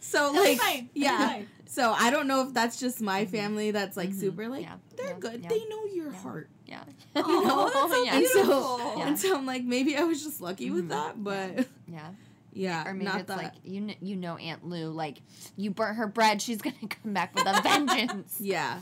so 0.00 0.32
like, 0.32 0.58
fine. 0.58 0.90
yeah. 0.94 1.42
So 1.66 1.92
I 1.92 2.10
don't 2.10 2.28
know 2.28 2.46
if 2.46 2.54
that's 2.54 2.78
just 2.78 3.00
my 3.00 3.24
family 3.24 3.70
that's 3.70 3.96
like 3.96 4.10
Mhm. 4.10 4.20
super 4.20 4.48
like 4.48 4.62
Yeah. 4.62 4.76
they're 4.96 5.06
Yeah. 5.08 5.18
good. 5.18 5.42
Yeah. 5.42 5.48
They 5.48 5.64
know 5.68 5.84
your 5.86 6.12
heart. 6.12 6.50
yeah. 6.66 6.84
Oh, 7.16 7.22
know? 7.22 7.70
that's 7.72 7.92
so 7.92 8.04
Yeah. 8.04 8.16
And 8.16 8.26
so. 8.28 9.00
And 9.00 9.18
so 9.18 9.36
I'm 9.36 9.46
like, 9.46 9.64
maybe 9.64 9.96
I 9.96 10.04
was 10.04 10.22
just 10.22 10.40
lucky 10.40 10.70
with 10.70 10.86
Mhm. 10.86 10.90
that, 10.90 11.22
but 11.24 11.66
Yeah. 11.88 12.10
Yeah, 12.52 12.86
Or 12.86 12.92
maybe 12.94 13.04
not 13.06 13.20
it's 13.20 13.28
that. 13.28 13.36
like 13.38 13.52
you 13.64 13.86
kn- 13.86 13.98
you 14.00 14.16
know 14.16 14.36
Aunt 14.36 14.64
Lou 14.66 14.90
like 14.90 15.18
you 15.56 15.70
burnt 15.70 15.96
her 15.96 16.06
bread, 16.06 16.40
she's 16.42 16.58
to 16.62 16.70
come 17.02 17.12
back 17.12 17.34
with 17.34 17.46
a 17.46 17.60
vengeance. 17.62 18.36
Yeah. 18.40 18.78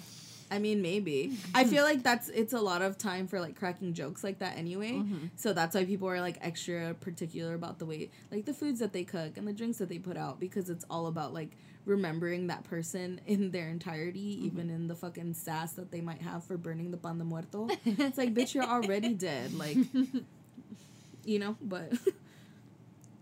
I 0.52 0.58
mean, 0.58 0.82
maybe. 0.82 1.36
I 1.54 1.62
feel 1.62 1.84
like 1.84 2.02
that's 2.02 2.28
it's 2.28 2.52
a 2.52 2.60
lot 2.60 2.82
of 2.82 2.98
time 2.98 3.28
for 3.28 3.38
like 3.40 3.54
cracking 3.54 3.94
jokes 3.94 4.24
like 4.24 4.40
that 4.40 4.58
anyway. 4.58 4.94
Mhm. 4.94 5.30
So 5.36 5.52
that's 5.52 5.76
why 5.76 5.84
people 5.84 6.08
are 6.08 6.20
like 6.20 6.38
extra 6.40 6.92
particular 6.94 7.54
about 7.54 7.78
the 7.78 7.86
way 7.86 8.10
like 8.32 8.46
the 8.46 8.52
foods 8.54 8.80
that 8.80 8.92
they 8.92 9.04
cook 9.04 9.36
and 9.36 9.46
the 9.46 9.52
drinks 9.52 9.78
that 9.78 9.88
they 9.88 9.98
put 9.98 10.16
out 10.16 10.40
because 10.40 10.68
it's 10.68 10.84
all 10.90 11.06
about 11.06 11.32
like 11.32 11.52
remembering 11.84 12.48
that 12.48 12.64
person 12.64 13.20
in 13.28 13.52
their 13.52 13.68
entirety, 13.68 14.38
Mm-hmm. 14.38 14.46
even 14.46 14.70
in 14.70 14.88
the 14.88 14.96
fucking 14.96 15.34
sass 15.34 15.74
that 15.74 15.92
they 15.92 16.00
might 16.00 16.20
have 16.22 16.42
for 16.42 16.56
burning 16.56 16.90
the 16.90 16.96
pan 16.96 17.18
de 17.18 17.24
muerto. 17.24 17.68
It's 17.84 18.18
like, 18.18 18.34
bitch, 18.34 18.52
you're 18.52 18.64
already 18.64 19.14
dead. 19.14 19.54
Like, 19.54 19.76
you 21.24 21.38
know, 21.38 21.56
but 21.62 21.92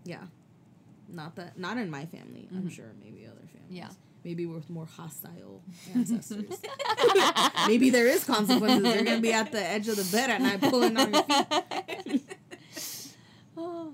yeah. 0.03 0.23
Not 1.11 1.35
that, 1.37 1.57
not 1.57 1.77
in 1.77 1.89
my 1.89 2.05
family. 2.05 2.47
I'm 2.51 2.63
Mhm. 2.63 2.71
sure 2.71 2.91
maybe 3.03 3.25
other 3.25 3.45
families. 3.51 3.71
Yeah. 3.71 3.89
Maybe 4.23 4.45
with 4.45 4.69
more 4.69 4.85
hostile 4.85 5.61
ancestors. 5.95 6.59
maybe 7.67 7.89
there 7.89 8.07
is 8.07 8.23
consequences. 8.23 8.83
They're 8.83 9.03
gonna 9.03 9.21
be 9.21 9.33
at 9.33 9.51
the 9.51 9.61
edge 9.65 9.87
of 9.87 9.95
the 9.95 10.03
bed 10.15 10.29
at 10.29 10.41
night 10.41 10.61
pulling 10.61 10.97
on 10.97 11.13
your 11.13 11.23
feet. 11.23 12.23
Oh. 13.61 13.93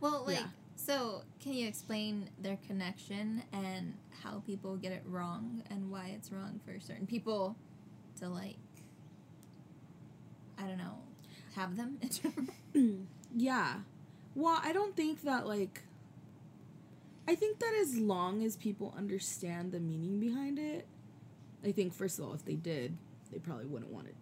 Well, 0.00 0.24
like, 0.26 0.38
Yeah. 0.38 0.46
so 0.76 1.22
can 1.40 1.52
you 1.54 1.66
explain 1.66 2.28
their 2.40 2.58
connection 2.66 3.42
and 3.52 3.94
how 4.22 4.40
people 4.46 4.76
get 4.76 4.92
it 4.92 5.02
wrong 5.06 5.62
and 5.70 5.90
why 5.90 6.08
it's 6.16 6.30
wrong 6.30 6.60
for 6.64 6.78
certain 6.78 7.06
people 7.06 7.56
to 8.20 8.28
like, 8.28 8.56
I 10.58 10.66
don't 10.66 10.78
know, 10.78 10.98
have 11.56 11.76
them? 11.76 11.98
Yeah. 13.36 13.80
Well, 14.34 14.60
I 14.62 14.72
don't 14.72 14.96
think 14.96 15.22
that 15.22 15.46
like 15.46 15.82
I 17.26 17.34
think 17.34 17.58
that 17.60 17.72
as 17.80 17.96
long 17.96 18.42
as 18.44 18.56
people 18.56 18.94
understand 18.96 19.72
the 19.72 19.80
meaning 19.80 20.20
behind 20.20 20.58
it, 20.58 20.86
I 21.64 21.72
think 21.72 21.94
first 21.94 22.18
of 22.18 22.26
all, 22.26 22.34
if 22.34 22.44
they 22.44 22.56
did, 22.56 22.96
they 23.32 23.38
probably 23.38 23.66
wouldn't 23.66 23.90
want 23.90 24.08
it. 24.08 24.14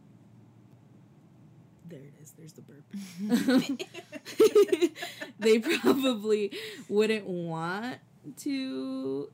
There 1.88 1.98
it 1.98 2.14
is. 2.22 2.33
There's 2.38 2.53
the 2.53 2.62
burp. 2.62 2.85
they 5.38 5.59
probably 5.59 6.53
wouldn't 6.88 7.27
want 7.27 7.98
to 8.38 9.31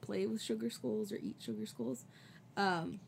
play 0.00 0.26
with 0.26 0.40
sugar 0.40 0.70
skulls 0.70 1.12
or 1.12 1.16
eat 1.16 1.36
sugar 1.38 1.66
skulls. 1.66 2.04
Um, 2.56 3.00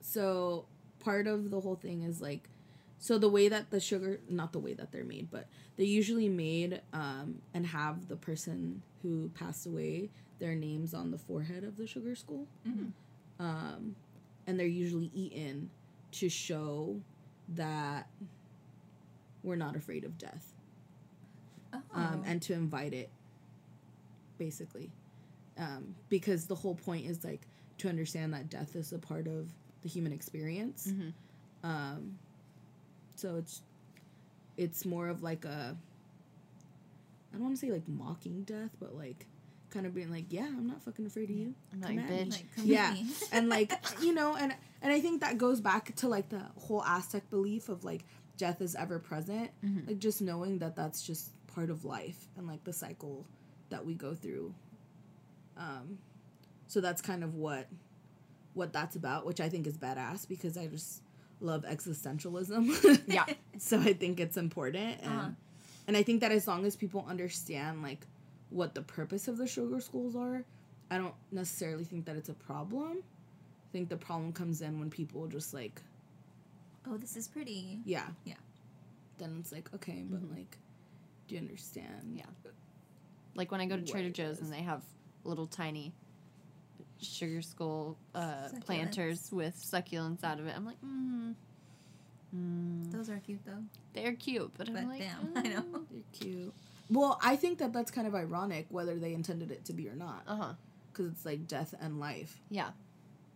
so 0.00 0.64
part 0.98 1.26
of 1.26 1.50
the 1.50 1.60
whole 1.60 1.76
thing 1.76 2.02
is 2.02 2.20
like 2.20 2.48
so 3.02 3.18
the 3.18 3.28
way 3.28 3.48
that 3.48 3.70
the 3.70 3.80
sugar 3.80 4.20
not 4.28 4.52
the 4.52 4.58
way 4.58 4.74
that 4.74 4.92
they're 4.92 5.04
made 5.04 5.28
but 5.30 5.48
they're 5.76 5.86
usually 5.86 6.28
made 6.28 6.80
um, 6.92 7.40
and 7.54 7.66
have 7.66 8.06
the 8.08 8.16
person 8.16 8.82
who 9.02 9.30
passed 9.34 9.66
away 9.66 10.10
their 10.38 10.54
names 10.54 10.92
on 10.94 11.10
the 11.10 11.18
forehead 11.18 11.64
of 11.64 11.76
the 11.76 11.86
sugar 11.86 12.14
skull 12.14 12.46
Mhm. 12.68 12.92
um, 13.38 13.96
and 14.46 14.58
they're 14.60 14.66
usually 14.66 15.10
eaten 15.14 15.70
to 16.12 16.28
show 16.28 17.00
that 17.48 18.08
we're 19.42 19.56
not 19.56 19.74
afraid 19.76 20.04
of 20.04 20.18
death 20.18 20.52
oh. 21.72 21.80
um, 21.94 22.22
and 22.26 22.42
to 22.42 22.52
invite 22.52 22.92
it 22.92 23.10
basically 24.38 24.90
um, 25.58 25.94
because 26.08 26.46
the 26.46 26.54
whole 26.54 26.74
point 26.74 27.06
is 27.06 27.24
like 27.24 27.42
to 27.78 27.88
understand 27.88 28.32
that 28.34 28.48
death 28.50 28.76
is 28.76 28.92
a 28.92 28.98
part 28.98 29.26
of 29.26 29.48
the 29.82 29.88
human 29.88 30.12
experience 30.12 30.88
Mhm. 30.92 31.12
So 33.20 33.36
it's 33.36 33.62
it's 34.56 34.84
more 34.84 35.08
of 35.08 35.22
like 35.22 35.44
a 35.44 35.76
I 37.32 37.36
don't 37.36 37.44
want 37.44 37.54
to 37.56 37.60
say 37.64 37.70
like 37.72 37.86
mocking 37.88 38.42
death, 38.42 38.70
but 38.80 38.94
like 38.96 39.26
kind 39.70 39.86
of 39.86 39.94
being 39.94 40.10
like, 40.10 40.24
yeah, 40.30 40.46
I'm 40.46 40.66
not 40.66 40.82
fucking 40.82 41.06
afraid 41.06 41.30
of 41.30 41.36
you. 41.36 41.54
I'm 41.72 41.80
Come 41.80 41.96
like, 41.96 42.04
at 42.06 42.10
me. 42.10 42.16
bitch. 42.24 42.30
like, 42.32 42.46
yeah. 42.64 42.96
and 43.32 43.48
like 43.48 43.72
you 44.02 44.12
know, 44.14 44.34
and 44.36 44.52
and 44.82 44.92
I 44.92 45.00
think 45.00 45.20
that 45.20 45.38
goes 45.38 45.60
back 45.60 45.94
to 45.96 46.08
like 46.08 46.28
the 46.28 46.42
whole 46.58 46.82
Aztec 46.84 47.28
belief 47.30 47.68
of 47.68 47.84
like 47.84 48.04
death 48.36 48.60
is 48.62 48.74
ever 48.74 48.98
present, 48.98 49.50
Mhm. 49.64 49.86
like 49.86 49.98
just 49.98 50.20
knowing 50.22 50.58
that 50.58 50.74
that's 50.74 51.02
just 51.02 51.30
part 51.46 51.70
of 51.70 51.84
life 51.84 52.26
and 52.36 52.46
like 52.48 52.64
the 52.64 52.72
cycle 52.72 53.26
that 53.68 53.84
we 53.86 53.94
go 53.94 54.14
through. 54.14 54.52
Um, 55.56 55.98
so 56.66 56.80
that's 56.80 57.00
kind 57.02 57.22
of 57.22 57.34
what 57.36 57.68
what 58.54 58.72
that's 58.72 58.96
about, 58.96 59.24
which 59.26 59.40
I 59.40 59.48
think 59.48 59.66
is 59.68 59.76
badass 59.78 60.26
because 60.26 60.56
I 60.56 60.66
just 60.66 61.02
love 61.40 61.64
existentialism. 61.64 63.02
Yeah. 63.06 63.24
so 63.58 63.80
I 63.80 63.92
think 63.94 64.20
it's 64.20 64.36
important 64.36 65.00
and 65.02 65.10
Uh-huh. 65.12 65.28
and 65.86 65.96
I 65.96 66.02
think 66.02 66.20
that 66.20 66.32
as 66.32 66.46
long 66.46 66.64
as 66.66 66.76
people 66.76 67.04
understand 67.08 67.82
like 67.82 68.06
what 68.50 68.74
the 68.74 68.82
purpose 68.82 69.28
of 69.28 69.36
the 69.38 69.46
sugar 69.46 69.80
skulls 69.80 70.14
are, 70.16 70.44
I 70.90 70.98
don't 70.98 71.14
necessarily 71.32 71.84
think 71.84 72.04
that 72.06 72.16
it's 72.16 72.28
a 72.28 72.34
problem. 72.34 72.98
I 73.02 73.68
think 73.72 73.88
the 73.88 73.96
problem 73.96 74.32
comes 74.32 74.60
in 74.62 74.80
when 74.80 74.90
people 74.90 75.26
just 75.28 75.54
like, 75.54 75.80
oh, 76.88 76.96
this 76.96 77.16
is 77.16 77.28
pretty. 77.28 77.80
yeah. 77.84 78.08
Yeah. 78.24 78.34
Then 79.18 79.36
it's 79.40 79.52
like, 79.52 79.72
okay, 79.74 80.04
but 80.08 80.20
Mhm. 80.22 80.36
like 80.36 80.58
do 81.28 81.36
you 81.36 81.40
understand? 81.40 82.14
Yeah. 82.16 82.24
Like 83.36 83.52
when 83.52 83.60
I 83.60 83.66
go 83.66 83.76
to 83.76 83.82
Trader 83.84 84.10
Joe's 84.10 84.40
and 84.40 84.52
they 84.52 84.62
have 84.62 84.82
little 85.24 85.46
tiny 85.46 85.92
sugar 87.02 87.42
skull 87.42 87.96
uh, 88.14 88.48
planters 88.64 89.30
with 89.32 89.56
succulents 89.56 90.22
out 90.24 90.38
of 90.38 90.46
it. 90.46 90.54
I'm 90.56 90.64
like, 90.64 90.80
mm, 90.84 91.34
mm. 92.36 92.92
Those 92.92 93.10
are 93.10 93.18
cute 93.18 93.40
though. 93.44 93.62
they're 93.94 94.12
cute, 94.14 94.50
but, 94.56 94.66
But 94.72 94.76
I'm 94.80 94.88
like, 94.88 95.00
damn, 95.00 95.32
I 95.36 95.42
know. 95.48 95.64
They're 95.90 96.02
cute. 96.12 96.52
Well, 96.90 97.18
I 97.22 97.36
think 97.36 97.58
that 97.58 97.72
that's 97.72 97.90
kind 97.90 98.06
of 98.06 98.14
ironic 98.14 98.66
whether 98.70 98.96
they 98.98 99.14
intended 99.14 99.50
it 99.50 99.64
to 99.66 99.72
be 99.72 99.88
or 99.88 99.94
not 99.94 100.22
Uh 100.26 100.36
huh. 100.36 100.52
because 100.92 101.06
it's 101.12 101.24
like 101.24 101.46
death 101.46 101.74
and 101.80 102.00
life 102.00 102.36
Yeah. 102.50 102.70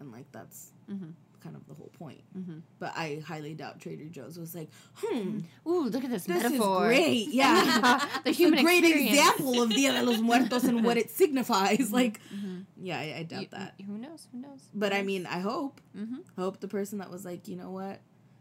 and 0.01 0.11
like 0.13 0.31
that's 0.33 0.71
Mm-hmm. 0.91 1.11
Kind 1.45 1.55
of 1.57 1.67
the 1.69 1.75
whole 1.75 1.93
point. 1.99 2.23
Mhm. 2.37 2.63
But 2.81 2.93
I 2.97 3.23
highly 3.25 3.55
doubt 3.55 3.81
Trader 3.81 4.07
Joe's 4.07 4.39
was 4.39 4.55
like, 4.55 4.71
hmm, 4.97 5.41
Ooh, 5.69 5.85
look 5.91 6.03
at 6.03 6.11
this, 6.11 6.25
this 6.25 6.43
metaphor. 6.43 6.91
is 6.91 6.99
great. 6.99 7.29
Yeah, 7.41 8.01
the 8.25 8.31
human 8.33 8.59
a 8.61 8.63
great 8.63 8.83
experience. 8.85 9.11
example 9.19 9.63
of 9.63 9.71
Dia 9.71 9.93
de 9.93 10.03
los 10.03 10.21
Muertos 10.21 10.65
and 10.65 10.83
what 10.83 10.97
it 10.97 11.11
signifies. 11.21 11.93
Like, 11.93 12.19
Mhm. 12.35 12.65
yeah, 12.83 12.99
I, 12.99 13.15
I 13.19 13.23
doubt 13.25 13.43
You- 13.43 13.49
that. 13.53 13.75
Who 13.87 13.99
knows? 13.99 14.27
Who 14.33 14.39
knows? 14.39 14.63
But 14.75 14.93
I 14.95 15.03
mean, 15.03 15.27
I 15.27 15.41
hope, 15.41 15.81
Mm-hmm. 15.97 16.21
hope 16.41 16.61
the 16.61 16.69
person 16.69 16.99
that 16.99 17.11
was 17.11 17.25
like, 17.25 17.47
you 17.47 17.57
know 17.57 17.71
what, 17.71 18.01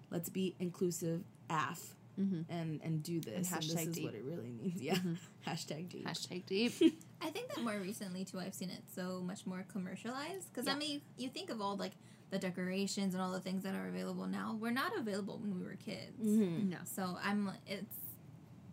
let's 0.09 0.29
be 0.29 0.55
inclusive, 0.59 1.23
af, 1.49 1.95
Mm-hmm. 2.19 2.41
and 2.53 2.79
and 2.83 3.01
do 3.01 3.19
this. 3.19 3.51
And, 3.51 3.63
this 3.63 3.73
hashtag 3.73 3.87
is 3.89 3.95
deep. 3.95 4.05
what 4.05 4.13
it 4.13 4.23
really 4.23 4.51
means. 4.51 4.79
Yeah, 4.79 4.93
Mhm. 5.01 5.17
hashtag 5.47 5.89
deep. 5.89 6.05
Hashtag 6.05 6.45
deep. 6.45 6.73
I 7.19 7.31
think 7.31 7.47
that 7.49 7.63
more 7.63 7.79
recently 7.79 8.23
too, 8.23 8.37
I've 8.39 8.53
seen 8.53 8.69
it 8.69 8.83
so 8.93 9.19
much 9.21 9.47
more 9.47 9.65
commercialized. 9.67 10.45
Because 10.53 10.67
Yeah. 10.67 10.75
I 10.75 10.77
mean, 10.77 11.01
you 11.17 11.29
think 11.29 11.49
of 11.49 11.59
all 11.59 11.75
like 11.75 11.93
the 12.33 12.39
decorations 12.39 13.13
and 13.13 13.21
all 13.21 13.31
the 13.31 13.39
things 13.39 13.61
that 13.63 13.75
are 13.75 13.87
available 13.87 14.25
now. 14.25 14.57
Were 14.59 14.71
not 14.71 14.91
available 14.97 15.37
when 15.37 15.55
we 15.57 15.63
were 15.63 15.75
kids. 15.75 16.19
Mhm. 16.21 16.69
no. 16.69 16.77
So 16.83 17.17
I'm 17.23 17.51
it's 17.67 17.95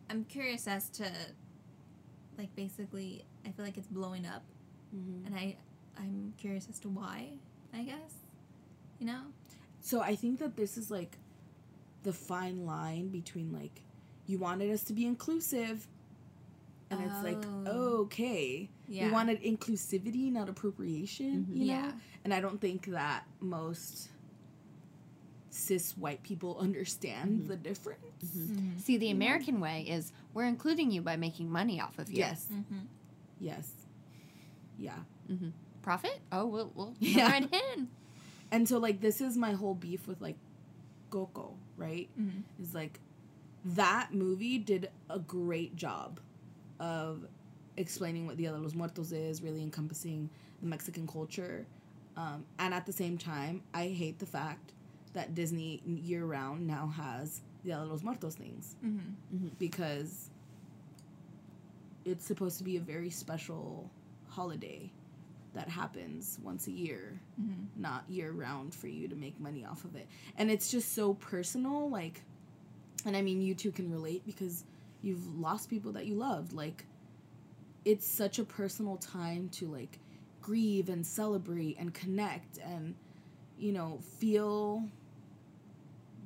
I'm 0.09 0.25
curious 0.25 0.67
as 0.67 0.89
to 0.91 1.05
like 2.39 2.55
basically 2.57 3.25
I 3.47 3.51
feel 3.51 3.65
like 3.65 3.77
it's 3.77 3.87
blowing 3.89 4.25
up 4.27 4.43
Mhm. 4.97 5.27
and 5.27 5.35
I 5.37 5.57
I'm 5.99 6.33
curious 6.39 6.67
as 6.71 6.79
to 6.81 6.89
why, 6.89 7.29
I 7.75 7.83
guess. 7.83 8.15
You 8.99 9.07
know? 9.07 9.23
So 9.83 10.01
I 10.01 10.17
think 10.17 10.39
that 10.39 10.57
this 10.57 10.79
is 10.79 10.91
like 10.91 11.19
the 12.03 12.13
fine 12.15 12.65
line 12.65 13.09
between 13.09 13.53
like 13.53 13.83
you 14.27 14.39
wanted 14.39 14.71
us 14.71 14.85
to 14.85 14.93
be 14.95 15.05
inclusive 15.05 15.87
and 16.91 17.01
it's 17.01 17.23
like 17.23 17.43
Oh. 17.67 18.03
okay 18.05 18.69
Yeah. 18.89 19.07
you 19.07 19.13
wanted 19.13 19.41
inclusivity 19.43 20.31
not 20.33 20.49
appropriation 20.49 21.47
Mhm. 21.49 21.57
you 21.57 21.67
know 21.67 21.73
Yeah. 21.75 21.93
and 22.25 22.35
i 22.35 22.41
don't 22.41 22.61
think 22.61 22.87
that 22.87 23.25
most 23.41 24.09
cis 25.51 25.97
white 25.97 26.23
people 26.23 26.57
understand 26.59 27.43
Mhm. 27.43 27.49
the 27.49 27.57
difference 27.57 27.99
Mm-hmm. 28.23 28.79
See, 28.79 28.99
the 28.99 29.11
American 29.11 29.61
way 29.61 29.83
is 29.89 30.13
we're 30.35 30.45
including 30.45 30.91
you 30.91 31.01
by 31.01 31.17
making 31.17 31.51
money 31.51 31.81
off 31.81 31.99
of 31.99 32.11
you. 32.11 32.19
yes 32.19 32.49
Mm-hmm. 32.53 32.81
yes 33.41 33.73
yeah 34.79 34.99
Profit? 35.83 36.21
Oh, 36.31 36.45
we'll 36.47 36.71
we'll 36.75 36.87
come 36.89 36.97
Yeah. 37.01 37.31
right 37.31 37.55
in. 37.77 37.89
and 38.51 38.69
so 38.69 38.77
like 38.79 39.01
this 39.01 39.21
is 39.23 39.37
my 39.39 39.53
whole 39.53 39.75
beef 39.75 40.07
with 40.07 40.21
like 40.21 40.37
Coco, 41.09 41.57
right 41.79 42.09
Mm-hmm. 42.21 42.63
is 42.63 42.75
like 42.75 43.01
that 43.65 44.13
movie 44.13 44.59
did 44.59 44.91
a 45.09 45.19
great 45.19 45.75
job 45.77 46.21
of 46.81 47.25
explaining 47.77 48.27
what 48.27 48.37
Dia 48.37 48.51
de 48.51 48.59
los 48.59 48.75
Muertos 48.75 49.13
is, 49.13 49.43
really 49.43 49.63
encompassing 49.63 50.29
the 50.61 50.67
Mexican 50.69 51.07
culture. 51.07 51.67
Um, 52.17 52.45
and 52.59 52.75
at 52.75 52.85
the 52.87 52.93
same 52.93 53.17
time, 53.17 53.63
I 53.73 53.87
hate 53.89 54.19
the 54.19 54.27
fact 54.27 54.73
that 55.13 55.35
Disney 55.35 55.81
year 55.87 56.25
round 56.25 56.67
now 56.67 56.89
has 56.97 57.41
Dia 57.65 57.77
de 57.77 57.85
los 57.85 58.03
Muertos 58.03 58.35
things 58.35 58.75
Mm-hmm. 58.85 59.49
because 59.59 60.31
it's 62.05 62.25
supposed 62.25 62.59
to 62.59 62.65
be 62.65 62.77
a 62.77 62.81
very 62.81 63.11
special 63.11 63.91
holiday 64.29 64.91
that 65.55 65.69
happens 65.69 66.39
once 66.43 66.67
a 66.69 66.71
year 66.71 67.21
Mm-hmm. 67.41 67.83
not 67.83 68.05
year 68.09 68.33
round 68.33 68.75
for 68.75 68.87
you 68.89 69.09
to 69.09 69.17
make 69.17 69.39
money 69.41 69.65
off 69.65 69.85
of 69.85 69.97
it. 69.97 70.07
And 70.39 70.51
it's 70.51 70.71
just 70.71 70.95
so 70.95 71.15
personal, 71.15 71.89
like 71.91 72.23
and 73.07 73.17
I 73.17 73.23
mean 73.23 73.41
you 73.41 73.55
two 73.55 73.73
can 73.73 73.91
relate 73.91 74.23
because 74.27 74.65
you've 75.03 75.39
lost 75.39 75.69
people 75.71 75.93
that 75.93 76.07
you 76.07 76.15
loved. 76.15 76.53
Like 76.53 76.85
it's 77.85 78.07
such 78.07 78.39
a 78.39 78.45
personal 78.45 78.97
time 78.99 79.49
to 79.51 79.67
like 79.67 79.99
grieve 80.43 80.89
and 80.89 81.07
celebrate 81.07 81.77
and 81.79 81.93
connect 81.95 82.59
and 82.59 82.95
you 83.59 83.73
know, 83.73 83.99
feel 84.19 84.83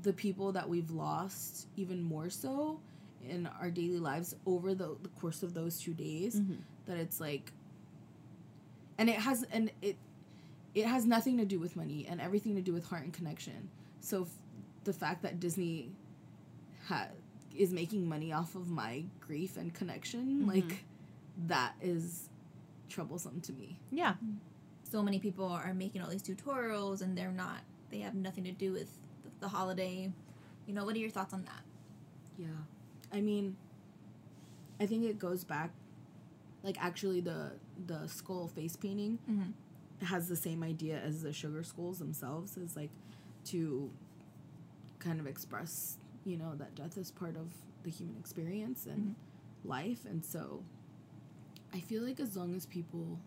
the 0.03 0.12
people 0.12 0.53
that 0.53 0.68
we've 0.68 0.91
lost 0.91 1.66
even 1.77 2.03
more 2.03 2.29
so 2.31 2.79
in 3.29 3.49
our 3.61 3.70
daily 3.70 3.99
lives 3.99 4.37
over 4.47 4.75
the, 4.75 4.97
the 5.03 5.09
course 5.20 5.43
of 5.43 5.55
those 5.55 5.79
two 5.81 5.95
days 5.95 6.37
Mhm. 6.41 6.59
that 6.87 6.99
it's 6.99 7.20
like 7.20 7.53
and 8.99 9.09
it 9.09 9.16
has 9.16 9.45
and 9.51 9.70
it 9.83 9.97
it 10.75 10.87
has 10.87 11.07
nothing 11.07 11.39
to 11.39 11.45
do 11.45 11.59
with 11.59 11.75
money 11.77 12.07
and 12.09 12.20
everything 12.20 12.55
to 12.57 12.61
do 12.61 12.72
with 12.72 12.85
heart 12.87 13.03
and 13.05 13.12
connection 13.12 13.68
so 14.01 14.22
f- 14.22 14.29
the 14.85 14.93
fact 14.93 15.22
that 15.22 15.41
disney 15.41 15.91
ha- 16.87 17.09
is 17.57 17.73
making 17.73 18.09
money 18.09 18.33
off 18.33 18.55
of 18.55 18.69
my 18.69 19.05
grief 19.21 19.57
and 19.57 19.73
connection 19.75 20.43
Mhm. 20.43 20.49
like 20.49 20.85
that 21.47 21.75
is 21.81 22.29
troublesome 22.89 23.41
to 23.43 23.53
me 23.53 23.79
Yeah. 23.91 24.15
So 24.85 25.03
many 25.03 25.19
people 25.19 25.47
are 25.47 25.75
making 25.75 26.03
all 26.03 26.11
these 26.11 26.23
tutorials 26.23 27.01
and 27.03 27.17
they're 27.19 27.33
not 27.33 27.61
they 27.91 28.01
have 28.01 28.15
nothing 28.15 28.45
to 28.45 28.53
do 28.53 28.73
with 28.73 28.91
the, 29.23 29.31
the 29.41 29.49
holiday. 29.49 30.13
You 30.67 30.75
know, 30.75 30.85
what 30.85 30.95
are 30.97 30.99
your 30.99 31.11
thoughts 31.11 31.33
on 31.35 31.45
that? 31.45 31.63
yeah 32.39 32.47
i 33.13 33.21
mean 33.21 33.57
i 34.81 34.87
think 34.87 35.05
it 35.05 35.19
goes 35.21 35.45
back 35.45 35.71
like 36.65 36.77
actually 36.83 37.21
the 37.21 37.53
the 37.87 38.09
skull 38.09 38.49
face 38.49 38.75
painting 38.77 39.19
Mm-hmm. 39.31 40.05
has 40.07 40.29
the 40.29 40.35
same 40.37 40.63
idea 40.65 40.99
as 41.01 41.23
the 41.23 41.33
sugar 41.33 41.63
skulls 41.63 41.99
themselves 42.01 42.57
is 42.57 42.75
like 42.75 42.91
to 43.45 43.89
kind 44.99 45.21
of 45.21 45.27
express 45.29 45.99
you 46.25 46.37
know 46.37 46.55
that 46.57 46.75
death 46.75 46.97
is 46.97 47.11
part 47.11 47.37
of 47.37 47.49
the 47.85 47.91
human 47.91 48.16
experience 48.18 48.87
and 48.87 49.14
life. 49.64 50.05
And 50.09 50.25
so 50.25 50.62
i 51.72 51.81
feel 51.81 52.03
like 52.03 52.20
as 52.20 52.37
long 52.37 52.55
as 52.55 52.66
people 52.66 53.18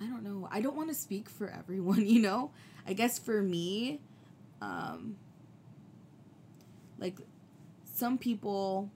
i 0.00 0.04
don't 0.06 0.22
know 0.22 0.48
i 0.52 0.60
don't 0.60 0.76
want 0.76 0.88
to 0.88 0.94
speak 0.94 1.28
for 1.28 1.48
everyone 1.50 2.06
you 2.14 2.20
know? 2.20 2.50
I 2.86 2.92
guess 2.92 3.18
for 3.18 3.42
me 3.42 4.00
um 4.60 5.16
like 6.98 7.16
some 7.94 8.18
people 8.18 8.90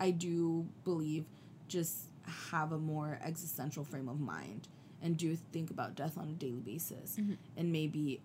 i 0.00 0.10
do 0.10 0.66
believe 0.84 1.24
just 1.68 2.06
have 2.50 2.72
a 2.72 2.78
more 2.78 3.18
existential 3.22 3.84
frame 3.84 4.08
of 4.08 4.20
mind 4.20 4.68
and 5.02 5.16
do 5.16 5.34
think 5.52 5.70
about 5.70 5.94
death 5.94 6.16
on 6.18 6.28
a 6.28 6.32
daily 6.32 6.60
basis 6.60 7.16
Mhm. 7.18 7.36
and 7.56 7.72
maybe 7.72 8.20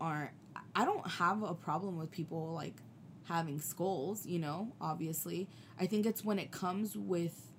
aren't 0.00 0.30
i 0.74 0.84
don't 0.84 1.06
have 1.08 1.42
a 1.42 1.54
problem 1.54 1.96
with 1.98 2.10
people 2.10 2.52
like 2.52 2.74
having 3.24 3.58
skulls 3.60 4.26
you 4.26 4.38
know 4.38 4.70
obviously 4.80 5.48
i 5.80 5.86
think 5.86 6.06
it's 6.06 6.24
when 6.24 6.38
it 6.38 6.50
comes 6.50 6.96
with 6.96 7.50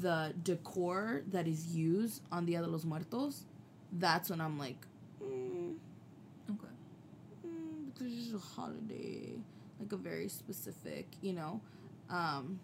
the 0.00 0.34
decor 0.42 1.22
that 1.28 1.46
is 1.46 1.66
used 1.74 2.22
on 2.32 2.46
Dia 2.46 2.60
de 2.62 2.66
los 2.66 2.84
Muertos 2.84 3.44
that's 3.92 4.30
when 4.30 4.40
i'm 4.40 4.58
like 4.58 4.86
mm, 5.22 5.74
Okay. 6.50 6.68
mm, 7.46 7.92
because 7.92 8.12
it's 8.12 8.30
just 8.30 8.34
a 8.34 8.38
holiday, 8.56 9.34
like 9.80 9.92
a 9.92 9.96
very 9.96 10.28
specific, 10.28 11.06
you 11.22 11.32
know. 11.32 11.60
Um, 12.10 12.60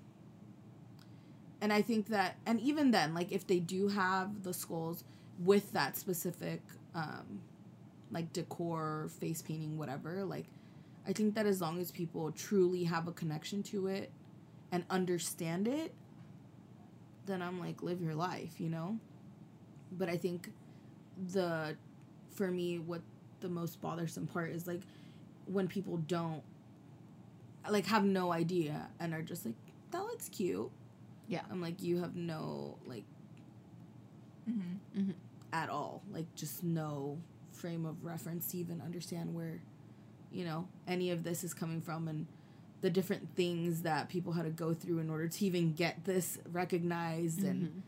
and 1.61 1.73
I 1.73 1.83
think 1.83 2.09
that, 2.09 2.37
and 2.47 2.61
even 2.61 2.91
then, 2.91 3.15
like 3.15 3.33
if 3.33 3.47
they 3.47 3.61
do 3.61 3.89
have 3.89 4.43
the 4.43 4.55
skulls 4.55 5.05
with 5.39 5.73
that 5.73 5.97
specific, 5.97 6.63
um, 6.95 7.41
like 8.11 8.33
decor, 8.33 9.09
face 9.21 9.43
painting, 9.43 9.79
whatever, 9.79 10.25
like 10.25 10.47
I 11.07 11.13
think 11.13 11.35
that 11.35 11.47
as 11.47 11.61
long 11.61 11.81
as 11.81 11.91
people 11.91 12.31
truly 12.33 12.85
have 12.85 13.09
a 13.09 13.13
connection 13.13 13.63
to 13.65 13.87
it 13.87 14.11
and 14.73 14.85
understand 14.91 15.67
it, 15.69 15.93
then 17.27 17.41
I'm 17.43 17.59
like, 17.61 17.83
live 17.83 18.01
your 18.03 18.15
life, 18.15 18.61
you 18.61 18.69
know? 18.69 18.99
But 19.93 20.09
I 20.09 20.17
think 20.17 20.51
the, 21.33 21.77
for 22.35 22.51
me, 22.51 22.79
what 22.79 23.01
the 23.41 23.49
most 23.49 23.81
bothersome 23.81 24.27
part 24.27 24.51
is 24.51 24.67
like 24.67 24.83
when 25.47 25.67
people 25.67 25.97
don't 26.07 26.43
like 27.69 27.87
have 27.87 28.05
no 28.05 28.33
idea 28.33 28.89
and 29.01 29.13
are 29.15 29.23
just 29.23 29.45
like 29.47 29.55
that 29.91 30.01
looks 30.03 30.29
cute 30.29 30.71
Yeah. 31.29 31.41
i'm 31.51 31.61
like 31.61 31.83
you 31.83 31.99
have 32.01 32.17
no 32.17 32.77
like 32.87 33.05
Mm-hmm. 34.49 35.11
at 35.53 35.69
all 35.71 36.03
like 36.13 36.35
just 36.35 36.65
no 36.65 37.19
frame 37.61 37.85
of 37.85 38.05
reference 38.05 38.47
to 38.49 38.57
even 38.59 38.81
understand 38.81 39.35
where 39.35 39.61
you 40.33 40.45
know 40.45 40.67
any 40.89 41.11
of 41.11 41.23
this 41.25 41.45
is 41.45 41.53
coming 41.53 41.81
from 41.81 42.09
and 42.09 42.27
the 42.81 42.89
different 42.91 43.29
things 43.37 43.83
that 43.83 44.09
people 44.09 44.33
had 44.33 44.45
to 44.45 44.51
go 44.51 44.73
through 44.73 44.99
in 44.99 45.11
order 45.11 45.29
to 45.29 45.45
even 45.45 45.73
get 45.75 46.03
this 46.05 46.39
recognized 46.51 47.43
and 47.45 47.69
Mhm. 47.69 47.83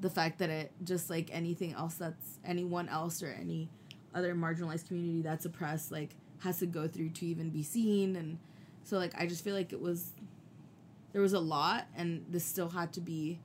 the 0.00 0.08
fact 0.08 0.38
that 0.38 0.48
it 0.48 0.72
just 0.84 1.10
like 1.10 1.28
anything 1.32 1.72
else 1.74 1.96
that's 1.96 2.38
anyone 2.44 2.88
else 2.88 3.22
or 3.22 3.28
any 3.28 3.68
other 4.14 4.34
marginalized 4.34 4.86
community 4.88 5.20
that's 5.20 5.44
oppressed 5.44 5.92
like 5.92 6.14
has 6.38 6.58
to 6.60 6.66
go 6.66 6.88
through 6.88 7.10
to 7.10 7.26
even 7.26 7.50
be 7.50 7.62
seen 7.62 8.16
and 8.16 8.38
so 8.84 8.96
like 8.96 9.12
i 9.20 9.26
just 9.26 9.44
feel 9.44 9.54
like 9.54 9.72
it 9.72 9.80
was 9.80 10.12
there 11.12 11.20
was 11.20 11.32
a 11.34 11.40
lot 11.40 11.86
and 11.96 12.24
this 12.30 12.44
still 12.44 12.68
had 12.70 12.92
to 12.92 13.00
be 13.00 13.38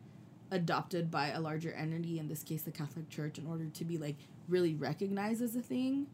adopted 0.51 1.09
by 1.09 1.29
a 1.29 1.39
larger 1.39 1.71
entity 1.73 2.19
in 2.19 2.27
this 2.29 2.43
case 2.43 2.61
the 2.61 2.71
catholic 2.71 3.09
church 3.09 3.37
in 3.39 3.47
order 3.47 3.65
to 3.65 3.83
be 3.83 3.97
like 3.97 4.17
really 4.49 4.75
recognized 4.75 5.41
as 5.41 5.55
a 5.55 5.61
thing 5.61 6.07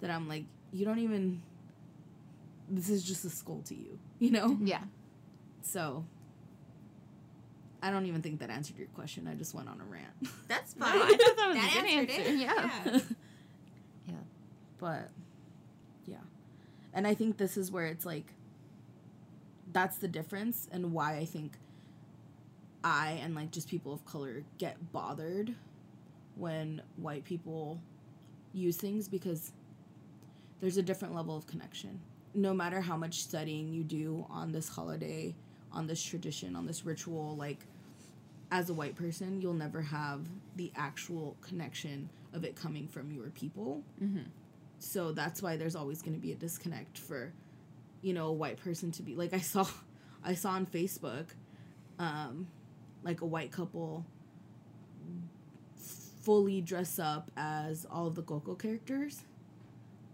that 0.00 0.10
i'm 0.10 0.28
like 0.28 0.44
you 0.72 0.84
don't 0.84 0.98
even 0.98 1.42
this 2.68 2.88
is 2.88 3.02
just 3.04 3.24
a 3.24 3.30
skull 3.30 3.60
to 3.64 3.74
you 3.74 3.98
you 4.18 4.30
know 4.30 4.56
Yeah. 4.62 4.82
so 5.62 6.04
i 7.82 7.90
don't 7.90 8.06
even 8.06 8.22
think 8.22 8.40
that 8.40 8.50
answered 8.50 8.78
your 8.78 8.86
question 8.88 9.26
i 9.28 9.34
just 9.34 9.54
went 9.54 9.68
on 9.68 9.80
a 9.80 9.84
rant 9.84 10.06
That's 10.48 10.76
No, 10.76 10.86
fine. 10.86 11.00
I 11.02 11.08
thought 11.16 11.36
that 11.36 11.48
was 11.48 11.56
that 11.56 11.70
a 11.70 11.80
good 11.80 11.90
answered 11.90 12.10
answer. 12.10 12.30
it. 12.30 12.38
Yeah. 12.38 13.00
yeah. 14.08 14.14
But 14.78 15.08
yeah. 16.06 16.16
And 16.94 17.06
I 17.06 17.14
think 17.14 17.38
this 17.38 17.56
is 17.56 17.70
where 17.70 17.86
it's 17.86 18.04
like 18.06 18.26
that's 19.72 19.96
the 19.98 20.08
difference 20.08 20.68
and 20.70 20.92
why 20.92 21.16
I 21.16 21.24
think 21.24 21.52
I 22.84 23.20
and 23.22 23.34
like 23.34 23.50
just 23.50 23.68
people 23.68 23.92
of 23.92 24.04
color 24.04 24.42
get 24.58 24.92
bothered 24.92 25.54
when 26.36 26.82
white 26.96 27.24
people 27.24 27.80
use 28.52 28.76
things 28.76 29.08
because 29.08 29.52
there's 30.60 30.76
a 30.76 30.82
different 30.82 31.14
level 31.14 31.36
of 31.36 31.46
connection. 31.46 32.00
No 32.34 32.54
matter 32.54 32.80
how 32.80 32.96
much 32.96 33.22
studying 33.22 33.72
you 33.72 33.82
do 33.82 34.26
on 34.30 34.52
this 34.52 34.68
holiday, 34.68 35.34
on 35.72 35.86
this 35.86 36.02
tradition, 36.02 36.56
on 36.56 36.66
this 36.66 36.84
ritual, 36.84 37.36
like 37.36 37.66
as 38.50 38.70
a 38.70 38.74
white 38.74 38.94
person, 38.94 39.40
you'll 39.40 39.54
never 39.54 39.80
have 39.82 40.20
the 40.56 40.70
actual 40.76 41.36
connection 41.40 42.08
of 42.32 42.44
it 42.44 42.54
coming 42.54 42.86
from 42.86 43.10
your 43.10 43.30
people. 43.30 43.82
Mm-hmm. 44.02 44.24
So 44.78 45.12
that's 45.12 45.42
why 45.42 45.56
there's 45.56 45.76
always 45.76 46.02
going 46.02 46.14
to 46.14 46.20
be 46.20 46.32
a 46.32 46.36
disconnect 46.36 46.98
for, 46.98 47.32
you 48.02 48.12
know, 48.12 48.28
a 48.28 48.32
white 48.32 48.58
person 48.58 48.90
to 48.92 49.02
be 49.02 49.14
like 49.14 49.32
I 49.32 49.38
saw, 49.38 49.66
I 50.24 50.34
saw 50.34 50.50
on 50.50 50.66
Facebook, 50.66 51.26
um, 51.98 52.46
like 53.02 53.20
a 53.20 53.26
white 53.26 53.52
couple 53.52 54.04
fully 56.22 56.60
dress 56.60 56.98
up 56.98 57.30
as 57.36 57.86
all 57.90 58.10
the 58.10 58.22
Coco 58.22 58.54
characters 58.54 59.24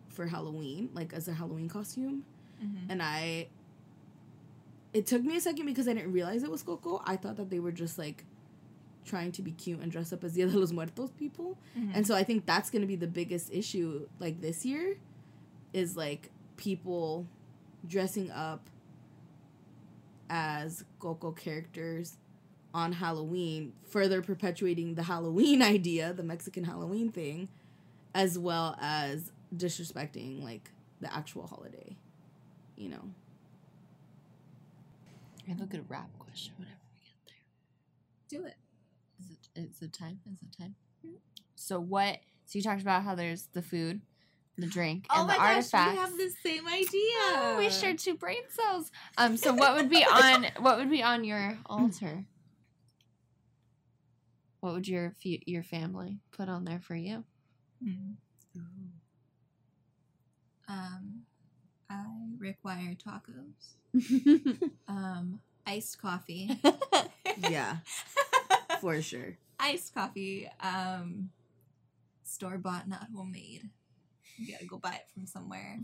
for 0.09 0.27
Halloween, 0.27 0.91
like 0.95 1.13
as 1.13 1.29
a 1.29 1.33
Halloween 1.33 1.69
costume. 1.69 2.25
Mm-hmm. 2.65 2.91
And 2.91 3.03
I, 3.03 3.49
it 4.93 5.07
took 5.07 5.23
me 5.23 5.37
a 5.37 5.41
second 5.41 5.67
because 5.67 5.87
I 5.87 5.95
didn't 5.95 6.13
realize 6.13 6.43
it 6.43 6.51
was 6.51 6.63
Coco. 6.63 7.03
I 7.07 7.17
thought 7.17 7.37
that 7.37 7.51
they 7.51 7.61
were 7.61 7.73
just 7.73 7.99
like 7.99 8.25
trying 9.05 9.33
to 9.33 9.43
be 9.43 9.53
cute 9.53 9.81
and 9.81 9.91
dress 9.91 10.13
up 10.13 10.25
as 10.25 10.35
Dia 10.35 10.47
de 10.47 10.59
los 10.59 10.73
Muertos 10.73 11.11
people. 11.13 11.57
Mm-hmm. 11.79 11.93
And 11.95 12.07
so 12.07 12.15
I 12.15 12.25
think 12.25 12.47
that's 12.47 12.71
going 12.71 12.83
to 12.83 12.89
be 12.89 12.97
the 12.97 13.07
biggest 13.07 13.53
issue 13.53 14.09
like 14.19 14.41
this 14.41 14.65
year 14.65 14.97
is 15.73 15.97
like 15.97 16.31
people 16.57 17.27
dressing 17.87 18.31
up 18.31 18.69
as 20.31 20.85
Coco 20.99 21.33
characters 21.33 22.17
on 22.75 22.93
Halloween, 22.93 23.73
further 23.89 24.23
perpetuating 24.23 24.95
the 24.95 25.03
Halloween 25.05 25.63
idea, 25.77 26.13
the 26.13 26.23
Mexican 26.23 26.65
Halloween 26.65 27.11
thing, 27.11 27.49
as 28.15 28.39
well 28.39 28.77
as 28.81 29.31
disrespecting 29.57 30.43
like 30.43 30.71
the 31.01 31.13
actual 31.15 31.47
holiday. 31.47 31.97
You 32.77 32.91
know. 32.91 33.03
I 35.47 35.51
have 35.51 35.61
a 35.63 35.67
good 35.67 35.85
rap 35.89 36.11
question 36.19 36.53
whenever 36.59 36.77
we 36.93 37.01
get 37.07 37.17
there. 37.27 38.39
Do 38.41 38.47
it. 38.47 38.57
Is 39.19 39.31
it 39.31 39.61
is 39.61 39.83
it 39.83 39.93
time? 39.93 40.21
Is 40.31 40.39
it 40.43 40.57
time? 40.61 40.75
So 41.55 41.81
what 41.81 42.19
so 42.47 42.59
you 42.59 42.63
talked 42.63 42.83
about 42.83 43.03
how 43.03 43.15
there's 43.15 43.49
the 43.53 43.63
food, 43.63 44.01
the 44.59 44.67
drink, 44.67 45.07
Oh 45.11 45.23
and 45.23 45.31
the 45.31 45.35
artifacts. 45.41 45.93
we 45.93 45.99
have 45.99 46.17
the 46.17 46.31
same 46.43 46.69
idea. 46.69 46.89
Oh, 46.93 47.57
we 47.59 47.71
share 47.71 47.95
two 47.95 48.15
brain 48.15 48.43
cells. 48.51 48.91
Um 49.17 49.37
so 49.39 49.55
what 49.55 49.75
would 49.77 49.89
be 49.89 50.05
on 50.11 50.47
what 50.61 50.77
would 50.79 50.91
be 50.91 51.03
on 51.03 51.25
your 51.25 51.59
altar? 51.67 52.25
What 54.61 54.73
would 54.75 54.89
your 54.89 55.15
your 55.23 55.63
family 55.63 56.19
put 56.33 56.49
on 56.49 56.65
there 56.65 56.81
for 56.81 56.95
you? 56.97 57.25
Hmm. 57.83 58.13
Um, 60.69 61.23
I 61.89 62.05
require 62.39 62.95
tacos. 62.97 63.77
Um, 64.89 65.41
iced 65.67 66.01
coffee. 66.01 66.59
Yeah, 67.49 67.77
for 68.81 69.01
sure. 69.01 69.37
iced 69.61 69.95
coffee. 69.95 70.51
Um, 70.61 71.31
store 72.25 72.59
bought, 72.59 72.89
not 72.89 73.07
homemade. 73.15 73.69
You 74.39 74.53
gotta 74.53 74.67
go 74.67 74.79
buy 74.79 74.95
it 74.95 75.07
from 75.15 75.27
somewhere. 75.27 75.79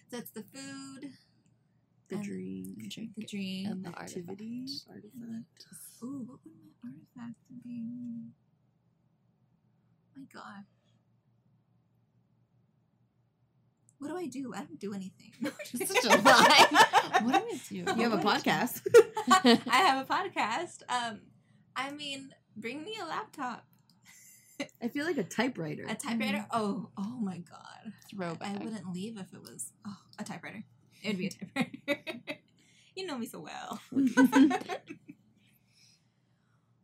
so 0.09 0.17
it's 0.17 0.31
the 0.31 0.43
food, 0.43 1.11
the 2.09 2.15
And- 2.15 2.23
drink, 2.23 2.89
Drink 2.89 3.11
the 3.15 3.25
drink. 3.25 3.67
and 3.67 3.85
the 3.85 3.89
activity, 3.99 4.65
artifact. 4.89 4.89
artifact. 4.89 5.65
Ooh, 6.03 6.23
what 6.27 6.39
would 6.43 6.53
my 6.83 6.89
artifact 6.89 7.39
be? 7.63 8.23
My 10.15 10.23
gosh. 10.33 10.65
What 13.99 14.07
do 14.09 14.17
I 14.17 14.27
do? 14.27 14.53
I 14.53 14.59
don't 14.59 14.79
do 14.79 14.93
anything. 14.93 15.33
Such 15.85 16.05
a 16.05 16.21
lie. 16.21 16.67
What 17.21 17.33
do 17.35 17.41
we 17.51 17.59
do? 17.67 17.75
You 17.75 17.85
have 17.85 18.13
a 18.13 18.15
What 18.17 18.23
would 18.23 18.45
you- 18.45 18.51
podcast. 18.51 18.81
I 19.69 19.77
have 19.77 20.09
a 20.09 20.13
podcast. 20.13 20.83
Um, 20.87 21.19
I 21.75 21.91
mean, 21.91 22.29
bring 22.55 22.83
me 22.83 22.95
a 23.01 23.05
laptop, 23.05 23.65
I 24.81 24.87
feel 24.89 25.05
like 25.05 25.17
a 25.17 25.23
typewriter. 25.23 25.85
a 25.87 25.95
typewriter. 25.95 26.45
Oh, 26.51 26.89
oh 26.97 27.17
my 27.21 27.37
god! 27.37 27.93
Throwback. 28.13 28.55
I 28.55 28.63
wouldn't 28.63 28.91
leave 28.93 29.17
if 29.17 29.33
it 29.33 29.41
was 29.41 29.71
oh 29.87 29.97
a 30.17 30.23
typewriter. 30.23 30.63
It 31.03 31.07
would 31.09 31.17
be 31.17 31.27
a 31.27 31.29
typewriter. 31.29 32.01
you 32.95 33.05
know 33.05 33.17
me 33.17 33.25
so 33.25 33.39
well. 33.39 33.79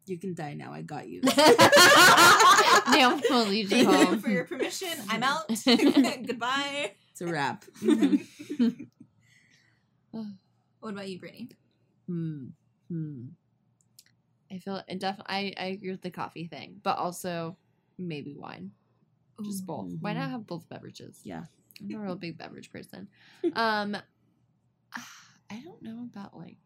you 0.06 0.18
can 0.18 0.34
die 0.34 0.54
now. 0.54 0.72
I 0.74 0.82
got 0.82 1.08
you. 1.08 1.22
Nail 2.92 3.20
will 3.30 3.46
lead 3.46 3.70
you 3.72 3.86
Thank 3.86 3.90
you 3.90 4.06
home. 4.06 4.20
for 4.20 4.30
your 4.30 4.46
permission. 4.46 4.90
I'm 5.10 5.24
out. 5.24 5.48
Goodbye. 5.66 6.92
It's 7.12 7.22
a 7.22 7.28
wrap. 7.28 7.66
What 10.80 10.94
about 10.94 11.10
you, 11.10 11.20
Brittany? 11.20 11.50
Hmm. 12.08 12.48
Hmm. 12.90 13.26
I 14.52 14.60
feel 14.60 14.82
it 14.88 15.00
definitely. 15.00 15.36
I, 15.36 15.54
I 15.58 15.66
agree 15.68 15.92
with 15.92 16.04
the 16.04 16.12
coffee 16.12 16.48
thing, 16.48 16.80
but 16.84 16.98
also 16.98 17.58
maybe 17.98 18.36
wine. 18.36 18.72
Just 19.44 19.66
both. 19.66 19.92
Why 20.00 20.14
not 20.14 20.28
Mhm. 20.30 20.32
have 20.32 20.48
both 20.48 20.68
beverages? 20.70 21.20
Yeah. 21.24 21.44
I'm 21.82 21.96
a 21.96 22.00
real 22.00 22.16
big 22.26 22.38
beverage 22.38 22.72
person. 22.72 23.08
Um, 23.54 23.98
I 25.50 25.62
don't 25.64 25.82
know 25.82 26.08
about 26.12 26.38
like 26.38 26.58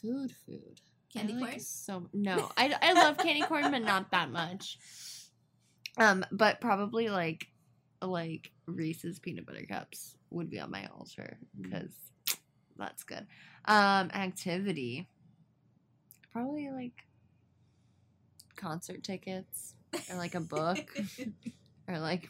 food. 0.00 0.32
Food. 0.46 0.80
Candy 1.12 1.34
I 1.34 1.36
like 1.36 1.50
corn? 1.50 1.60
So 1.60 2.08
no, 2.12 2.50
I 2.56 2.74
I 2.82 2.92
love 2.92 3.18
candy 3.18 3.42
corn, 3.42 3.70
but 3.70 3.82
not 3.82 4.10
that 4.10 4.30
much. 4.30 4.78
Um, 5.96 6.24
but 6.32 6.60
probably 6.60 7.08
like 7.08 7.46
like 8.02 8.50
Reese's 8.66 9.18
peanut 9.18 9.46
butter 9.46 9.64
cups 9.66 10.16
would 10.30 10.50
be 10.50 10.60
on 10.60 10.70
my 10.70 10.86
altar 10.86 11.38
Mm. 11.58 11.62
because 11.62 11.94
that's 12.76 13.04
good. 13.04 13.26
Um, 13.64 14.10
activity. 14.12 15.08
Probably 16.32 16.68
like 16.70 17.06
concert 18.56 19.02
tickets 19.02 19.74
or 20.10 20.16
like 20.16 20.34
a 20.34 20.40
book 20.40 20.96
or 21.88 21.98
like 21.98 22.28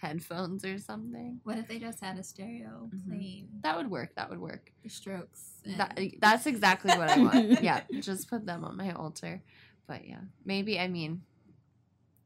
headphones 0.00 0.64
or 0.64 0.78
something. 0.78 1.40
What 1.44 1.58
if 1.58 1.68
they 1.68 1.78
just 1.78 2.00
had 2.00 2.18
a 2.18 2.22
stereo 2.22 2.90
Mhm. 2.94 3.06
playing 3.08 3.48
That 3.62 3.76
would 3.76 3.90
work. 3.90 4.14
That 4.16 4.28
would 4.30 4.40
work. 4.40 4.72
the 4.82 4.88
Strokes? 4.90 5.54
and- 5.64 5.78
That, 5.80 5.98
that's 6.20 6.46
exactly 6.46 6.96
what 6.96 7.08
I 7.10 7.18
want. 7.18 7.62
yeah, 7.62 7.82
just 8.00 8.28
put 8.28 8.44
them 8.46 8.64
on 8.64 8.76
my 8.76 8.92
altar. 8.92 9.42
But 9.86 10.06
yeah, 10.06 10.20
maybe 10.44 10.78
I 10.78 10.88
mean, 10.88 11.22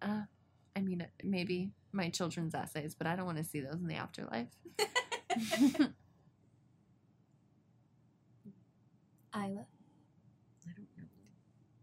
uh, 0.03 0.22
I 0.74 0.80
mean 0.80 1.07
maybe 1.22 1.72
my 1.92 2.09
children's 2.09 2.55
essays, 2.55 2.94
but 2.94 3.07
I 3.07 3.16
don't 3.16 3.26
want 3.26 3.38
to 3.38 3.44
see 3.44 3.61
those 3.61 3.74
in 3.80 3.86
the 3.86 3.94
afterlife. 3.96 4.48
Isla. 9.34 9.66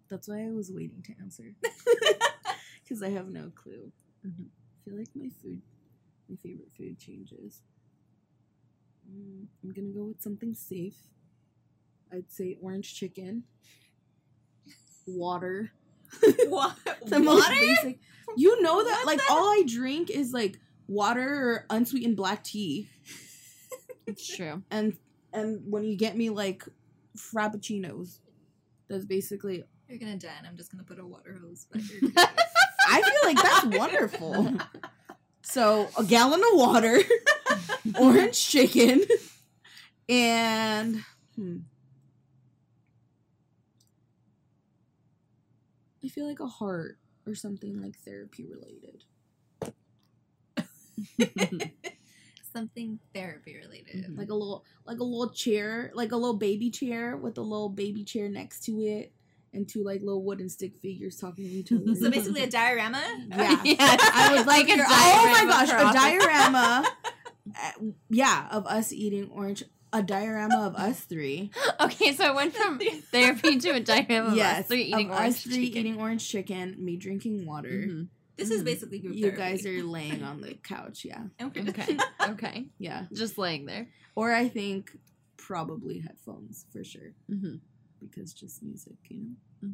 I 0.10 0.16
don't 0.16 0.18
know. 0.18 0.18
That's 0.18 0.28
why 0.28 0.48
I 0.48 0.52
was 0.52 0.72
waiting 0.72 1.02
to 1.04 1.14
answer. 1.22 1.54
Because 2.84 3.04
I 3.04 3.10
have 3.10 3.28
no 3.28 3.52
clue. 3.54 3.92
Mhm. 4.26 4.48
I 4.48 4.90
feel 4.90 4.98
like 4.98 5.10
my 5.16 5.30
food, 5.44 5.62
my 6.30 6.38
favorite 6.38 6.72
food 6.78 6.98
changes. 7.00 7.62
Mm, 9.10 9.48
I'm 9.64 9.72
gonna 9.72 9.90
go 9.94 10.06
with 10.06 10.22
something 10.22 10.54
safe. 10.54 10.98
I'd 12.12 12.32
say 12.32 12.58
orange 12.62 12.94
chicken. 12.96 13.44
Water. 15.06 15.72
What? 16.48 16.76
The 17.06 17.20
most 17.20 17.50
basic. 17.50 18.00
You 18.38 18.62
know 18.62 18.84
that 18.84 19.04
like 19.06 19.20
all 19.30 19.44
I 19.50 19.64
drink 19.68 20.10
is 20.10 20.32
like 20.34 20.60
water 20.88 21.28
or 21.28 21.66
unsweetened 21.70 22.16
black 22.16 22.44
tea. 22.44 22.88
it's 24.06 24.26
true. 24.36 24.64
And 24.72 24.98
and 25.34 25.62
when 25.70 25.84
you 25.84 25.98
get 25.98 26.16
me 26.16 26.30
like 26.30 26.64
frappuccinos, 27.18 28.20
that's 28.90 29.06
basically 29.06 29.64
You're 29.90 30.00
gonna 30.00 30.18
die, 30.18 30.34
and 30.38 30.46
I'm 30.48 30.58
just 30.58 30.72
gonna 30.72 30.84
put 30.84 31.00
a 31.00 31.06
water 31.06 31.38
hose. 31.42 31.66
But 31.72 31.82
you're. 31.84 32.12
I 32.18 33.02
feel 33.02 33.22
like 33.24 33.42
that's 33.42 33.78
wonderful. 33.78 34.54
So 35.42 35.88
a 35.98 36.04
gallon 36.04 36.42
of 36.42 36.60
water, 36.60 37.00
orange 38.00 38.48
chicken, 38.48 39.04
and 40.10 41.04
hmm. 41.36 41.60
I 46.04 46.10
feel 46.10 46.28
like 46.28 46.42
a 46.42 46.48
heart 46.48 46.98
or 47.26 47.34
something 47.36 47.82
like 47.82 47.98
therapy 48.00 48.46
related. 48.46 49.04
something 52.52 53.00
therapy 53.14 53.56
related. 53.58 54.18
Like 54.18 54.30
a 54.30 54.34
little 54.34 54.66
like 54.86 55.00
a 55.00 55.04
little 55.04 55.30
chair, 55.30 55.92
like 55.94 56.12
a 56.12 56.18
little 56.18 56.38
baby 56.38 56.70
chair 56.72 57.16
with 57.16 57.38
a 57.38 57.42
little 57.42 57.70
baby 57.70 58.04
chair 58.04 58.30
next 58.30 58.62
to 58.66 58.82
it, 58.82 59.14
and 59.54 59.68
two 59.68 59.84
like 59.84 60.02
little 60.02 60.24
wooden 60.24 60.50
stick 60.50 60.78
figures 60.82 61.18
talking 61.18 61.46
to 61.46 61.52
each 61.52 61.72
other. 61.72 61.96
So 61.96 62.10
basically, 62.12 62.44
a 62.44 62.48
diorama. 62.50 63.02
Yeah. 63.30 63.62
Yes. 63.64 64.12
I 64.14 64.34
was 64.36 64.46
like 64.46 64.68
Like 64.68 64.74
a 64.74 64.78
your, 64.78 64.86
oh 64.88 65.32
my 65.34 65.46
gosh, 65.46 65.70
a 65.70 65.94
diorama. 65.94 66.86
uh, 67.56 67.72
yeah, 68.10 68.48
of 68.52 68.66
us 68.68 68.92
eating 68.94 69.30
orange. 69.32 69.64
A 69.94 70.04
diorama 70.04 70.68
of 70.68 70.76
us 70.76 71.00
three. 71.00 71.50
okay, 71.80 72.14
so 72.14 72.26
I 72.26 72.32
went 72.32 72.54
from 72.54 72.78
therapy 73.12 73.58
to 73.58 73.70
a 73.70 73.80
diagram 73.80 74.28
of 74.28 74.36
yes, 74.36 74.60
us 74.62 74.68
three 74.68 74.84
eating 74.84 75.10
of 75.12 75.16
orange 75.18 75.36
us 75.36 75.42
three 75.44 75.66
chicken. 75.68 75.78
eating 75.80 76.00
orange 76.02 76.28
chicken. 76.30 76.76
Me 76.78 76.98
drinking 76.98 77.46
water. 77.46 77.70
Mhm. 77.88 78.08
This 78.36 78.52
is 78.52 78.62
Mhm. 78.62 78.66
basically 78.66 79.00
group 79.00 79.16
You 79.16 79.32
therapy. 79.32 79.38
guys 79.38 79.66
are 79.66 79.82
laying 79.84 80.24
on 80.24 80.42
the 80.42 80.56
couch. 80.56 81.06
Yeah, 81.06 81.24
okay. 81.42 81.62
Okay. 81.70 81.98
Okay. 82.22 82.66
yeah. 82.78 83.06
Just 83.14 83.38
laying 83.38 83.66
there. 83.66 83.88
Or 84.14 84.34
I 84.34 84.50
think 84.50 84.92
probably 85.38 86.00
headphones 86.00 86.66
for 86.74 86.84
sure 86.84 87.14
Mm-hmm. 87.32 87.56
Because 88.00 88.34
just 88.34 88.64
music, 88.64 88.96
you 89.10 89.36
know. 89.62 89.70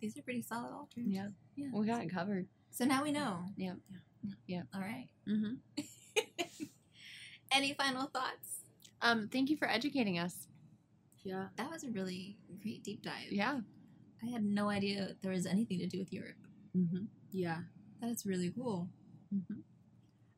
These 0.00 0.16
are 0.16 0.22
pretty 0.22 0.42
solid 0.42 0.72
altars. 0.72 1.04
Yeah. 1.06 1.28
Yeah. 1.56 1.68
We 1.72 1.86
got 1.86 2.02
it 2.02 2.10
covered. 2.12 2.46
So 2.70 2.84
now 2.84 3.02
we 3.02 3.12
know. 3.12 3.44
Yep. 3.56 3.76
Yeah. 3.90 4.32
Yep. 4.46 4.66
All 4.74 4.80
right. 4.80 5.08
Mm-hmm. 5.28 5.82
Any 7.52 7.74
final 7.74 8.06
thoughts? 8.06 8.60
Um, 9.02 9.28
thank 9.28 9.50
you 9.50 9.56
for 9.56 9.68
educating 9.68 10.18
us. 10.18 10.46
Yeah. 11.22 11.48
That 11.56 11.70
was 11.70 11.84
a 11.84 11.90
really 11.90 12.38
great 12.62 12.82
deep 12.82 13.02
dive. 13.02 13.30
Yeah. 13.30 13.60
I 14.22 14.30
had 14.30 14.44
no 14.44 14.68
idea 14.68 15.16
there 15.22 15.32
was 15.32 15.46
anything 15.46 15.78
to 15.80 15.86
do 15.86 15.98
with 15.98 16.12
Europe. 16.12 16.36
Mm-hmm. 16.76 17.04
Yeah. 17.32 17.58
That's 18.00 18.24
really 18.24 18.50
cool. 18.50 18.88
Mm-hmm. 19.34 19.60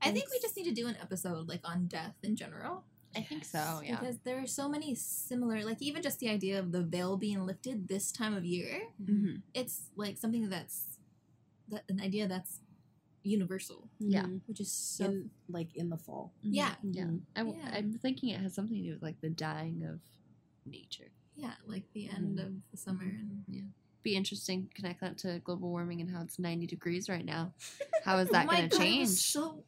I 0.00 0.10
think 0.10 0.26
we 0.32 0.40
just 0.40 0.56
need 0.56 0.64
to 0.64 0.72
do 0.72 0.88
an 0.88 0.96
episode 1.00 1.48
like 1.48 1.60
on 1.64 1.86
death 1.86 2.16
in 2.24 2.34
general. 2.34 2.84
I 3.16 3.22
think 3.22 3.44
so. 3.44 3.80
Yeah. 3.84 3.98
Because 4.00 4.18
there 4.24 4.38
are 4.40 4.46
so 4.46 4.68
many 4.68 4.94
similar, 4.94 5.64
like 5.64 5.80
even 5.82 6.02
just 6.02 6.18
the 6.18 6.28
idea 6.30 6.58
of 6.58 6.72
the 6.72 6.82
veil 6.82 7.16
being 7.16 7.44
lifted 7.46 7.88
this 7.88 8.10
time 8.12 8.34
of 8.34 8.44
year, 8.44 8.80
Mm-hmm. 9.02 9.36
it's 9.54 9.82
like 9.96 10.16
something 10.18 10.48
that's 10.48 10.98
that 11.68 11.84
an 11.88 12.00
idea 12.00 12.26
that's 12.28 12.60
universal, 13.22 13.88
Yeah. 13.98 14.24
Mhm. 14.24 14.40
which 14.46 14.60
is 14.60 14.70
so 14.72 15.04
In, 15.06 15.30
like 15.48 15.74
in 15.76 15.88
the 15.90 15.96
fall. 15.98 16.32
yeah, 16.42 16.74
Yeah. 16.82 17.04
Mhm. 17.04 17.20
I, 17.36 17.40
w- 17.40 17.58
Yeah. 17.58 17.70
I'm 17.72 17.92
thinking 17.98 18.30
it 18.30 18.40
has 18.40 18.54
something 18.54 18.76
to 18.76 18.82
do 18.82 18.92
with 18.94 19.02
like 19.02 19.20
the 19.20 19.30
dying 19.30 19.84
of 19.84 20.00
nature. 20.66 21.10
yeah, 21.34 21.54
like 21.66 21.84
the 21.94 22.08
end 22.10 22.38
Mhm. 22.38 22.46
of 22.46 22.52
the 22.70 22.76
summer 22.76 23.04
and 23.04 23.44
yeah. 23.48 23.62
Be 24.02 24.16
interesting 24.16 24.68
connect 24.74 25.00
that 25.00 25.16
to 25.18 25.38
global 25.44 25.70
warming 25.70 26.00
and 26.00 26.10
how 26.10 26.20
it's 26.22 26.38
90 26.38 26.66
degrees 26.66 27.08
right 27.08 27.24
now. 27.24 27.54
How 28.04 28.18
is 28.18 28.28
that 28.30 28.46
oh 28.46 28.50
going 28.50 28.68
to 28.68 28.76
change? 28.76 29.08
was 29.08 29.24
so 29.24 29.64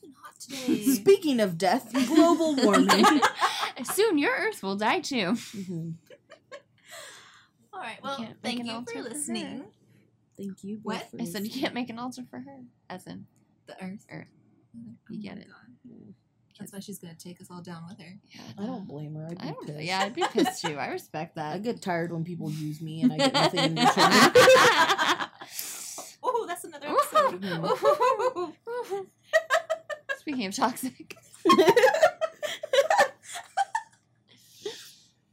fucking 0.00 0.14
hot 0.22 0.38
today. 0.40 0.82
Speaking 0.94 1.40
of 1.40 1.58
death, 1.58 1.92
global 2.06 2.56
warming. 2.56 3.04
Soon 3.84 4.18
your 4.18 4.32
Earth 4.34 4.62
will 4.62 4.76
die 4.76 5.00
too. 5.00 5.32
Mhm. 5.32 5.94
All 7.72 7.80
right, 7.80 8.02
well, 8.02 8.16
can't 8.16 8.36
thank 8.42 8.64
you 8.64 8.72
altar 8.72 8.92
for 8.92 9.02
for 9.04 9.08
listening. 9.10 9.64
Thank 10.36 10.64
you. 10.64 10.80
What? 10.82 11.06
I 11.18 11.24
said 11.24 11.44
you 11.44 11.50
can't 11.50 11.74
make 11.74 11.88
an 11.90 11.98
altar 11.98 12.22
for 12.30 12.38
her. 12.40 12.58
As 12.90 13.06
in, 13.06 13.26
The 13.66 13.74
Earth. 13.82 14.06
Earth. 14.10 14.26
Oh 14.76 14.92
You 15.08 15.22
get 15.22 15.38
it. 15.38 15.46
God. 15.48 16.14
That's 16.58 16.72
why 16.74 16.80
she's 16.80 16.98
gonna 16.98 17.14
take 17.14 17.40
us 17.40 17.46
all 17.50 17.62
down 17.62 17.84
with 17.88 17.98
her. 18.00 18.14
yeah, 18.28 18.40
I 18.58 18.66
don't 18.66 18.86
blame 18.86 19.14
her. 19.14 19.28
I'd 19.30 19.38
be 19.38 19.44
I 19.44 19.50
don't, 19.52 19.66
pissed. 19.66 19.80
yeah, 19.80 20.00
I'd 20.00 20.14
be 20.14 20.24
pissed 20.30 20.62
too. 20.62 20.76
I 20.76 20.88
respect 20.88 21.36
that. 21.36 21.54
I 21.54 21.58
get 21.58 21.80
tired 21.80 22.12
when 22.12 22.22
people 22.22 22.50
use 22.50 22.82
me 22.82 23.00
and 23.00 23.14
I 23.14 23.16
get 23.16 23.32
nothing 23.32 23.60
in 23.60 23.74
return. 23.76 23.94
Oh, 26.22 26.44
that's 26.46 26.64
another 26.64 26.88
Ooh. 26.88 26.98
episode. 26.98 27.42
Ooh. 30.20 30.32
Speaking 30.32 30.46
of 30.46 30.54
toxic. 30.54 31.16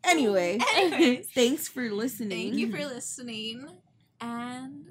anyway, 0.04 0.58
Anyways, 0.76 1.30
thanks 1.34 1.68
for 1.68 1.90
listening. 1.92 2.52
thank 2.52 2.56
you 2.56 2.72
for 2.72 2.86
listening, 2.86 3.68
and 4.22 4.86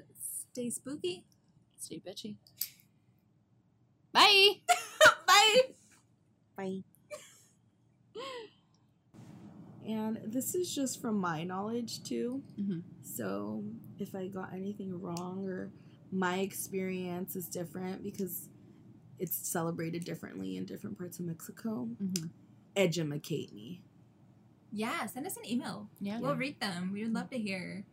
stay 0.51 0.69
spooky. 0.69 1.25
Stay 1.79 2.01
bitchy. 2.05 2.35
Bye. 4.11 4.53
Bye. 5.27 5.61
Bye. 6.55 6.79
And 9.87 10.19
this 10.25 10.53
is 10.53 10.73
just 10.73 11.01
from 11.01 11.17
my 11.17 11.43
knowledge 11.43 12.03
too. 12.03 12.43
Mhm. 12.59 12.83
So 13.03 13.63
if 13.99 14.15
I 14.15 14.27
got 14.27 14.53
anything 14.53 14.99
wrong 14.99 15.45
or 15.47 15.71
my 16.11 16.39
experience 16.39 17.35
is 17.35 17.47
different 17.47 18.03
because 18.03 18.49
it's 19.19 19.35
celebrated 19.35 20.03
differently 20.05 20.57
in 20.57 20.65
different 20.65 20.97
parts 20.97 21.19
of 21.19 21.25
Mexico, 21.25 21.89
Mhm. 22.01 22.29
educate 22.75 23.53
me. 23.53 23.81
Yeah, 24.71 25.05
send 25.07 25.25
us 25.25 25.37
an 25.37 25.49
email. 25.49 25.89
Yeah. 25.99 26.19
We'll 26.19 26.35
read 26.35 26.59
them. 26.59 26.91
We 26.91 27.03
would 27.03 27.13
love 27.13 27.29
to 27.31 27.37
hear. 27.39 27.85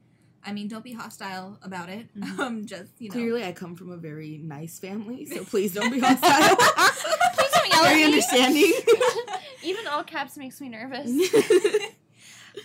I 0.46 0.52
mean, 0.52 0.68
don't 0.68 0.84
be 0.84 0.92
hostile 0.92 1.58
about 1.62 1.88
it. 1.88 2.08
Mhm. 2.14 2.38
Um, 2.44 2.66
just 2.66 2.92
you 3.00 3.08
know. 3.08 3.14
Clearly, 3.14 3.44
I 3.44 3.52
come 3.52 3.74
from 3.76 3.90
a 3.90 3.96
very 3.96 4.38
nice 4.38 4.78
family, 4.78 5.24
so 5.24 5.44
please 5.52 5.72
don't 5.72 5.90
be 5.90 6.00
hostile. 6.00 6.56
Please 7.36 7.50
don't 7.52 7.68
yell 7.70 7.84
at 7.84 7.88
very 7.88 7.98
me. 8.00 8.04
understanding. 8.04 8.72
Even 9.62 9.86
all 9.86 10.04
caps 10.04 10.36
makes 10.36 10.60
me 10.60 10.68
nervous. 10.68 11.08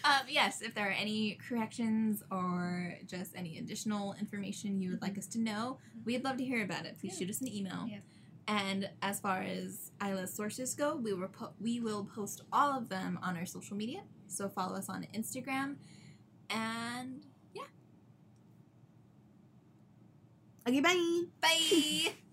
um, 0.03 0.21
yes, 0.27 0.61
if 0.61 0.73
there 0.75 0.87
are 0.87 0.91
any 0.91 1.37
corrections 1.47 2.21
or 2.31 2.95
just 3.07 3.31
any 3.35 3.57
additional 3.57 4.13
information 4.19 4.81
you 4.81 4.91
would 4.91 5.01
like 5.01 5.17
us 5.17 5.27
to 5.27 5.39
know, 5.39 5.77
we'd 6.05 6.23
love 6.23 6.37
to 6.37 6.43
hear 6.43 6.63
about 6.63 6.85
it. 6.85 6.97
Please 6.99 7.13
Yeah. 7.13 7.19
shoot 7.19 7.29
us 7.29 7.41
an 7.41 7.47
email. 7.47 7.87
Yeah. 7.89 7.99
And 8.49 8.89
as 9.03 9.19
far 9.19 9.43
as 9.43 9.91
Isla's 10.01 10.33
sources 10.33 10.73
go, 10.73 10.95
we 10.95 11.13
will 11.13 11.27
po- 11.27 11.53
we 11.61 11.79
will 11.79 12.05
post 12.05 12.41
all 12.51 12.75
of 12.75 12.89
them 12.89 13.19
on 13.21 13.37
our 13.37 13.45
social 13.45 13.77
media. 13.77 14.01
So 14.27 14.49
follow 14.49 14.75
us 14.75 14.89
on 14.89 15.05
Instagram, 15.13 15.75
and 16.49 17.25
yeah, 17.53 17.69
okay, 20.67 20.81
bye. 20.81 21.23
bye. 21.41 22.13